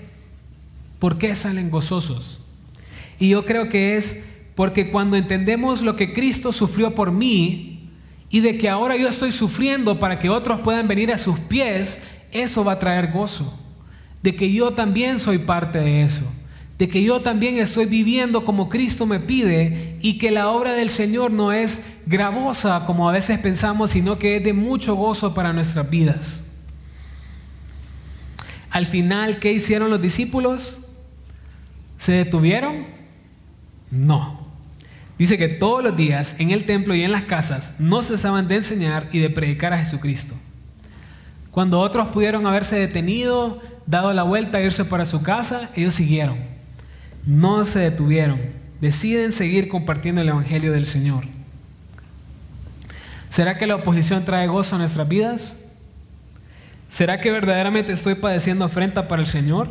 ¿Por 0.99 1.17
qué 1.17 1.35
salen 1.35 1.71
gozosos? 1.71 2.41
Y 3.19 3.31
yo 3.31 3.47
creo 3.47 3.71
que 3.71 3.97
es 3.97 4.27
porque 4.55 4.91
cuando 4.91 5.17
entendemos 5.17 5.81
lo 5.81 5.97
que 5.97 6.13
Cristo 6.13 6.53
sufrió 6.53 6.95
por 6.95 7.13
mí 7.13 7.89
y 8.29 8.41
de 8.41 8.59
que 8.59 8.69
ahora 8.69 8.95
yo 8.99 9.09
estoy 9.09 9.33
sufriendo 9.33 9.99
para 9.99 10.19
que 10.19 10.29
otros 10.29 10.61
puedan 10.61 10.87
venir 10.87 11.11
a 11.11 11.17
sus 11.17 11.41
pies, 11.41 12.03
eso 12.31 12.63
va 12.63 12.73
a 12.73 12.79
traer 12.79 13.11
gozo. 13.11 13.59
De 14.23 14.37
que 14.37 14.53
yo 14.53 14.73
también 14.73 15.19
soy 15.19 15.39
parte 15.39 15.79
de 15.79 16.03
eso 16.03 16.31
de 16.79 16.89
que 16.89 17.03
yo 17.03 17.21
también 17.21 17.59
estoy 17.59 17.87
viviendo 17.87 18.45
como 18.45 18.69
Cristo 18.69 19.07
me 19.07 19.21
pide 19.21 19.97
y 20.03 20.19
que 20.19 20.31
la 20.33 20.49
obra 20.49 20.73
del 20.73 20.91
Señor 20.91 21.31
no 21.31 21.53
es 21.53 22.01
gravosa 22.07 22.85
como 22.87 23.09
a 23.09 23.13
veces 23.13 23.39
pensamos, 23.39 23.93
sino 23.93 24.19
que 24.19 24.39
es 24.39 24.45
de 24.45 24.53
mucho 24.53 24.97
gozo 24.97 25.33
para 25.33 25.53
nuestras 25.53 25.89
vidas. 25.89 26.52
Al 28.73 28.87
final, 28.87 29.39
¿qué 29.39 29.53
hicieron 29.53 29.91
los 29.91 30.03
discípulos? 30.03 30.89
¿Se 31.97 32.13
detuvieron? 32.13 32.85
No. 33.91 34.41
Dice 35.17 35.39
que 35.39 35.47
todos 35.47 35.85
los 35.85 35.97
días 35.97 36.41
en 36.41 36.51
el 36.51 36.67
templo 36.67 36.95
y 36.97 37.05
en 37.05 37.13
las 37.13 37.23
casas 37.23 37.77
no 37.79 38.03
cesaban 38.03 38.49
de 38.49 38.57
enseñar 38.57 39.09
y 39.13 39.21
de 39.21 39.31
predicar 39.31 39.73
a 39.73 39.79
Jesucristo. 39.79 40.35
Cuando 41.53 41.79
otros 41.79 42.09
pudieron 42.09 42.47
haberse 42.47 42.77
detenido, 42.77 43.61
dado 43.87 44.13
la 44.13 44.25
vuelta 44.25 44.61
irse 44.61 44.85
para 44.85 45.05
su 45.05 45.23
casa, 45.23 45.71
ellos 45.77 45.95
siguieron 45.95 46.53
no 47.27 47.65
se 47.65 47.79
detuvieron, 47.79 48.41
deciden 48.81 49.33
seguir 49.33 49.69
compartiendo 49.69 50.21
el 50.21 50.29
Evangelio 50.29 50.73
del 50.73 50.87
Señor. 50.87 51.25
¿Será 53.29 53.57
que 53.59 53.67
la 53.67 53.77
oposición 53.77 54.25
trae 54.25 54.47
gozo 54.47 54.77
a 54.77 54.79
nuestras 54.79 55.09
vidas? 55.09 55.62
¿Será 56.93 57.19
que 57.23 57.31
verdaderamente 57.31 57.91
estoy 57.91 58.17
padeciendo 58.17 58.67
afrenta 58.67 59.09
para 59.09 59.23
el 59.23 59.27
Señor? 59.27 59.71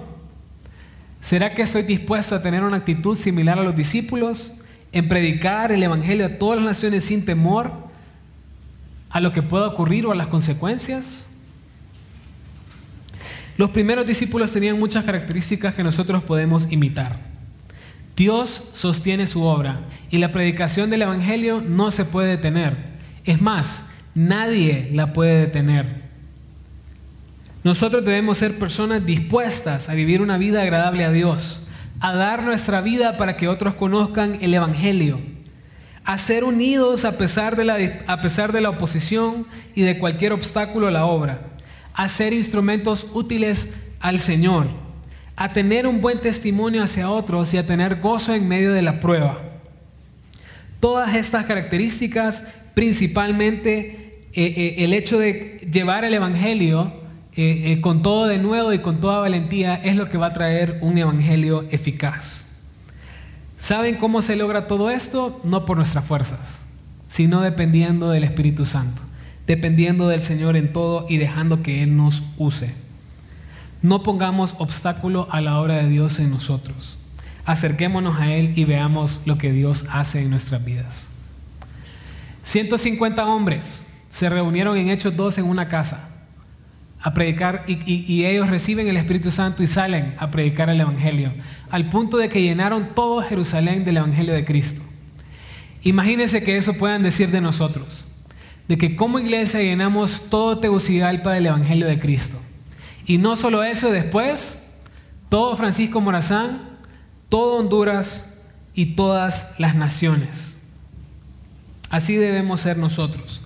¿Será 1.22 1.53
que 1.53 1.61
estoy 1.61 1.84
dispuesto 1.84 2.34
a 2.34 2.41
tener 2.41 2.63
una 2.63 2.78
actitud 2.78 3.15
similar 3.15 3.59
a 3.59 3.63
los 3.63 3.76
discípulos 3.76 4.53
en 4.91 5.07
predicar 5.07 5.72
el 5.72 5.84
Evangelio 5.84 6.26
a 6.26 6.39
todas 6.39 6.57
las 6.57 6.65
naciones 6.65 7.03
sin 7.03 7.24
temor 7.24 7.74
a 9.11 9.19
lo 9.19 9.32
que 9.34 9.43
pueda 9.43 9.67
ocurrir 9.67 10.07
o 10.07 10.11
a 10.11 10.15
las 10.15 10.30
consecuencias? 10.30 11.28
Los 13.55 13.69
primeros 13.69 14.07
discípulos 14.07 14.51
tenían 14.51 14.80
muchas 14.80 15.05
características 15.05 15.76
que 15.76 15.84
nosotros 15.84 16.24
podemos 16.24 16.72
imitar. 16.72 17.19
Dios 18.15 18.72
sostiene 18.74 19.28
su 19.28 19.43
obra 19.43 19.82
y 20.09 20.17
la 20.17 20.32
predicación 20.32 20.89
del 20.89 21.03
Evangelio 21.03 21.61
no 21.61 21.91
se 21.91 22.03
puede 22.03 22.30
detener. 22.30 22.76
Es 23.26 23.43
más, 23.43 23.91
nadie 24.15 24.89
la 24.91 25.13
puede 25.13 25.41
detener. 25.41 26.01
Nosotros 27.64 28.03
debemos 28.03 28.39
ser 28.39 28.57
personas 28.57 29.05
dispuestas 29.05 29.89
a 29.89 29.93
vivir 29.93 30.22
una 30.22 30.38
vida 30.38 30.62
agradable 30.62 31.05
a 31.05 31.12
Dios, 31.12 31.62
a 31.99 32.14
dar 32.14 32.43
nuestra 32.43 32.82
vida 32.82 33.18
para 33.18 33.38
que 33.38 33.47
otros 33.47 33.76
conozcan 33.76 34.38
el 34.41 34.53
Evangelio, 34.53 35.20
a 36.03 36.18
ser 36.18 36.43
unidos 36.43 37.05
a 37.05 37.18
pesar 37.18 37.55
de 37.55 37.66
la, 37.66 37.78
a 38.07 38.22
pesar 38.22 38.51
de 38.51 38.62
la 38.62 38.72
oposición 38.72 39.45
y 39.76 39.82
de 39.82 39.99
cualquier 39.99 40.34
obstáculo 40.34 40.88
a 40.88 40.91
la 40.91 41.05
obra, 41.05 41.41
a 41.93 42.09
ser 42.09 42.34
instrumentos 42.34 43.07
útiles 43.14 43.91
al 43.99 44.20
Señor 44.20 44.68
a 45.41 45.53
tener 45.53 45.88
un 45.88 46.01
buen 46.01 46.22
testimonio 46.22 46.84
hacia 46.84 47.09
otros 47.09 47.51
y 47.55 47.57
a 47.57 47.66
tener 47.66 47.99
gozo 47.99 48.36
en 48.36 48.47
medio 48.47 48.74
de 48.74 48.84
la 48.84 48.99
prueba. 48.99 49.41
Todas 50.80 51.16
estas 51.16 51.45
características, 51.45 52.53
principalmente 52.76 54.20
eh, 54.34 54.53
eh, 54.55 54.76
el 54.80 54.93
hecho 54.93 55.18
de 55.18 55.59
llevar 55.72 56.05
el 56.05 56.14
Evangelio 56.14 56.93
eh, 57.34 57.79
con 57.79 58.01
todo 58.01 58.27
de 58.27 58.39
nuevo 58.39 58.73
y 58.73 58.79
con 58.79 58.99
toda 58.99 59.19
valentía, 59.19 59.75
es 59.75 59.95
lo 59.95 60.09
que 60.09 60.17
va 60.17 60.27
a 60.27 60.34
traer 60.34 60.79
un 60.82 60.97
Evangelio 60.97 61.65
eficaz. 61.71 62.59
¿Saben 63.57 63.95
cómo 63.95 64.21
se 64.21 64.36
logra 64.36 64.67
todo 64.67 64.89
esto? 64.89 65.39
No 65.43 65.65
por 65.65 65.77
nuestras 65.77 66.03
fuerzas, 66.03 66.63
sino 67.07 67.41
dependiendo 67.41 68.09
del 68.09 68.25
Espíritu 68.25 68.65
Santo, 68.65 69.01
dependiendo 69.47 70.09
del 70.09 70.21
Señor 70.21 70.57
en 70.57 70.73
todo 70.73 71.05
y 71.07 71.17
dejando 71.17 71.63
que 71.63 71.84
Él 71.84 71.95
nos 71.95 72.23
use. 72.38 72.73
No 73.82 74.03
pongamos 74.03 74.55
obstáculo 74.57 75.27
a 75.32 75.39
la 75.41 75.59
obra 75.59 75.75
de 75.75 75.89
Dios 75.89 76.19
en 76.19 76.32
nosotros. 76.32 76.97
Acerquémonos 77.45 78.19
a 78.19 78.34
Él 78.34 78.53
y 78.57 78.65
veamos 78.65 79.21
lo 79.25 79.38
que 79.38 79.53
Dios 79.53 79.86
hace 79.89 80.21
en 80.21 80.29
nuestras 80.32 80.65
vidas. 80.65 81.09
150 82.43 83.25
hombres 83.25 83.88
se 84.09 84.27
reunieron 84.27 84.77
en 84.77 84.89
Hechos 84.89 85.15
2 85.15 85.38
en 85.38 85.45
una 85.45 85.67
casa 85.69 86.11
a 87.02 87.14
predicar 87.14 87.64
y, 87.68 88.26
ellos 88.26 88.49
reciben 88.49 88.88
el 88.88 88.97
Espíritu 88.97 89.32
Santo 89.32 89.64
y 89.64 89.68
salen 89.68 90.14
a 90.20 90.30
predicar 90.30 90.70
el 90.70 90.80
Evangelio, 90.80 91.34
al 91.72 91.89
punto 91.89 92.18
de 92.18 92.30
que 92.30 92.41
llenaron 92.41 92.93
todo 92.93 93.24
Jerusalén 93.24 93.84
del 93.84 93.97
Evangelio 93.97 94.34
de 94.34 94.45
Cristo. 94.45 94.82
Imagínense 95.84 96.43
que 96.43 96.58
eso 96.58 96.74
puedan 96.74 97.02
decir 97.02 97.30
de 97.32 97.41
nosotros, 97.41 98.06
de 98.68 98.78
que 98.78 98.95
como 98.95 99.18
iglesia 99.18 99.62
llenamos 99.62 100.30
todo 100.30 100.60
Tegucigalpa 100.60 101.34
del 101.34 101.47
Evangelio 101.47 101.88
de 101.88 101.99
Cristo. 101.99 102.38
Y 103.08 103.18
no 103.18 103.36
solo 103.36 103.64
eso, 103.64 103.89
después, 103.91 104.74
todo 105.28 105.56
Francisco 105.56 106.02
Morazán, 106.02 106.62
todo 107.30 107.56
Honduras 107.56 108.38
y 108.76 108.93
todas 108.93 109.56
las 109.58 109.74
naciones. 109.74 110.56
Así 111.89 112.16
debemos 112.16 112.62
ser 112.62 112.78
nosotros 112.78 113.40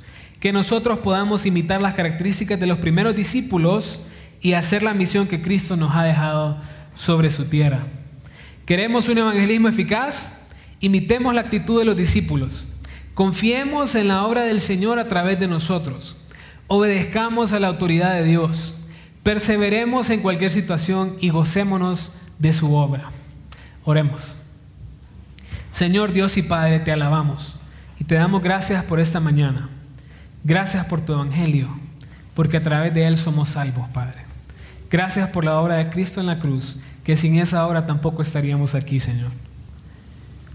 que 0.45 0.53
nosotros 0.53 0.99
podamos 0.99 1.47
imitar 1.47 1.81
las 1.81 1.95
características 1.95 2.59
de 2.59 2.67
los 2.67 2.77
primeros 2.77 3.15
discípulos 3.15 4.03
y 4.41 4.53
hacer 4.53 4.83
la 4.83 4.93
misión 4.93 5.25
que 5.25 5.41
Cristo 5.41 5.75
nos 5.75 5.95
ha 5.95 6.03
dejado 6.03 6.59
sobre 6.93 7.31
su 7.31 7.45
tierra. 7.45 7.79
¿Queremos 8.67 9.09
un 9.09 9.17
evangelismo 9.17 9.69
eficaz? 9.69 10.51
Imitemos 10.81 11.33
la 11.33 11.41
actitud 11.41 11.79
de 11.79 11.85
los 11.85 11.97
discípulos. 11.97 12.67
Confiemos 13.15 13.95
en 13.95 14.07
la 14.07 14.23
obra 14.23 14.43
del 14.43 14.61
Señor 14.61 14.99
a 14.99 15.07
través 15.07 15.39
de 15.39 15.47
nosotros. 15.47 16.15
Obedezcamos 16.67 17.51
a 17.51 17.59
la 17.59 17.69
autoridad 17.69 18.13
de 18.13 18.25
Dios. 18.25 18.75
Perseveremos 19.23 20.11
en 20.11 20.19
cualquier 20.19 20.51
situación 20.51 21.17
y 21.21 21.29
gocémonos 21.29 22.13
de 22.37 22.53
su 22.53 22.75
obra. 22.75 23.09
Oremos. 23.83 24.37
Señor 25.71 26.13
Dios 26.13 26.37
y 26.37 26.43
Padre, 26.43 26.81
te 26.81 26.91
alabamos 26.91 27.55
y 27.99 28.03
te 28.03 28.13
damos 28.13 28.43
gracias 28.43 28.83
por 28.83 28.99
esta 28.99 29.19
mañana. 29.19 29.71
Gracias 30.45 30.85
por 30.85 31.01
tu 31.01 31.13
evangelio, 31.13 31.67
porque 32.35 32.57
a 32.57 32.63
través 32.63 32.93
de 32.93 33.07
él 33.07 33.17
somos 33.17 33.49
salvos, 33.49 33.89
Padre. 33.89 34.19
Gracias 34.91 35.27
por 35.29 35.43
la 35.43 35.59
obra 35.59 35.77
de 35.77 35.89
Cristo 35.89 36.19
en 36.19 36.27
la 36.27 36.37
cruz, 36.37 36.77
que 37.03 37.17
sin 37.17 37.39
esa 37.39 37.65
obra 37.65 37.87
tampoco 37.87 38.21
estaríamos 38.21 38.75
aquí, 38.75 38.99
Señor. 38.99 39.31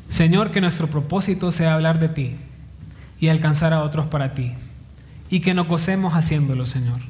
Señor, 0.09 0.53
que 0.53 0.61
nuestro 0.61 0.86
propósito 0.86 1.51
sea 1.51 1.74
hablar 1.74 1.99
de 1.99 2.09
ti 2.09 2.36
y 3.18 3.30
alcanzar 3.30 3.72
a 3.72 3.82
otros 3.82 4.07
para 4.07 4.32
ti, 4.32 4.53
y 5.28 5.41
que 5.41 5.55
nos 5.55 5.66
gocemos 5.66 6.14
haciéndolo, 6.14 6.66
Señor, 6.66 7.01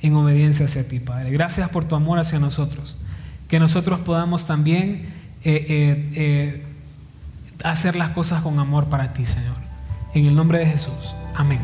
en 0.00 0.16
obediencia 0.16 0.66
hacia 0.66 0.88
ti, 0.88 0.98
Padre. 0.98 1.30
Gracias 1.30 1.68
por 1.68 1.84
tu 1.84 1.94
amor 1.94 2.18
hacia 2.18 2.40
nosotros, 2.40 2.98
que 3.46 3.60
nosotros 3.60 4.00
podamos 4.00 4.44
también 4.44 5.06
eh, 5.44 5.66
eh, 5.68 6.10
eh, 6.16 6.64
hacer 7.62 7.94
las 7.94 8.10
cosas 8.10 8.42
con 8.42 8.58
amor 8.58 8.86
para 8.86 9.12
ti, 9.12 9.24
Señor. 9.24 9.54
En 10.14 10.26
el 10.26 10.34
nombre 10.34 10.58
de 10.58 10.66
Jesús. 10.66 11.14
Amén. 11.36 11.60